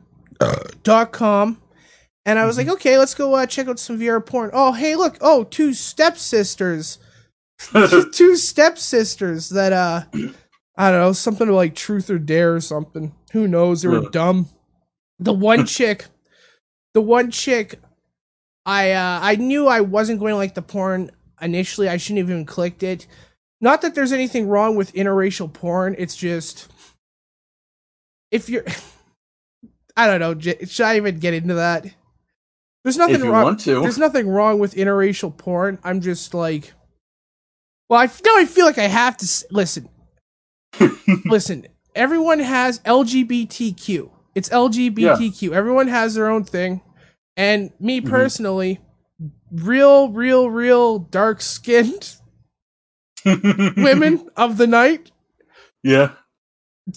and 2.27 2.39
I 2.39 2.45
was 2.45 2.59
like, 2.59 2.69
okay, 2.69 2.99
let's 2.99 3.15
go 3.15 3.37
uh, 3.37 3.47
check 3.47 3.69
out 3.69 3.79
some 3.79 3.99
VR 3.99 4.25
porn. 4.25 4.51
Oh, 4.53 4.73
hey, 4.75 4.95
look. 4.95 5.17
Oh, 5.23 5.45
two 5.45 5.73
stepsisters. 5.73 6.99
two 8.13 8.37
stepsisters 8.37 9.49
that, 9.49 9.73
uh, 9.73 10.03
I 10.77 10.91
don't 10.91 11.01
know, 11.01 11.13
something 11.15 11.49
like 11.49 11.75
Truth 11.75 12.11
or 12.11 12.19
Dare 12.19 12.55
or 12.55 12.61
something. 12.61 13.15
Who 13.33 13.49
knows? 13.49 13.81
They 13.81 13.89
were 13.89 14.11
dumb. 14.11 14.51
The 15.19 15.33
one 15.33 15.65
chick, 15.65 16.05
the 16.95 17.03
one 17.03 17.31
chick, 17.31 17.81
I 18.65 18.93
uh, 18.93 19.21
I 19.23 19.37
knew 19.37 19.67
I 19.67 19.81
wasn't 19.81 20.21
going 20.21 20.33
to 20.33 20.37
like 20.37 20.55
the 20.55 20.63
porn 20.63 21.11
initially. 21.41 21.89
I 21.89 21.97
shouldn't 21.97 22.19
have 22.19 22.31
even 22.31 22.47
clicked 22.47 22.83
it. 22.83 23.07
Not 23.61 23.83
that 23.83 23.95
there's 23.95 24.13
anything 24.13 24.49
wrong 24.49 24.77
with 24.77 24.93
interracial 24.95 25.53
porn. 25.53 25.95
It's 25.99 26.17
just 26.17 26.69
if 28.31 28.49
you're, 28.49 28.65
I 29.97 30.07
don't 30.07 30.21
know. 30.21 30.39
Should 30.67 30.87
I 30.87 30.97
even 30.97 31.19
get 31.19 31.35
into 31.35 31.55
that? 31.55 31.87
There's 32.83 32.97
nothing 32.97 33.23
wrong. 33.29 33.57
There's 33.57 33.99
nothing 33.99 34.29
wrong 34.29 34.59
with 34.59 34.75
interracial 34.75 35.37
porn. 35.37 35.79
I'm 35.85 36.01
just 36.01 36.35
like, 36.35 36.73
well, 37.89 38.01
I 38.01 38.07
now 38.07 38.37
I 38.37 38.45
feel 38.45 38.67
like 38.67 38.79
I 38.79 38.89
have 38.89 39.17
to 39.19 39.47
listen. 39.51 39.89
listen, 41.27 41.67
everyone 41.95 42.41
has 42.41 42.81
LGBTQ. 42.81 44.11
It's 44.35 44.49
LGBTQ. 44.51 45.53
Everyone 45.53 45.89
has 45.89 46.15
their 46.15 46.29
own 46.29 46.45
thing. 46.45 46.83
And 47.37 47.73
me 47.81 48.01
Mm-hmm. 48.01 48.09
personally, 48.11 48.81
real, 49.53 50.11
real, 50.11 50.51
real 50.51 50.99
dark 50.99 51.41
skinned 51.43 52.17
women 53.27 54.29
of 54.37 54.59
the 54.59 54.67
night 54.67 55.11
Yeah. 55.83 56.13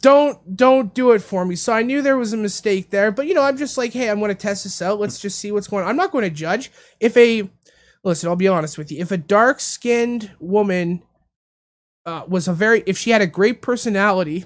don't 0.01 0.55
don't 0.57 0.93
do 0.93 1.11
it 1.11 1.21
for 1.21 1.45
me. 1.45 1.55
So 1.55 1.73
I 1.73 1.83
knew 1.83 2.01
there 2.01 2.17
was 2.17 2.33
a 2.33 2.37
mistake 2.37 2.89
there, 2.89 3.11
but 3.11 3.27
you 3.27 3.33
know, 3.33 3.43
I'm 3.43 3.57
just 3.57 3.77
like, 3.77 3.93
hey, 3.93 4.09
I'm 4.09 4.19
going 4.19 4.29
to 4.29 4.35
test 4.35 4.63
this 4.63 4.81
out. 4.81 4.99
Let's 4.99 5.19
just 5.19 5.39
see 5.39 5.51
what's 5.51 5.67
going 5.67 5.83
on. 5.83 5.89
I'm 5.89 5.95
not 5.97 6.11
going 6.11 6.23
to 6.23 6.29
judge 6.35 6.71
if 6.99 7.15
a 7.17 7.49
listen. 8.03 8.29
I'll 8.29 8.35
be 8.35 8.47
honest 8.47 8.77
with 8.77 8.91
you. 8.91 8.99
If 8.99 9.11
a 9.11 9.17
dark 9.17 9.59
skinned 9.59 10.31
woman 10.39 11.03
uh, 12.05 12.23
was 12.27 12.47
a 12.47 12.53
very, 12.53 12.83
if 12.87 12.97
she 12.97 13.11
had 13.11 13.21
a 13.21 13.27
great 13.27 13.61
personality, 13.61 14.45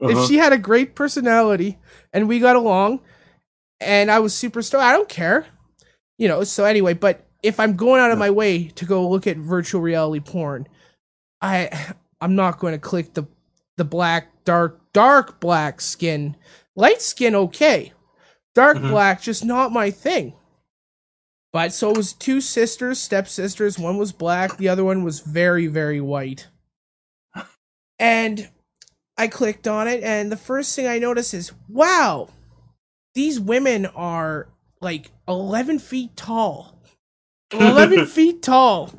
Uh-huh. 0.00 0.10
if 0.20 0.28
she 0.28 0.36
had 0.36 0.52
a 0.52 0.58
great 0.58 0.94
personality 0.94 1.78
and 2.12 2.28
we 2.28 2.38
got 2.38 2.56
along, 2.56 3.00
and 3.80 4.10
I 4.10 4.18
was 4.18 4.34
super 4.34 4.62
stoked, 4.62 4.84
I 4.84 4.92
don't 4.92 5.08
care, 5.08 5.46
you 6.18 6.28
know. 6.28 6.44
So 6.44 6.64
anyway, 6.64 6.94
but 6.94 7.26
if 7.42 7.60
I'm 7.60 7.76
going 7.76 8.00
out 8.00 8.10
of 8.10 8.18
my 8.18 8.30
way 8.30 8.68
to 8.68 8.84
go 8.84 9.08
look 9.08 9.26
at 9.26 9.36
virtual 9.36 9.80
reality 9.80 10.20
porn, 10.20 10.66
I 11.40 11.70
I'm 12.20 12.34
not 12.34 12.58
going 12.58 12.72
to 12.74 12.78
click 12.78 13.14
the 13.14 13.26
the 13.76 13.84
black 13.84 14.28
dark 14.44 14.80
dark 14.92 15.40
black 15.40 15.80
skin. 15.80 16.36
Light 16.74 17.00
skin 17.02 17.34
okay. 17.34 17.92
Dark 18.54 18.78
Mhm. 18.78 18.90
black 18.90 19.20
just 19.22 19.44
not 19.44 19.72
my 19.72 19.90
thing. 19.90 20.32
But 21.52 21.72
so 21.72 21.90
it 21.90 21.96
was 21.96 22.12
two 22.12 22.40
sisters, 22.42 22.98
stepsisters, 22.98 23.78
one 23.78 23.96
was 23.96 24.12
black, 24.12 24.56
the 24.58 24.68
other 24.68 24.84
one 24.84 25.04
was 25.04 25.20
very 25.20 25.66
very 25.68 26.00
white. 26.00 26.48
And 27.98 28.48
I 29.18 29.28
clicked 29.28 29.66
on 29.66 29.88
it 29.88 30.02
and 30.02 30.30
the 30.30 30.36
first 30.36 30.74
thing 30.76 30.86
I 30.86 30.98
noticed 30.98 31.34
is 31.34 31.52
wow. 31.68 32.28
These 33.14 33.40
women 33.40 33.86
are 33.86 34.48
like 34.80 35.10
11 35.26 35.78
feet 35.78 36.16
tall. 36.16 36.78
11 37.52 38.06
feet 38.06 38.42
tall 38.42 38.90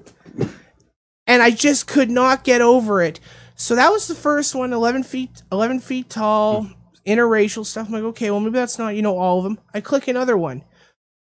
and 1.28 1.44
I 1.44 1.52
just 1.52 1.86
could 1.86 2.10
not 2.10 2.44
get 2.44 2.62
over 2.62 3.02
it. 3.02 3.20
So 3.56 3.76
that 3.76 3.92
was 3.92 4.08
the 4.08 4.16
first 4.16 4.56
one, 4.56 4.72
11 4.72 5.04
feet, 5.04 5.44
11 5.52 5.82
feet 5.82 6.10
tall, 6.10 6.64
mm-hmm. 6.64 7.12
interracial 7.12 7.66
stuff. 7.66 7.88
I'm 7.88 7.94
like, 7.94 8.04
okay, 8.04 8.32
well 8.32 8.40
maybe 8.40 8.54
that's 8.54 8.80
not 8.80 8.96
you 8.96 9.02
know 9.02 9.18
all 9.18 9.40
of 9.40 9.44
them. 9.44 9.60
I 9.74 9.82
click 9.82 10.08
another 10.08 10.38
one. 10.38 10.64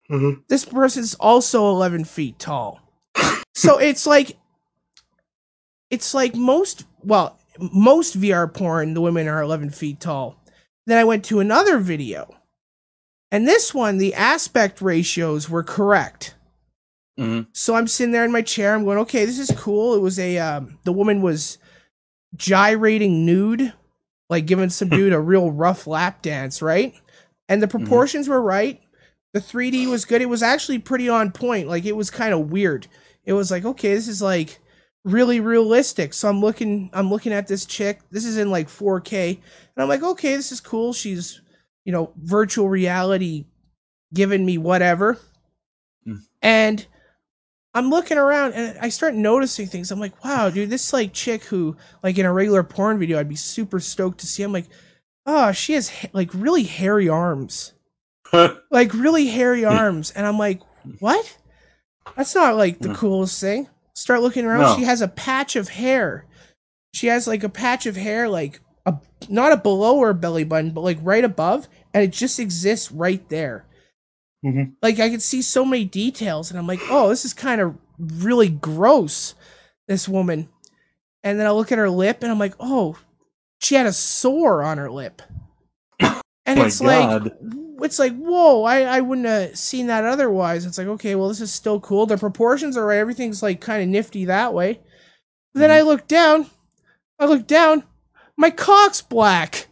Mm-hmm. 0.09 0.41
This 0.49 0.65
person's 0.65 1.13
also 1.15 1.69
11 1.69 2.05
feet 2.05 2.39
tall. 2.39 2.81
so 3.55 3.77
it's 3.77 4.05
like, 4.05 4.37
it's 5.89 6.13
like 6.13 6.35
most, 6.35 6.85
well, 7.03 7.37
most 7.73 8.19
VR 8.19 8.51
porn, 8.51 8.93
the 8.93 9.01
women 9.01 9.27
are 9.27 9.41
11 9.41 9.69
feet 9.71 9.99
tall. 9.99 10.37
Then 10.87 10.97
I 10.97 11.03
went 11.03 11.23
to 11.25 11.39
another 11.39 11.77
video, 11.77 12.35
and 13.31 13.47
this 13.47 13.73
one, 13.73 13.97
the 13.97 14.13
aspect 14.13 14.81
ratios 14.81 15.49
were 15.49 15.63
correct. 15.63 16.35
Mhm. 17.19 17.47
So 17.53 17.75
I'm 17.75 17.87
sitting 17.87 18.11
there 18.11 18.25
in 18.25 18.31
my 18.31 18.41
chair. 18.41 18.73
I'm 18.73 18.83
going, 18.83 18.97
okay, 18.99 19.25
this 19.25 19.37
is 19.37 19.51
cool. 19.57 19.93
It 19.95 19.99
was 20.01 20.17
a 20.17 20.37
um, 20.39 20.79
the 20.85 20.91
woman 20.91 21.21
was 21.21 21.57
gyrating 22.35 23.25
nude, 23.25 23.73
like 24.29 24.45
giving 24.45 24.69
some 24.69 24.89
dude 24.89 25.13
a 25.13 25.19
real 25.19 25.51
rough 25.51 25.85
lap 25.87 26.21
dance, 26.21 26.61
right? 26.61 26.93
And 27.47 27.61
the 27.61 27.67
proportions 27.67 28.27
were 28.27 28.41
right. 28.41 28.81
The 29.33 29.39
3D 29.39 29.87
was 29.87 30.05
good. 30.05 30.21
It 30.21 30.29
was 30.29 30.43
actually 30.43 30.79
pretty 30.79 31.09
on 31.09 31.31
point. 31.31 31.67
Like 31.67 31.85
it 31.85 31.95
was 31.95 32.09
kind 32.09 32.33
of 32.33 32.49
weird. 32.49 32.87
It 33.25 33.33
was 33.33 33.51
like, 33.51 33.65
okay, 33.65 33.93
this 33.93 34.07
is 34.07 34.21
like 34.21 34.59
really 35.03 35.39
realistic. 35.39 36.13
So 36.13 36.29
I'm 36.29 36.41
looking 36.41 36.89
I'm 36.93 37.09
looking 37.09 37.33
at 37.33 37.47
this 37.47 37.65
chick. 37.65 37.99
This 38.11 38.25
is 38.25 38.37
in 38.37 38.51
like 38.51 38.67
4K. 38.67 39.29
And 39.29 39.83
I'm 39.83 39.89
like, 39.89 40.03
okay, 40.03 40.35
this 40.35 40.51
is 40.51 40.61
cool. 40.61 40.93
She's, 40.93 41.41
you 41.85 41.91
know, 41.91 42.11
virtual 42.17 42.69
reality 42.69 43.45
giving 44.13 44.45
me 44.45 44.57
whatever. 44.57 45.17
Hmm. 46.05 46.15
And 46.41 46.85
I'm 47.73 47.89
looking 47.89 48.17
around 48.17 48.53
and 48.53 48.77
I 48.79 48.89
start 48.89 49.15
noticing 49.15 49.67
things. 49.67 49.91
I'm 49.91 49.99
like, 49.99 50.23
wow, 50.23 50.49
dude, 50.49 50.69
this 50.69 50.93
like 50.93 51.13
chick 51.13 51.45
who 51.45 51.77
like 52.03 52.17
in 52.17 52.25
a 52.25 52.33
regular 52.33 52.63
porn 52.63 52.99
video 52.99 53.19
I'd 53.19 53.29
be 53.29 53.35
super 53.35 53.79
stoked 53.79 54.19
to 54.19 54.27
see. 54.27 54.43
I'm 54.43 54.53
like, 54.53 54.67
oh, 55.25 55.51
she 55.51 55.73
has 55.73 55.89
ha- 55.89 56.09
like 56.13 56.33
really 56.33 56.63
hairy 56.63 57.09
arms. 57.09 57.73
like 58.71 58.93
really 58.93 59.27
hairy 59.27 59.63
hmm. 59.63 59.69
arms. 59.69 60.11
And 60.11 60.27
I'm 60.27 60.37
like, 60.37 60.61
what? 60.99 61.37
That's 62.15 62.35
not 62.35 62.55
like 62.55 62.79
the 62.79 62.89
hmm. 62.89 62.95
coolest 62.95 63.39
thing. 63.39 63.67
Start 64.01 64.21
looking 64.21 64.45
around. 64.45 64.61
No. 64.61 64.75
She 64.77 64.83
has 64.83 65.01
a 65.01 65.07
patch 65.07 65.55
of 65.55 65.69
hair. 65.69 66.25
She 66.95 67.05
has 67.05 67.27
like 67.27 67.43
a 67.43 67.49
patch 67.49 67.85
of 67.85 67.95
hair, 67.95 68.27
like 68.27 68.59
a 68.87 68.95
not 69.29 69.51
a 69.51 69.57
below 69.57 69.99
her 69.99 70.13
belly 70.13 70.43
button, 70.43 70.71
but 70.71 70.81
like 70.81 70.97
right 71.03 71.23
above, 71.23 71.67
and 71.93 72.03
it 72.03 72.11
just 72.11 72.39
exists 72.39 72.91
right 72.91 73.27
there. 73.29 73.63
Mhm. 74.43 74.73
Like 74.81 74.99
I 74.99 75.09
can 75.09 75.19
see 75.19 75.43
so 75.43 75.63
many 75.63 75.85
details, 75.85 76.49
and 76.49 76.57
I'm 76.57 76.65
like, 76.65 76.81
oh, 76.89 77.09
this 77.09 77.25
is 77.25 77.33
kind 77.35 77.61
of 77.61 77.75
really 77.99 78.49
gross. 78.49 79.35
This 79.87 80.09
woman, 80.09 80.49
and 81.23 81.39
then 81.39 81.45
I 81.45 81.51
look 81.51 81.71
at 81.71 81.77
her 81.77 81.89
lip, 81.89 82.23
and 82.23 82.31
I'm 82.31 82.39
like, 82.39 82.55
oh, 82.59 82.97
she 83.61 83.75
had 83.75 83.85
a 83.85 83.93
sore 83.93 84.63
on 84.63 84.79
her 84.79 84.89
lip, 84.89 85.21
and 85.99 86.57
My 86.59 86.65
it's 86.65 86.81
like, 86.81 87.07
God. 87.07 87.37
It's 87.85 87.99
like, 87.99 88.15
whoa, 88.17 88.63
I 88.63 88.81
I 88.81 89.01
wouldn't 89.01 89.27
have 89.27 89.57
seen 89.57 89.87
that 89.87 90.03
otherwise. 90.03 90.65
It's 90.65 90.77
like, 90.77 90.87
okay, 90.87 91.15
well, 91.15 91.29
this 91.29 91.41
is 91.41 91.51
still 91.51 91.79
cool. 91.79 92.05
The 92.05 92.17
proportions 92.17 92.77
are 92.77 92.85
right. 92.85 92.97
Everything's 92.97 93.41
like 93.41 93.61
kind 93.61 93.81
of 93.81 93.89
nifty 93.89 94.25
that 94.25 94.53
way. 94.53 94.79
Then 95.53 95.69
mm-hmm. 95.69 95.77
I 95.77 95.81
look 95.81 96.07
down. 96.07 96.47
I 97.19 97.25
look 97.25 97.47
down. 97.47 97.83
My 98.37 98.49
cock's 98.49 99.01
black. 99.01 99.67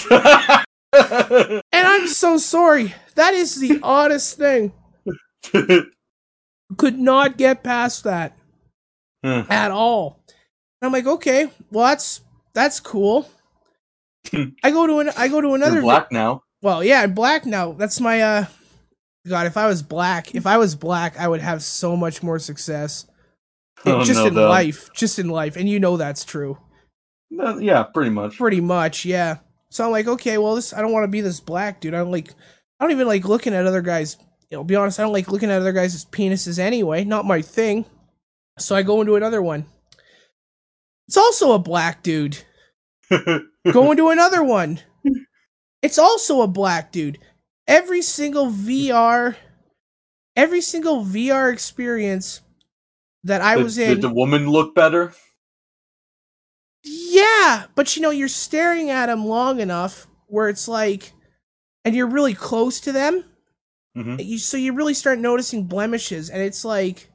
and 0.10 1.52
I'm 1.72 2.06
so 2.08 2.38
sorry. 2.38 2.94
That 3.14 3.34
is 3.34 3.56
the 3.60 3.80
oddest 3.82 4.38
thing. 4.38 4.72
Could 6.76 6.98
not 6.98 7.36
get 7.36 7.62
past 7.62 8.04
that 8.04 8.36
hmm. 9.22 9.42
at 9.50 9.70
all. 9.70 10.20
And 10.80 10.86
I'm 10.86 10.92
like, 10.92 11.06
okay, 11.06 11.50
well 11.70 11.86
that's 11.88 12.22
that's 12.54 12.80
cool. 12.80 13.28
Hmm. 14.30 14.50
I 14.62 14.70
go 14.70 14.86
to 14.86 15.00
an 15.00 15.10
I 15.16 15.28
go 15.28 15.40
to 15.40 15.54
another 15.54 15.76
You're 15.76 15.82
black 15.82 16.10
now. 16.10 16.43
Well, 16.64 16.82
yeah, 16.82 17.02
I'm 17.02 17.12
black 17.12 17.44
now. 17.44 17.72
That's 17.72 18.00
my 18.00 18.22
uh 18.22 18.46
God, 19.28 19.46
if 19.46 19.58
I 19.58 19.66
was 19.66 19.82
black, 19.82 20.34
if 20.34 20.46
I 20.46 20.56
was 20.56 20.74
black, 20.74 21.20
I 21.20 21.28
would 21.28 21.42
have 21.42 21.62
so 21.62 21.94
much 21.94 22.22
more 22.22 22.38
success. 22.38 23.06
Oh, 23.84 24.02
just 24.02 24.20
no 24.20 24.26
in 24.26 24.34
doubt. 24.34 24.48
life. 24.48 24.90
Just 24.94 25.18
in 25.18 25.28
life. 25.28 25.56
And 25.56 25.68
you 25.68 25.78
know 25.78 25.98
that's 25.98 26.24
true. 26.24 26.56
Uh, 27.38 27.58
yeah, 27.58 27.82
pretty 27.82 28.10
much. 28.10 28.38
Pretty 28.38 28.62
much, 28.62 29.04
yeah. 29.04 29.38
So 29.68 29.84
I'm 29.84 29.90
like, 29.90 30.06
okay, 30.06 30.38
well 30.38 30.54
this 30.54 30.72
I 30.72 30.80
don't 30.80 30.92
want 30.92 31.04
to 31.04 31.08
be 31.08 31.20
this 31.20 31.38
black 31.38 31.82
dude. 31.82 31.92
I 31.92 31.98
don't 31.98 32.10
like 32.10 32.30
I 32.80 32.84
don't 32.84 32.92
even 32.92 33.06
like 33.06 33.26
looking 33.26 33.52
at 33.52 33.66
other 33.66 33.82
guys 33.82 34.16
you 34.50 34.56
know, 34.56 34.64
be 34.64 34.76
honest, 34.76 34.98
I 34.98 35.02
don't 35.02 35.12
like 35.12 35.28
looking 35.28 35.50
at 35.50 35.60
other 35.60 35.72
guys' 35.72 36.06
penises 36.06 36.58
anyway. 36.58 37.04
Not 37.04 37.26
my 37.26 37.42
thing. 37.42 37.84
So 38.58 38.74
I 38.74 38.82
go 38.82 39.00
into 39.00 39.16
another 39.16 39.42
one. 39.42 39.66
It's 41.08 41.16
also 41.18 41.52
a 41.52 41.58
black 41.58 42.02
dude. 42.02 42.38
go 43.10 43.90
into 43.90 44.08
another 44.08 44.42
one. 44.42 44.80
It's 45.84 45.98
also 45.98 46.40
a 46.40 46.48
black 46.48 46.92
dude. 46.92 47.18
Every 47.68 48.00
single 48.00 48.46
VR, 48.46 49.36
every 50.34 50.62
single 50.62 51.04
VR 51.04 51.52
experience 51.52 52.40
that 53.22 53.42
I 53.42 53.56
Did- 53.56 53.64
was 53.64 53.76
in. 53.76 53.88
Did 53.90 54.00
the 54.00 54.08
woman 54.12 54.48
look 54.48 54.74
better? 54.74 55.12
Yeah, 56.82 57.66
but 57.74 57.96
you 57.96 58.02
know, 58.02 58.10
you're 58.10 58.28
staring 58.28 58.88
at 58.88 59.06
them 59.06 59.26
long 59.26 59.60
enough 59.60 60.06
where 60.26 60.48
it's 60.48 60.68
like, 60.68 61.12
and 61.84 61.94
you're 61.94 62.06
really 62.08 62.34
close 62.34 62.80
to 62.80 62.92
them. 62.92 63.24
Mhm. 63.96 64.24
You, 64.24 64.38
so 64.38 64.56
you 64.56 64.72
really 64.72 64.94
start 64.94 65.18
noticing 65.18 65.64
blemishes, 65.64 66.30
and 66.30 66.40
it's 66.42 66.64
like, 66.64 67.10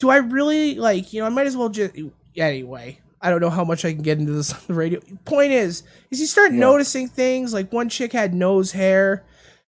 do 0.00 0.10
I 0.10 0.16
really 0.16 0.74
like? 0.74 1.12
You 1.12 1.20
know, 1.20 1.26
I 1.26 1.30
might 1.30 1.46
as 1.46 1.56
well 1.56 1.68
just 1.68 1.94
anyway. 2.36 3.00
I 3.22 3.30
don't 3.30 3.40
know 3.40 3.50
how 3.50 3.64
much 3.64 3.84
I 3.84 3.92
can 3.92 4.02
get 4.02 4.18
into 4.18 4.32
this 4.32 4.52
on 4.52 4.58
the 4.66 4.74
radio. 4.74 5.00
Point 5.24 5.52
is, 5.52 5.84
is 6.10 6.20
you 6.20 6.26
start 6.26 6.52
Yeah. 6.52 6.58
noticing 6.58 7.08
things 7.08 7.52
like 7.54 7.72
one 7.72 7.88
chick 7.88 8.12
had 8.12 8.34
nose 8.34 8.72
hair, 8.72 9.24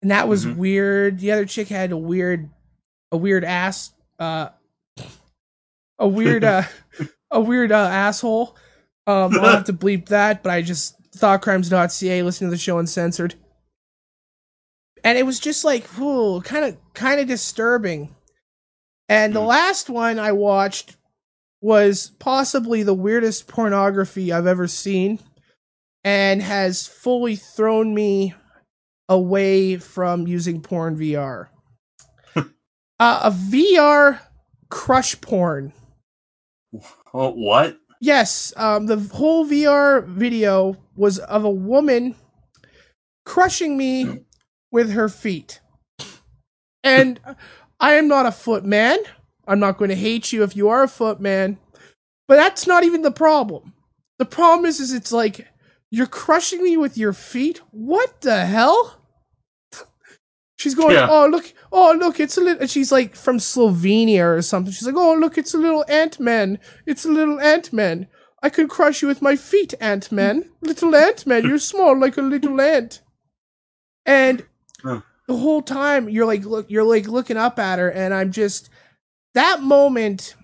and 0.02 0.10
that 0.10 0.28
was 0.28 0.44
Mhm. 0.44 0.56
weird. 0.56 1.18
The 1.20 1.32
other 1.32 1.46
chick 1.46 1.68
had 1.68 1.92
a 1.92 1.96
weird, 1.96 2.50
a 3.12 3.16
weird 3.16 3.44
ass, 3.44 3.92
uh, 4.18 4.48
a 5.98 6.08
weird, 6.08 6.42
uh, 6.44 6.62
a 7.30 7.40
weird 7.40 7.70
uh, 7.72 7.76
asshole. 7.86 8.56
Um, 9.06 9.34
I'll 9.38 9.50
have 9.56 9.64
to 9.66 9.72
bleep 9.72 10.06
that, 10.08 10.42
but 10.42 10.50
I 10.50 10.60
just 10.62 10.94
thoughtcrimes.ca, 11.12 12.22
listen 12.22 12.48
to 12.48 12.50
the 12.50 12.58
show 12.58 12.78
uncensored. 12.78 13.36
And 15.04 15.16
it 15.16 15.24
was 15.24 15.38
just 15.38 15.64
like, 15.64 15.86
ooh, 16.00 16.40
kind 16.40 16.64
of, 16.64 16.76
kind 16.94 17.20
of 17.20 17.28
disturbing. 17.28 18.14
And 19.08 19.32
the 19.34 19.40
last 19.40 19.88
one 19.88 20.18
I 20.18 20.32
watched 20.32 20.96
was 21.60 22.12
possibly 22.18 22.82
the 22.82 22.94
weirdest 22.94 23.48
pornography 23.48 24.32
I've 24.32 24.46
ever 24.46 24.66
seen, 24.66 25.18
and 26.04 26.42
has 26.42 26.86
fully 26.86 27.36
thrown 27.36 27.94
me 27.94 28.34
away 29.08 29.76
from 29.76 30.26
using 30.26 30.60
porn 30.60 30.96
VR. 30.96 31.48
uh, 32.36 32.42
a 33.00 33.30
VR 33.30 34.20
crush 34.68 35.20
porn. 35.20 35.72
Oh, 37.14 37.30
what? 37.30 37.78
Yes, 38.00 38.52
um, 38.56 38.86
the 38.86 38.98
whole 38.98 39.46
VR 39.46 40.06
video 40.06 40.76
was 40.96 41.18
of 41.18 41.44
a 41.44 41.50
woman 41.50 42.14
crushing 43.24 43.76
me 43.76 44.20
with 44.70 44.92
her 44.92 45.08
feet. 45.08 45.60
And 46.84 47.18
I 47.80 47.94
am 47.94 48.08
not 48.08 48.26
a 48.26 48.32
foot 48.32 48.64
man. 48.64 48.98
I'm 49.46 49.60
not 49.60 49.78
going 49.78 49.90
to 49.90 49.96
hate 49.96 50.32
you 50.32 50.42
if 50.42 50.56
you 50.56 50.68
are 50.68 50.82
a 50.82 50.88
foot 50.88 51.20
man. 51.20 51.58
But 52.28 52.36
that's 52.36 52.66
not 52.66 52.84
even 52.84 53.02
the 53.02 53.10
problem. 53.12 53.72
The 54.18 54.24
problem 54.24 54.66
is, 54.66 54.80
is 54.80 54.92
it's 54.92 55.12
like 55.12 55.46
you're 55.90 56.06
crushing 56.06 56.62
me 56.62 56.76
with 56.76 56.98
your 56.98 57.12
feet. 57.12 57.60
What 57.70 58.20
the 58.22 58.44
hell? 58.46 59.00
She's 60.58 60.74
going, 60.74 60.94
Yeah. 60.96 61.06
oh 61.10 61.26
look, 61.28 61.52
oh 61.70 61.96
look, 61.98 62.18
it's 62.18 62.36
a 62.36 62.40
little. 62.40 62.62
and 62.62 62.70
She's 62.70 62.90
like 62.90 63.14
from 63.14 63.38
Slovenia 63.38 64.24
or 64.38 64.42
something. 64.42 64.72
She's 64.72 64.86
like, 64.86 64.96
oh 64.96 65.14
look, 65.14 65.38
it's 65.38 65.54
a 65.54 65.58
little 65.58 65.84
Ant 65.88 66.18
Man. 66.18 66.58
It's 66.86 67.04
a 67.04 67.10
little 67.10 67.38
Ant 67.40 67.72
Man. 67.72 68.08
I 68.42 68.48
could 68.50 68.68
crush 68.68 69.02
you 69.02 69.08
with 69.08 69.22
my 69.22 69.36
feet, 69.36 69.74
Ant 69.80 70.10
Man. 70.10 70.44
Little 70.60 70.94
Ant 70.94 71.26
Man, 71.26 71.44
you're 71.46 71.58
small 71.58 71.98
like 71.98 72.16
a 72.16 72.22
little 72.22 72.60
ant. 72.60 73.00
And 74.04 74.44
the 74.84 75.36
whole 75.36 75.62
time 75.62 76.08
you're 76.08 76.26
like, 76.26 76.44
look, 76.44 76.70
you're 76.70 76.84
like 76.84 77.06
looking 77.08 77.36
up 77.36 77.58
at 77.58 77.78
her, 77.78 77.90
and 77.90 78.14
I'm 78.14 78.30
just 78.32 78.68
that 79.36 79.62
moment 79.62 80.34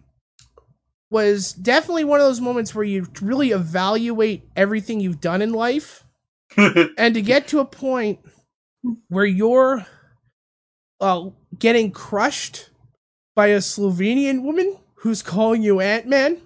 was 1.11 1.55
definitely 1.55 2.05
one 2.05 2.21
of 2.21 2.27
those 2.27 2.43
moments 2.43 2.75
where 2.75 2.85
you 2.85 3.07
really 3.23 3.51
evaluate 3.51 4.47
everything 4.55 5.01
you've 5.01 5.21
done 5.21 5.41
in 5.41 5.53
life 5.53 6.05
and 6.57 7.15
to 7.15 7.23
get 7.23 7.49
to 7.49 7.59
a 7.59 7.65
point 7.65 8.21
where 9.09 9.25
you're 9.25 9.87
uh, 11.01 11.31
getting 11.59 11.91
crushed 11.91 12.69
by 13.35 13.47
a 13.49 13.59
Slovenian 13.59 14.43
woman 14.43 14.77
who's 14.97 15.23
calling 15.23 15.63
you 15.63 15.81
Ant 15.81 16.07
Man, 16.07 16.43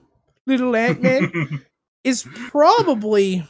little 0.46 0.74
Ant 0.76 1.02
Man, 1.02 1.64
is 2.04 2.28
probably 2.48 3.44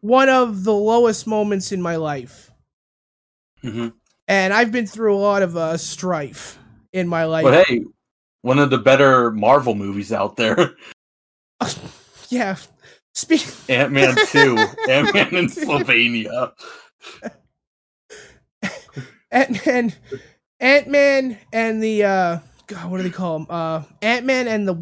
one 0.00 0.28
of 0.28 0.64
the 0.64 0.74
lowest 0.74 1.28
moments 1.28 1.70
in 1.70 1.80
my 1.80 1.94
life. 1.94 2.50
Mhm. 3.62 3.94
And 4.26 4.52
I've 4.52 4.72
been 4.72 4.86
through 4.88 5.14
a 5.14 5.18
lot 5.18 5.42
of 5.42 5.56
uh, 5.56 5.76
strife 5.76 6.58
in 6.92 7.08
my 7.08 7.24
life. 7.24 7.44
But 7.44 7.66
hey, 7.66 7.84
one 8.42 8.58
of 8.58 8.70
the 8.70 8.78
better 8.78 9.30
Marvel 9.30 9.74
movies 9.74 10.12
out 10.12 10.36
there. 10.36 10.74
yeah. 12.28 12.56
Speak- 13.14 13.46
Ant 13.68 13.92
Man 13.92 14.16
2. 14.28 14.56
Ant 14.88 15.14
Man 15.14 15.34
in 15.34 15.46
Slovenia. 15.46 16.52
Ant 19.30 19.66
Man, 19.66 19.92
Ant 20.60 20.88
Man, 20.88 21.38
and 21.52 21.82
the 21.82 22.04
uh, 22.04 22.38
God, 22.66 22.90
what 22.90 22.98
do 22.98 23.02
they 23.02 23.10
call 23.10 23.36
him? 23.36 23.46
Uh, 23.48 23.82
Ant 24.00 24.26
Man 24.26 24.48
and 24.48 24.66
the 24.66 24.74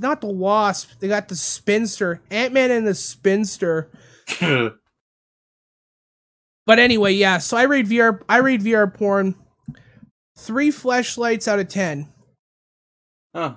not 0.00 0.20
the- 0.20 0.26
Wasp. 0.26 0.90
They 1.00 1.08
got 1.08 1.28
the 1.28 1.36
Spinster. 1.36 2.20
Ant 2.30 2.52
Man 2.52 2.70
and 2.70 2.86
the 2.86 2.94
Spinster. 2.94 3.90
But 6.66 6.78
anyway, 6.78 7.12
yeah. 7.12 7.38
So 7.38 7.56
I 7.56 7.64
read 7.64 7.86
VR. 7.86 8.22
I 8.28 8.38
read 8.38 8.62
VR 8.62 8.92
porn. 8.92 9.34
Three 10.36 10.70
fleshlights 10.70 11.46
out 11.48 11.58
of 11.58 11.68
ten. 11.68 12.08
Huh. 13.34 13.56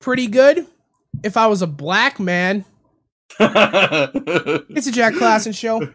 Pretty 0.00 0.26
good. 0.26 0.66
If 1.22 1.36
I 1.36 1.46
was 1.46 1.62
a 1.62 1.66
black 1.66 2.18
man, 2.18 2.64
it's 3.40 4.86
a 4.86 4.92
Jack 4.92 5.14
Klassen 5.14 5.54
show. 5.54 5.92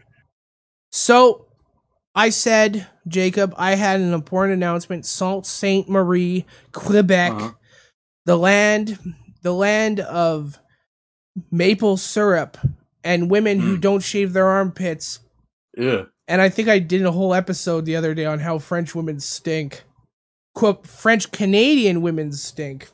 So 0.91 1.47
I 2.15 2.29
said, 2.29 2.87
Jacob, 3.07 3.53
I 3.57 3.75
had 3.75 3.99
an 3.99 4.13
important 4.13 4.53
announcement. 4.53 5.05
Sault 5.05 5.45
Ste. 5.45 5.87
Marie, 5.89 6.45
Quebec, 6.71 7.31
Uh-huh. 7.33 7.51
the 8.25 8.37
land, 8.37 8.97
the 9.41 9.53
land 9.53 9.99
of 9.99 10.59
maple 11.51 11.97
syrup 11.97 12.57
and 13.03 13.29
women 13.29 13.59
who 13.59 13.77
don't 13.77 14.03
shave 14.03 14.33
their 14.33 14.47
armpits. 14.47 15.19
Yeah. 15.77 16.03
And 16.27 16.41
I 16.41 16.49
think 16.49 16.67
I 16.67 16.79
did 16.79 17.05
a 17.05 17.11
whole 17.11 17.33
episode 17.33 17.85
the 17.85 17.95
other 17.95 18.13
day 18.13 18.25
on 18.25 18.39
how 18.39 18.59
French 18.59 18.93
women 18.93 19.19
stink. 19.19 19.83
Quote, 20.55 20.85
French 20.85 21.31
Canadian 21.31 22.01
women 22.01 22.31
stink. 22.33 22.89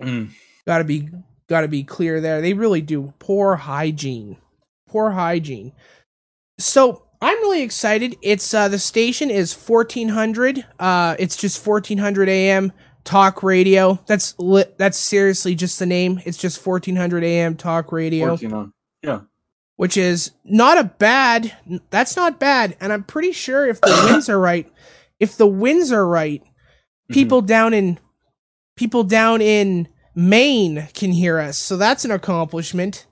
Mm. 0.00 0.30
Gotta 0.66 0.84
be 0.84 1.08
gotta 1.48 1.68
be 1.68 1.84
clear 1.84 2.20
there. 2.20 2.40
They 2.40 2.54
really 2.54 2.80
do. 2.80 3.12
Poor 3.18 3.56
hygiene. 3.56 4.38
Poor 4.88 5.10
hygiene. 5.10 5.72
So 6.58 7.02
I'm 7.20 7.38
really 7.38 7.62
excited. 7.62 8.16
It's 8.22 8.52
uh 8.52 8.68
the 8.68 8.78
station 8.78 9.30
is 9.30 9.52
fourteen 9.52 10.08
hundred. 10.08 10.64
Uh 10.78 11.16
it's 11.18 11.36
just 11.36 11.62
fourteen 11.62 11.98
hundred 11.98 12.28
AM 12.28 12.72
talk 13.04 13.42
radio. 13.42 14.00
That's 14.06 14.34
li- 14.38 14.64
that's 14.78 14.98
seriously 14.98 15.54
just 15.54 15.78
the 15.78 15.86
name. 15.86 16.20
It's 16.24 16.38
just 16.38 16.58
fourteen 16.60 16.96
hundred 16.96 17.22
AM 17.24 17.56
talk 17.56 17.92
radio. 17.92 18.36
14. 18.36 18.72
Yeah. 19.02 19.20
Which 19.76 19.96
is 19.96 20.32
not 20.44 20.78
a 20.78 20.84
bad. 20.84 21.52
That's 21.90 22.16
not 22.16 22.40
bad, 22.40 22.76
and 22.80 22.92
I'm 22.92 23.04
pretty 23.04 23.32
sure 23.32 23.66
if 23.66 23.80
the 23.80 24.06
winds 24.10 24.28
are 24.28 24.38
right, 24.38 24.70
if 25.20 25.36
the 25.36 25.46
winds 25.46 25.92
are 25.92 26.06
right, 26.06 26.42
mm-hmm. 26.42 27.14
people 27.14 27.42
down 27.42 27.74
in 27.74 27.98
people 28.76 29.04
down 29.04 29.40
in 29.40 29.88
Maine 30.14 30.88
can 30.94 31.12
hear 31.12 31.38
us. 31.38 31.58
So 31.58 31.76
that's 31.76 32.04
an 32.04 32.10
accomplishment. 32.10 33.06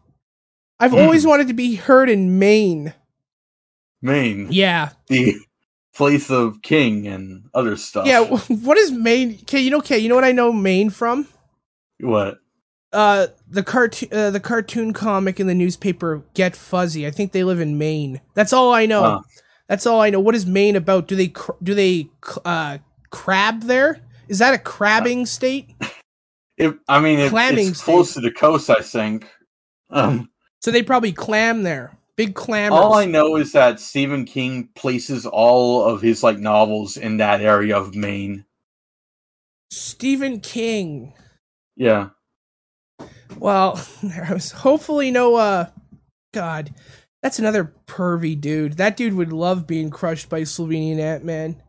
I've 0.79 0.95
always 0.95 1.23
mm-hmm. 1.23 1.31
wanted 1.31 1.49
to 1.49 1.55
be 1.55 1.77
heard 1.77 2.11
in 2.11 2.39
Maine. 2.39 2.93
Maine. 4.01 4.49
Yeah. 4.51 4.91
The 5.07 5.37
place 5.95 6.31
of 6.31 6.61
king 6.63 7.07
and 7.07 7.49
other 7.55 7.77
stuff. 7.77 8.07
Yeah, 8.07 8.25
what 8.49 8.79
is 8.79 8.91
Maine? 8.91 9.39
Okay, 9.43 9.61
you 9.61 9.71
know, 9.71 9.79
okay, 9.79 9.99
you 9.99 10.09
know 10.09 10.15
what 10.15 10.25
I 10.25 10.33
know 10.33 10.53
Maine 10.53 10.91
from? 10.91 11.29
What? 12.01 12.39
Uh, 12.93 13.28
the 13.49 13.62
cartoon, 13.62 14.09
uh, 14.12 14.30
the 14.30 14.40
cartoon 14.40 14.93
comic 14.93 15.40
in 15.40 15.47
the 15.47 15.55
newspaper 15.55 16.22
Get 16.34 16.55
Fuzzy. 16.55 17.07
I 17.07 17.11
think 17.11 17.32
they 17.32 17.43
live 17.43 17.61
in 17.61 17.78
Maine. 17.78 18.20
That's 18.34 18.53
all 18.53 18.72
I 18.74 18.84
know. 18.86 19.03
Huh. 19.03 19.20
That's 19.68 19.86
all 19.86 20.01
I 20.03 20.11
know. 20.11 20.20
What 20.20 20.34
is 20.34 20.45
Maine 20.45 20.76
about? 20.76 21.09
Do 21.09 21.16
they 21.16 21.28
cr- 21.28 21.53
do 21.62 21.74
they 21.74 22.09
uh 22.45 22.78
crab 23.11 23.62
there? 23.62 24.01
Is 24.28 24.38
that 24.40 24.53
a 24.55 24.59
crabbing 24.59 25.26
state? 25.26 25.70
It, 26.59 26.78
I 26.86 27.01
mean, 27.01 27.18
it, 27.18 27.30
Clamming 27.30 27.68
it's 27.68 27.82
close 27.82 28.12
to 28.14 28.20
the 28.20 28.30
coast, 28.30 28.68
I 28.68 28.82
think. 28.82 29.26
Um, 29.90 30.30
So 30.61 30.70
they 30.70 30.82
probably 30.82 31.11
clam 31.11 31.62
there. 31.62 31.97
Big 32.14 32.34
clammers. 32.34 32.72
all 32.72 32.95
I 32.95 33.07
know 33.07 33.36
is 33.36 33.53
that 33.53 33.80
Stephen 33.80 34.24
King 34.26 34.68
places 34.76 35.24
all 35.24 35.82
of 35.82 36.03
his 36.03 36.22
like 36.22 36.38
novels 36.38 36.99
in 36.99 37.16
that 37.16 37.40
area 37.40 37.76
of 37.76 37.95
Maine. 37.97 38.45
Stephen 39.70 40.40
King. 40.40 41.14
Yeah. 41.74 42.11
Well, 43.39 43.80
there 44.03 44.28
was 44.33 44.53
hopefully 44.53 45.11
no 45.11 45.37
uh 45.37 45.66
God. 46.33 46.74
That's 47.22 47.39
another 47.39 47.72
pervy 47.87 48.41
dude. 48.41 48.74
That 48.74 48.97
dude 48.97 49.14
would 49.14 49.33
love 49.33 49.66
being 49.66 49.91
crushed 49.91 50.28
by 50.28 50.43
Slovenian 50.43 50.99
Ant 50.99 51.24
Man. 51.24 51.62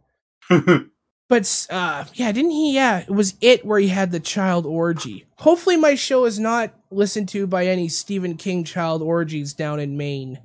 but 1.30 1.68
uh 1.70 2.05
yeah, 2.14 2.32
didn't 2.32 2.51
he 2.51 2.74
yeah, 2.74 2.99
it 2.99 3.11
was 3.11 3.36
it 3.41 3.66
where 3.66 3.80
he 3.80 3.89
had 3.89 4.11
the 4.11 4.20
child 4.20 4.66
orgy. 4.66 5.26
Hopefully 5.38 5.78
my 5.78 5.95
show 5.95 6.26
is 6.26 6.39
not 6.39 6.74
listened 6.89 7.30
to 7.30 7.47
by 7.47 7.66
any 7.66 7.88
Stephen 7.88 8.38
King 8.38 8.64
child 8.64 9.01
orgies 9.01 9.53
down 9.53 9.80
in 9.80 9.97
Maine. 9.97 10.39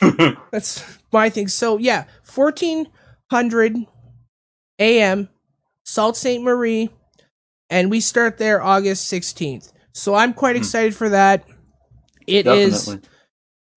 That's 0.50 0.98
my 1.12 1.30
thing. 1.30 1.48
So 1.48 1.78
yeah, 1.78 2.04
fourteen 2.22 2.88
hundred 3.30 3.76
AM, 4.78 5.28
Sault 5.84 6.16
Ste. 6.16 6.40
Marie, 6.40 6.90
and 7.70 7.90
we 7.90 8.00
start 8.00 8.38
there 8.38 8.62
August 8.62 9.06
sixteenth. 9.06 9.72
So 9.94 10.14
I'm 10.14 10.34
quite 10.34 10.56
excited 10.56 10.94
for 10.94 11.08
that. 11.10 11.46
It 12.26 12.46
is 12.46 12.86
Definitely. 12.86 13.08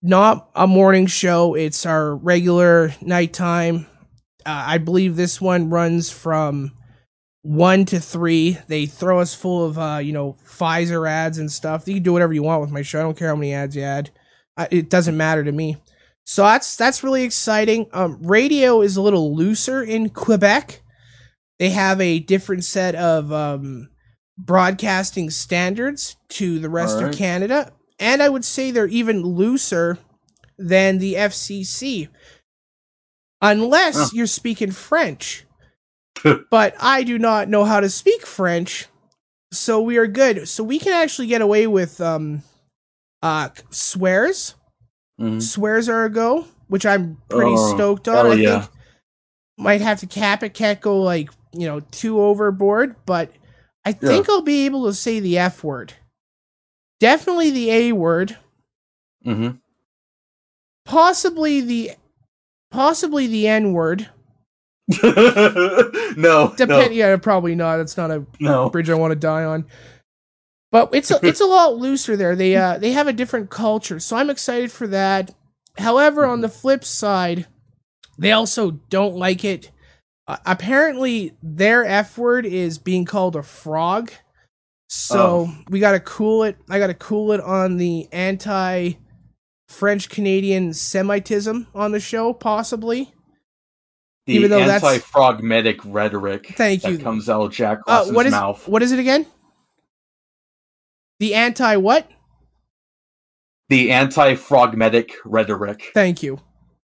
not 0.02 0.50
a 0.56 0.68
morning 0.68 1.06
show. 1.06 1.54
It's 1.54 1.86
our 1.86 2.16
regular 2.16 2.94
nighttime. 3.02 3.86
Uh, 4.46 4.64
I 4.68 4.78
believe 4.80 5.16
this 5.16 5.40
one 5.40 5.70
runs 5.70 6.10
from 6.10 6.72
one 7.44 7.86
to 7.86 8.00
three. 8.00 8.58
They 8.68 8.88
throw 8.88 9.20
us 9.20 9.36
full 9.36 9.66
of 9.66 9.78
uh, 9.78 10.00
you 10.02 10.12
know 10.12 10.36
Pfizer 10.46 11.08
ads 11.08 11.38
and 11.38 11.52
stuff. 11.52 11.88
You 11.88 11.96
can 11.96 12.04
do 12.04 12.14
whatever 12.14 12.34
you 12.34 12.44
want 12.44 12.62
with 12.62 12.72
my 12.72 12.82
show. 12.82 13.00
I 13.00 13.04
don't 13.04 13.18
care 13.18 13.30
how 13.30 13.36
many 13.36 13.54
ads 13.54 13.76
you 13.76 13.84
add. 13.84 14.10
I, 14.58 14.68
it 14.72 14.90
doesn't 14.90 15.16
matter 15.18 15.44
to 15.44 15.52
me. 15.52 15.78
So 16.26 16.44
that's 16.44 16.76
that's 16.76 17.04
really 17.04 17.24
exciting. 17.24 17.88
Um, 17.94 18.20
radio 18.22 18.82
is 18.82 18.98
a 18.98 19.02
little 19.02 19.36
looser 19.36 19.84
in 19.84 20.10
Quebec. 20.10 20.82
They 21.60 21.70
have 21.70 22.02
a 22.02 22.20
different 22.20 22.64
set 22.64 22.96
of 22.96 23.32
um, 23.32 23.90
broadcasting 24.38 25.30
standards 25.30 26.16
to 26.30 26.60
the 26.60 26.70
rest 26.70 26.98
Alright. 26.98 27.14
of 27.14 27.18
Canada, 27.18 27.72
and 28.00 28.22
I 28.22 28.30
would 28.30 28.46
say 28.46 28.72
they're 28.72 28.88
even 28.88 29.22
looser 29.24 29.98
than 30.58 31.00
the 31.00 31.16
FCC, 31.16 32.10
unless 33.42 33.96
Huh. 33.98 34.10
you're 34.14 34.28
speaking 34.28 34.72
French. 34.72 35.46
but 36.50 36.76
I 36.80 37.04
do 37.04 37.20
not 37.20 37.48
know 37.48 37.64
how 37.64 37.80
to 37.80 37.90
speak 37.90 38.26
French, 38.26 38.88
so 39.52 39.80
we 39.82 39.98
are 39.98 40.08
good. 40.08 40.48
So 40.48 40.64
we 40.64 40.80
can 40.80 40.94
actually 40.94 41.28
get 41.28 41.42
away 41.42 41.68
with 41.68 42.02
um, 42.02 42.42
uh, 43.22 43.50
swears. 43.70 44.56
Mhm. 45.22 45.42
Swears 45.42 45.88
are 45.90 46.06
a 46.06 46.10
go, 46.10 46.46
which 46.68 46.86
I'm 46.86 47.18
pretty 47.30 47.52
Oh, 47.56 47.76
stoked 47.76 48.08
on. 48.08 48.16
hell 48.16 48.32
I 48.32 48.36
yeah. 48.36 48.60
think 48.62 48.72
might 49.60 49.82
have 49.82 50.00
to 50.00 50.08
cap 50.08 50.44
it. 50.44 50.54
Can't 50.54 50.82
go 50.82 51.02
like 51.02 51.30
you 51.54 51.68
know 51.68 51.80
too 51.92 52.20
overboard, 52.22 52.96
but 53.06 53.32
I 53.88 53.94
think 53.94 54.30
I'll 54.30 54.42
be 54.42 54.66
able 54.66 54.86
to 54.88 54.94
say 54.94 55.22
the 55.22 55.38
F 55.38 55.64
word. 55.64 55.94
Definitely 57.00 57.52
the 57.52 57.72
A 57.72 57.92
word. 57.94 58.38
hmm 59.24 59.52
Possibly 60.86 61.62
the 61.62 61.92
possibly 62.70 63.28
the 63.28 63.48
N 63.48 63.72
word. 63.72 64.10
no, 65.04 66.54
Depend. 66.58 66.70
no. 66.70 66.88
Yeah, 66.92 67.16
probably 67.18 67.56
not. 67.56 67.80
It's 67.80 67.96
not 67.98 68.12
a 68.12 68.26
No. 68.40 68.70
bridge 68.70 68.90
I 68.90 68.96
want 68.96 69.12
to 69.12 69.16
die 69.16 69.44
on. 69.46 69.66
But 70.72 70.90
it's 70.94 71.12
a, 71.12 71.20
it's 71.26 71.40
a 71.42 71.46
lot 71.46 71.78
looser 71.78 72.18
there. 72.18 72.36
They 72.36 72.56
uh 72.58 72.78
they 72.78 72.92
have 72.92 73.08
a 73.08 73.14
different 73.14 73.50
culture, 73.50 74.00
so 74.02 74.18
I'm 74.18 74.30
excited 74.30 74.70
for 74.72 74.88
that. 74.88 75.34
However, 75.78 76.26
on 76.26 76.42
the 76.42 76.50
flip 76.50 76.84
side, 76.84 77.48
they 78.18 78.34
also 78.34 78.72
don't 78.90 79.16
like 79.16 79.46
it. 79.46 79.72
Uh, 80.28 80.38
apparently, 80.46 81.34
their 81.42 81.86
F 81.86 82.18
word 82.18 82.46
is 82.46 82.78
being 82.78 83.06
called 83.06 83.36
a 83.36 83.44
frog. 83.44 84.12
So 84.90 85.50
we 85.70 85.80
got 85.80 85.92
to 85.94 86.00
cool 86.00 86.44
it. 86.44 86.58
I 86.70 86.80
got 86.80 86.88
to 86.88 86.94
cool 86.94 87.32
it 87.34 87.42
on 87.42 87.78
the 87.78 88.08
anti 88.12 88.94
French 89.70 90.10
Canadian 90.10 90.74
Semitism 90.74 91.68
on 91.76 91.92
the 91.92 92.00
show, 92.00 92.34
possibly. 92.34 93.14
The 94.26 94.34
Even 94.34 94.50
though 94.50 94.66
that's- 94.66 94.84
anti-frogmetic 94.84 95.80
rhetoric 95.86 96.54
Thank 96.58 96.82
that 96.82 96.92
you. 96.94 97.00
comes 97.00 97.30
out 97.30 97.44
of 97.44 97.54
Jack 97.54 97.80
Uh, 97.88 98.06
what 98.08 98.26
is 98.26 98.32
mouth. 98.32 98.68
what 98.68 98.84
is 98.84 98.92
it 98.92 99.00
again? 99.00 99.26
The 101.20 101.34
anti 101.36 101.78
what? 101.78 102.10
The 103.70 103.92
anti-frogmetic 103.92 105.12
rhetoric. 105.26 105.92
Thank 105.94 106.24
you. 106.24 106.40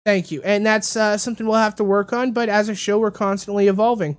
Thank 0.05 0.30
you. 0.30 0.42
And 0.42 0.66
that's 0.66 0.96
uh, 0.96 1.16
something 1.16 1.46
we'll 1.46 1.57
have 1.57 1.76
to 1.76 1.84
work 1.84 2.12
on, 2.12 2.32
but 2.32 2.48
as 2.48 2.68
a 2.68 2.74
show 2.74 2.98
we're 2.98 3.11
constantly 3.12 3.68
evolving. 3.68 4.16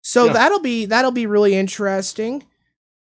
So 0.00 0.26
Yeah. 0.26 0.32
that'll 0.34 0.60
be 0.60 0.86
that'll 0.86 1.10
be 1.10 1.26
really 1.26 1.54
interesting. 1.54 2.44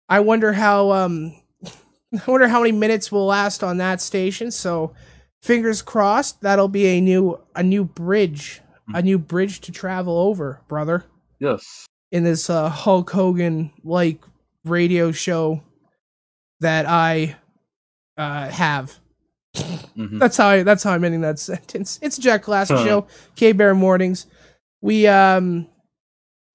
I 0.07 0.19
wonder 0.19 0.53
how 0.53 0.91
um 0.91 1.35
I 1.65 2.21
wonder 2.27 2.47
how 2.47 2.59
many 2.59 2.73
minutes 2.73 3.11
will 3.11 3.25
last 3.25 3.63
on 3.63 3.77
that 3.77 4.01
station. 4.01 4.51
So 4.51 4.93
fingers 5.41 5.81
crossed 5.81 6.41
that'll 6.41 6.67
be 6.67 6.85
a 6.87 7.01
new 7.01 7.39
a 7.55 7.63
new 7.63 7.83
bridge, 7.85 8.61
a 8.93 9.01
new 9.01 9.17
bridge 9.17 9.61
to 9.61 9.71
travel 9.71 10.17
over, 10.17 10.61
brother. 10.67 11.05
Yes. 11.39 11.87
In 12.11 12.23
this 12.23 12.49
uh, 12.49 12.69
Hulk 12.69 13.09
Hogan 13.09 13.71
like 13.83 14.23
radio 14.65 15.11
show 15.11 15.63
that 16.59 16.85
I 16.85 17.35
uh, 18.17 18.49
have. 18.49 18.99
Mhm. 19.55 20.19
That's 20.19 20.37
how 20.37 20.47
I 20.47 20.63
that's 20.63 20.83
how 20.83 20.91
I'm 20.93 21.03
ending 21.03 21.21
that 21.21 21.39
sentence. 21.39 21.99
It's 22.01 22.17
a 22.17 22.21
Jack 22.21 22.43
Klassen 22.43 22.77
Huh. 22.77 22.85
Show, 22.85 23.07
K 23.35 23.51
Bear 23.51 23.75
Mornings. 23.75 24.25
We 24.81 25.07
um 25.07 25.67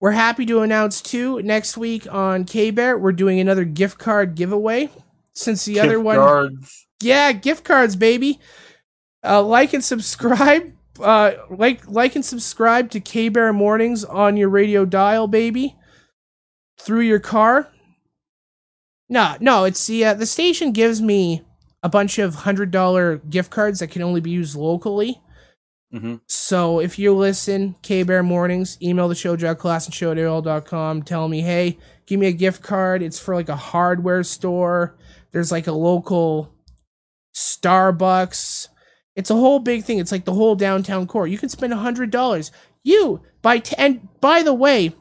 we're 0.01 0.13
happy 0.13 0.47
to 0.47 0.61
announce 0.61 1.01
too 1.01 1.43
next 1.43 1.77
week 1.77 2.07
on 2.13 2.45
K 2.45 2.71
Bear 2.71 2.99
we're 2.99 3.13
doing 3.13 3.41
another 3.41 3.65
gift 3.65 3.99
card 3.99 4.35
giveaway. 4.35 4.91
Since 5.35 5.65
the 5.67 5.81
other 5.81 6.01
one 6.01 6.17
cards. 6.17 6.87
Yeah, 7.03 7.33
gift 7.33 7.65
cards, 7.65 7.97
baby. 7.97 8.41
Uh 9.25 9.43
like 9.43 9.73
and 9.75 9.85
subscribe. 9.85 10.73
Uh 10.99 11.33
like 11.51 11.87
like 11.89 12.15
and 12.17 12.25
subscribe 12.25 12.91
to 12.93 13.01
K 13.01 13.29
Bear 13.29 13.53
Mornings 13.53 14.05
on 14.05 14.37
your 14.39 14.49
radio 14.49 14.85
dial, 14.87 15.29
baby. 15.29 15.77
Through 16.81 17.01
your 17.01 17.21
car. 17.21 17.69
No, 19.09 19.37
no, 19.41 19.65
it's 19.65 19.87
the 19.87 20.05
uh, 20.07 20.15
the 20.15 20.27
station 20.27 20.73
gives 20.73 21.01
me 21.01 21.43
a 21.87 21.89
bunch 21.89 22.19
of 22.19 22.35
hundred 22.35 22.73
dollar 22.73 23.19
gift 23.31 23.49
cards 23.53 23.79
that 23.79 23.93
can 23.93 24.03
only 24.03 24.21
be 24.21 24.31
used 24.31 24.57
locally. 24.57 25.23
Mhm. 25.95 26.21
So 26.27 26.81
if 26.81 26.99
you 26.99 27.15
listen, 27.15 27.77
K 27.83 28.03
Bear 28.03 28.25
Mornings, 28.25 28.77
email 28.83 29.07
the 29.09 29.15
show, 29.15 29.37
jackclassandshow 29.37 30.11
at 30.11 30.19
AOL.com, 30.19 31.05
tell 31.05 31.29
me, 31.29 31.43
hey, 31.43 31.79
give 32.07 32.19
me 32.19 32.27
a 32.27 32.33
gift 32.33 32.61
card. 32.61 33.05
It's 33.05 33.21
for 33.21 33.37
like 33.37 33.49
a 33.49 33.55
hardware 33.55 34.25
store. 34.25 34.97
There's 35.31 35.53
like 35.53 35.69
a 35.69 35.73
local 35.73 36.53
Starbucks. 37.37 38.67
It's 39.15 39.31
a 39.31 39.35
whole 39.37 39.61
big 39.61 39.85
thing. 39.85 39.99
It's 40.01 40.11
like 40.11 40.25
the 40.25 40.35
whole 40.35 40.57
downtown 40.57 41.07
core. 41.07 41.29
You 41.29 41.39
can 41.39 41.49
spend 41.49 41.73
a 41.73 41.77
hundred 41.77 42.11
dollars. 42.11 42.51
You 42.83 43.21
by 43.43 43.61
t- 43.61 43.77
and 43.79 44.09
by 44.21 44.43
the 44.43 44.55
way, 44.55 44.93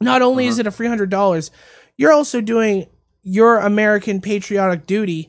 not 0.00 0.22
only 0.22 0.46
is 0.46 0.60
it 0.60 0.66
a 0.68 0.70
free 0.70 0.86
hundred 0.86 1.10
dollars, 1.10 1.50
you're 1.96 2.12
also 2.12 2.40
doing 2.40 2.86
your 3.24 3.58
American 3.58 4.20
patriotic 4.20 4.86
duty 4.86 5.28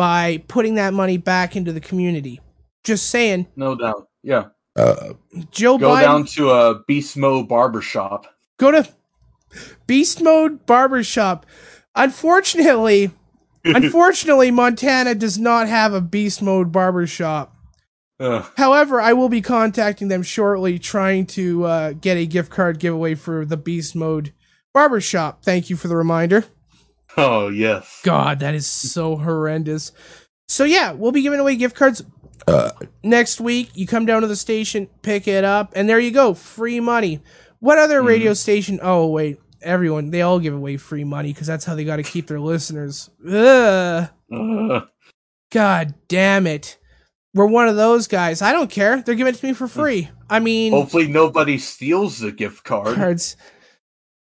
by 0.00 0.42
putting 0.48 0.76
that 0.76 0.94
money 0.94 1.18
back 1.18 1.56
into 1.56 1.74
the 1.74 1.80
community. 1.80 2.40
Just 2.84 3.10
saying, 3.10 3.48
No 3.54 3.74
doubt. 3.74 4.08
Yeah. 4.22 4.44
Joe 5.50 5.76
Go 5.76 5.90
Biden. 5.90 6.00
down 6.00 6.24
to 6.24 6.48
a 6.48 6.82
Beast 6.88 7.18
Mode 7.18 7.46
barbershop. 7.50 8.24
go 8.58 8.70
to 8.70 8.88
Beast 9.86 10.22
Mode 10.22 10.64
Barbershop. 10.64 11.44
Unfortunately, 11.94 13.10
Unfortunately, 13.64 14.50
Montana 14.50 15.14
does 15.14 15.36
not 15.38 15.68
have 15.68 15.92
a 15.92 16.00
beast 16.00 16.40
mode 16.40 16.72
barber 16.72 17.06
shop. 17.06 17.54
Ugh. 18.18 18.42
However, 18.56 19.02
I 19.02 19.12
will 19.12 19.28
be 19.28 19.42
contacting 19.42 20.08
them 20.08 20.22
shortly, 20.22 20.78
trying 20.78 21.26
to 21.26 21.64
uh, 21.64 21.92
get 21.92 22.16
a 22.16 22.24
gift 22.24 22.50
card 22.50 22.78
giveaway 22.78 23.14
for 23.16 23.44
the 23.44 23.58
beast 23.58 23.94
mode 23.94 24.32
barber 24.72 25.02
shop. 25.02 25.42
Thank 25.44 25.68
you 25.68 25.76
for 25.76 25.88
the 25.88 25.96
reminder. 25.96 26.46
Oh 27.16 27.48
yes. 27.48 28.00
God, 28.04 28.40
that 28.40 28.54
is 28.54 28.66
so 28.66 29.16
horrendous. 29.16 29.92
So 30.48 30.64
yeah, 30.64 30.92
we'll 30.92 31.12
be 31.12 31.22
giving 31.22 31.40
away 31.40 31.56
gift 31.56 31.76
cards 31.76 32.02
uh, 32.46 32.70
next 33.02 33.40
week. 33.40 33.70
You 33.74 33.86
come 33.86 34.06
down 34.06 34.22
to 34.22 34.28
the 34.28 34.36
station, 34.36 34.88
pick 35.02 35.28
it 35.28 35.44
up, 35.44 35.72
and 35.76 35.88
there 35.88 36.00
you 36.00 36.10
go, 36.10 36.34
free 36.34 36.80
money. 36.80 37.20
What 37.58 37.78
other 37.78 38.02
radio 38.02 38.34
station? 38.34 38.80
Oh 38.82 39.06
wait, 39.08 39.38
everyone 39.62 40.10
they 40.10 40.22
all 40.22 40.38
give 40.40 40.54
away 40.54 40.76
free 40.76 41.04
money 41.04 41.32
because 41.32 41.46
that's 41.46 41.64
how 41.64 41.74
they 41.74 41.84
got 41.84 41.96
to 41.96 42.02
keep 42.02 42.26
their 42.26 42.40
listeners. 42.40 43.10
Ugh. 43.28 44.08
Ugh. 44.32 44.82
God 45.52 45.94
damn 46.08 46.46
it. 46.46 46.78
We're 47.34 47.46
one 47.46 47.68
of 47.68 47.76
those 47.76 48.06
guys. 48.08 48.42
I 48.42 48.52
don't 48.52 48.70
care. 48.70 49.02
They're 49.02 49.14
giving 49.14 49.34
it 49.34 49.38
to 49.38 49.46
me 49.46 49.52
for 49.52 49.68
free. 49.68 50.08
I 50.28 50.40
mean, 50.40 50.72
Hopefully 50.72 51.06
nobody 51.06 51.58
steals 51.58 52.18
the 52.18 52.32
gift 52.32 52.64
card. 52.64 52.96
cards. 52.96 53.36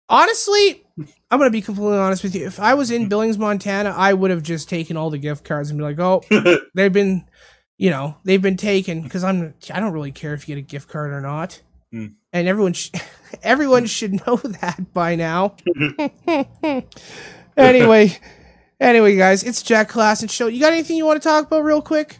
Honestly, 0.09 0.83
I'm 1.29 1.39
gonna 1.39 1.51
be 1.51 1.61
completely 1.61 1.97
honest 1.97 2.23
with 2.23 2.35
you. 2.35 2.45
If 2.45 2.59
I 2.59 2.73
was 2.73 2.89
in 2.91 3.09
Billings, 3.09 3.37
Montana, 3.37 3.89
I 3.89 4.13
would 4.13 4.31
have 4.31 4.43
just 4.43 4.69
taken 4.69 4.95
all 4.95 5.09
the 5.09 5.17
gift 5.17 5.43
cards 5.43 5.69
and 5.69 5.77
be 5.77 5.83
like, 5.83 5.99
"Oh, 5.99 6.23
they've 6.73 6.93
been, 6.93 7.25
you 7.77 7.89
know, 7.89 8.15
they've 8.23 8.41
been 8.41 8.55
taken." 8.57 9.01
Because 9.01 9.23
I'm, 9.25 9.53
I 9.73 9.79
don't 9.81 9.91
really 9.93 10.11
care 10.13 10.33
if 10.33 10.47
you 10.47 10.55
get 10.55 10.61
a 10.61 10.65
gift 10.65 10.87
card 10.89 11.11
or 11.11 11.19
not, 11.21 11.61
Hmm. 11.91 12.07
and 12.31 12.47
everyone, 12.47 12.73
sh- 12.73 12.91
everyone 13.43 13.85
should 13.87 14.25
know 14.25 14.35
that 14.61 14.93
by 14.93 15.15
now. 15.15 15.55
anyway, 17.57 18.17
anyway, 18.79 19.15
guys, 19.17 19.43
it's 19.43 19.61
Jack 19.61 19.89
Klassen 19.91 20.29
show. 20.29 20.47
You 20.47 20.59
got 20.61 20.71
anything 20.73 20.97
you 20.97 21.05
want 21.05 21.21
to 21.21 21.27
talk 21.27 21.47
about 21.47 21.63
real 21.63 21.81
quick? 21.81 22.19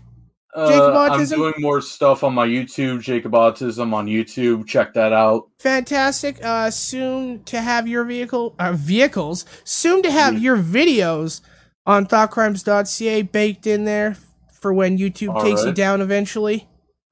Jacob 0.56 0.94
Uh, 0.96 1.10
I'm 1.12 1.26
doing 1.26 1.54
more 1.60 1.82
stuff 1.82 2.24
on 2.24 2.34
my 2.34 2.48
YouTube, 2.48 3.02
Jacob 3.02 3.34
Autism 3.34 3.94
on 3.94 4.08
YouTube. 4.08 4.66
Check 4.66 4.94
that 4.94 5.14
out. 5.14 5.50
fantastic. 5.60 6.44
Uh, 6.44 6.72
soon 6.72 7.44
to 7.44 7.62
have 7.62 7.88
your 7.88 8.04
vehicle, 8.06 8.56
uh, 8.58 8.72
vehicles. 8.74 9.46
Soon 9.66 10.02
to 10.04 10.10
have 10.12 10.42
your 10.42 10.58
videos 10.58 11.42
on 11.86 12.06
thoughtcrimes.ca 12.08 13.22
baked 13.24 13.68
in 13.68 13.86
there 13.86 14.16
for 14.54 14.74
when 14.74 14.98
YouTube 14.98 15.36
All 15.36 15.42
takes 15.42 15.64
you 15.64 15.72
down 15.74 16.02
eventually 16.02 16.68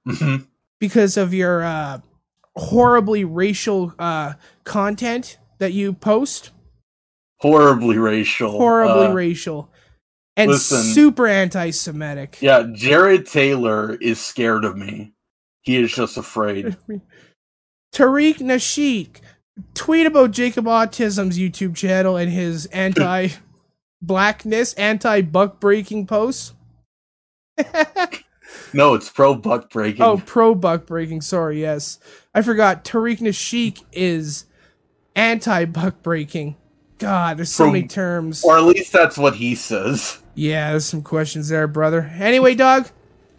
Mhm. 0.08 0.48
because 0.80 1.16
of 1.18 1.34
your 1.34 1.64
uh, 1.64 2.00
horribly 2.56 3.26
racial 3.26 3.94
uh, 4.00 4.34
content 4.64 5.38
that 5.60 5.74
you 5.74 5.94
post. 5.94 6.52
Horribly 7.42 7.98
racial. 7.98 8.52
Horribly 8.52 9.08
Uh, 9.08 9.14
racial 9.14 9.70
and 10.38 10.52
listen. 10.52 10.82
super 10.82 11.28
anti-Semitic. 11.28 12.38
Yeah, 12.42 12.68
Jared 12.74 13.26
Taylor 13.26 13.96
is 13.96 14.20
scared 14.20 14.66
of 14.66 14.78
me. 14.78 15.14
He 15.62 15.78
is 15.78 15.94
just 15.94 16.18
afraid. 16.18 16.78
Tariq 17.94 18.38
Nasheed, 18.40 19.22
tweet 19.74 20.06
about 20.06 20.32
Jacob 20.32 20.66
Autism's 20.66 21.40
YouTube 21.40 21.76
channel 21.76 22.18
and 22.18 22.32
his 22.32 22.66
anti 22.68 23.30
blackness, 24.02 24.74
anti 24.74 25.22
buck 25.22 25.60
breaking 25.60 26.08
posts. 26.08 26.54
No, 28.74 28.94
it's 28.94 29.10
pro 29.10 29.36
buck 29.36 29.70
breaking. 29.70 30.02
Oh, 30.04 30.22
pro 30.26 30.54
buck 30.56 30.86
breaking. 30.86 31.22
Sorry, 31.22 31.62
yes. 31.62 32.00
I 32.34 32.42
forgot. 32.42 32.84
Tariq 32.84 33.20
Nasheed 33.20 33.84
is 33.92 34.46
anti 35.16 35.66
buck 35.66 36.02
breaking. 36.04 36.56
God, 36.98 37.38
there's 37.38 37.52
so 37.52 37.66
Pro- 37.66 37.74
many 37.74 37.88
terms. 37.88 38.44
Or 38.44 38.58
at 38.58 38.64
least 38.64 38.92
that's 38.92 39.18
what 39.18 39.36
he 39.36 39.56
says. 39.56 40.22
Yeah, 40.36 40.72
there's 40.72 40.86
some 40.86 41.02
questions 41.02 41.48
there, 41.50 41.68
brother. 41.68 42.12
Anyway, 42.20 42.56
dog, 42.56 42.88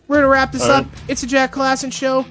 we're 0.08 0.16
gonna 0.16 0.28
wrap 0.28 0.52
this 0.52 0.62
All 0.62 0.70
up. 0.70 0.84
right. 0.86 0.94
It's 1.08 1.22
a 1.22 1.26
Jack 1.26 1.52
Klassen 1.52 1.92
show. 1.92 2.24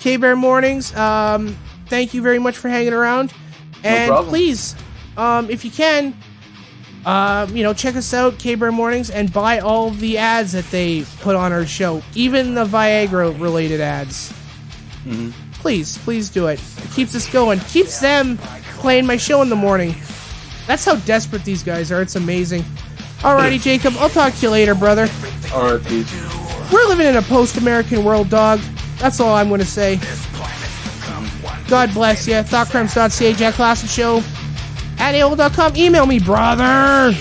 K 0.00 0.16
Bear 0.16 0.36
Mornings. 0.36 0.94
Um, 0.94 1.56
thank 1.88 2.14
you 2.14 2.22
very 2.22 2.38
much 2.38 2.56
for 2.56 2.68
hanging 2.68 2.92
around. 2.92 3.32
And 3.84 4.08
problem. 4.08 4.28
please, 4.30 4.74
um, 5.16 5.48
if 5.50 5.64
you 5.64 5.70
can, 5.70 6.14
um, 7.04 7.54
you 7.56 7.62
know, 7.62 7.72
check 7.72 7.94
us 7.96 8.12
out, 8.14 8.38
K 8.38 8.54
Bear 8.54 8.72
Mornings, 8.72 9.10
and 9.10 9.32
buy 9.32 9.58
all 9.60 9.90
the 9.90 10.18
ads 10.18 10.52
that 10.52 10.68
they 10.70 11.04
put 11.20 11.36
on 11.36 11.52
our 11.52 11.66
show, 11.66 12.02
even 12.14 12.54
the 12.54 12.64
Viagra 12.64 13.38
related 13.40 13.80
ads. 13.80 14.32
Mhm. 15.06 15.32
Please, 15.60 15.98
please 15.98 16.28
do 16.30 16.46
it. 16.46 16.60
It 16.84 16.90
keeps 16.92 17.14
us 17.14 17.28
going. 17.28 17.58
Keeps 17.60 17.98
them 18.00 18.38
playing 18.78 19.06
my 19.06 19.16
show 19.16 19.42
in 19.42 19.48
the 19.48 19.56
morning. 19.56 19.94
That's 20.66 20.84
how 20.84 20.96
desperate 20.96 21.44
these 21.44 21.62
guys 21.62 21.90
are. 21.92 22.02
It's 22.02 22.16
amazing. 22.16 22.64
Alrighty, 23.20 23.60
Jacob. 23.60 23.94
I'll 23.98 24.08
talk 24.08 24.34
to 24.34 24.40
you 24.42 24.50
later, 24.50 24.74
brother. 24.74 25.08
All 25.52 25.72
right, 25.72 25.84
peace. 25.84 26.12
We're 26.72 26.86
living 26.88 27.06
in 27.06 27.16
a 27.16 27.22
post-American 27.22 28.04
world, 28.04 28.28
dog. 28.28 28.60
That's 28.98 29.20
all 29.20 29.34
I'm 29.34 29.48
going 29.48 29.60
to 29.60 29.66
say. 29.66 30.00
God 31.68 31.92
bless 31.92 32.26
you. 32.28 32.34
ThoughtCrimes.ca, 32.34 33.32
Jack 33.34 33.54
Klassen 33.54 33.88
Show. 33.94 34.22
At 34.98 35.14
AOL.com. 35.14 35.76
Email 35.76 36.06
me, 36.06 36.18
brother. 36.18 37.12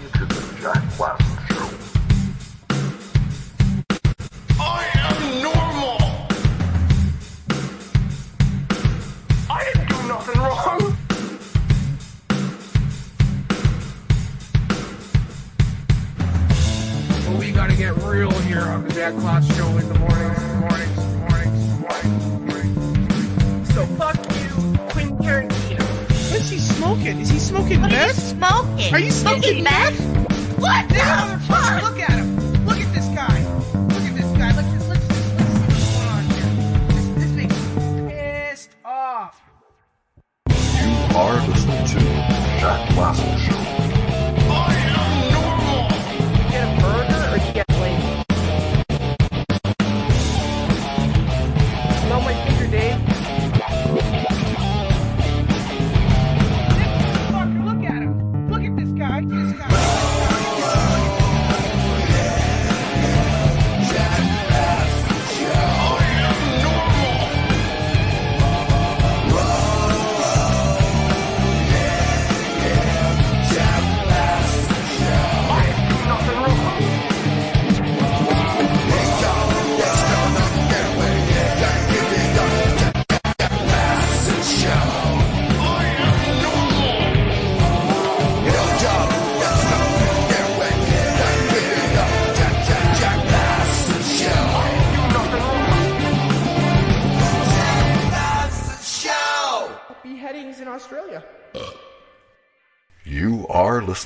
Listening 0.00 0.28
to 0.28 0.34
the 0.34 0.60
Jack 0.60 0.82
Klassen 0.92 1.27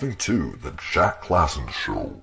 listening 0.03 0.16
to 0.16 0.59
The 0.61 0.76
Jack 0.90 1.22
Klassen 1.22 1.70
Show. 1.70 2.20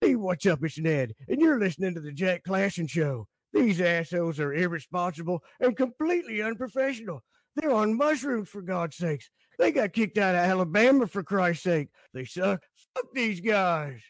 Hey, 0.00 0.16
what's 0.16 0.44
up? 0.44 0.58
It's 0.64 0.76
Ned, 0.76 1.14
and 1.28 1.40
you're 1.40 1.60
listening 1.60 1.94
to 1.94 2.00
the 2.00 2.10
Jack 2.10 2.42
Klassen 2.42 2.90
Show. 2.90 3.28
These 3.52 3.80
assholes 3.80 4.40
are 4.40 4.52
irresponsible 4.52 5.40
and 5.60 5.76
completely 5.76 6.42
unprofessional. 6.42 7.22
They're 7.54 7.70
on 7.70 7.96
mushrooms, 7.96 8.48
for 8.48 8.60
God's 8.60 8.96
sakes. 8.96 9.30
They 9.56 9.70
got 9.70 9.92
kicked 9.92 10.18
out 10.18 10.34
of 10.34 10.40
Alabama, 10.40 11.06
for 11.06 11.22
Christ's 11.22 11.62
sake. 11.62 11.90
They 12.12 12.24
suck. 12.24 12.60
Fuck 12.96 13.06
these 13.14 13.40
guys. 13.40 14.00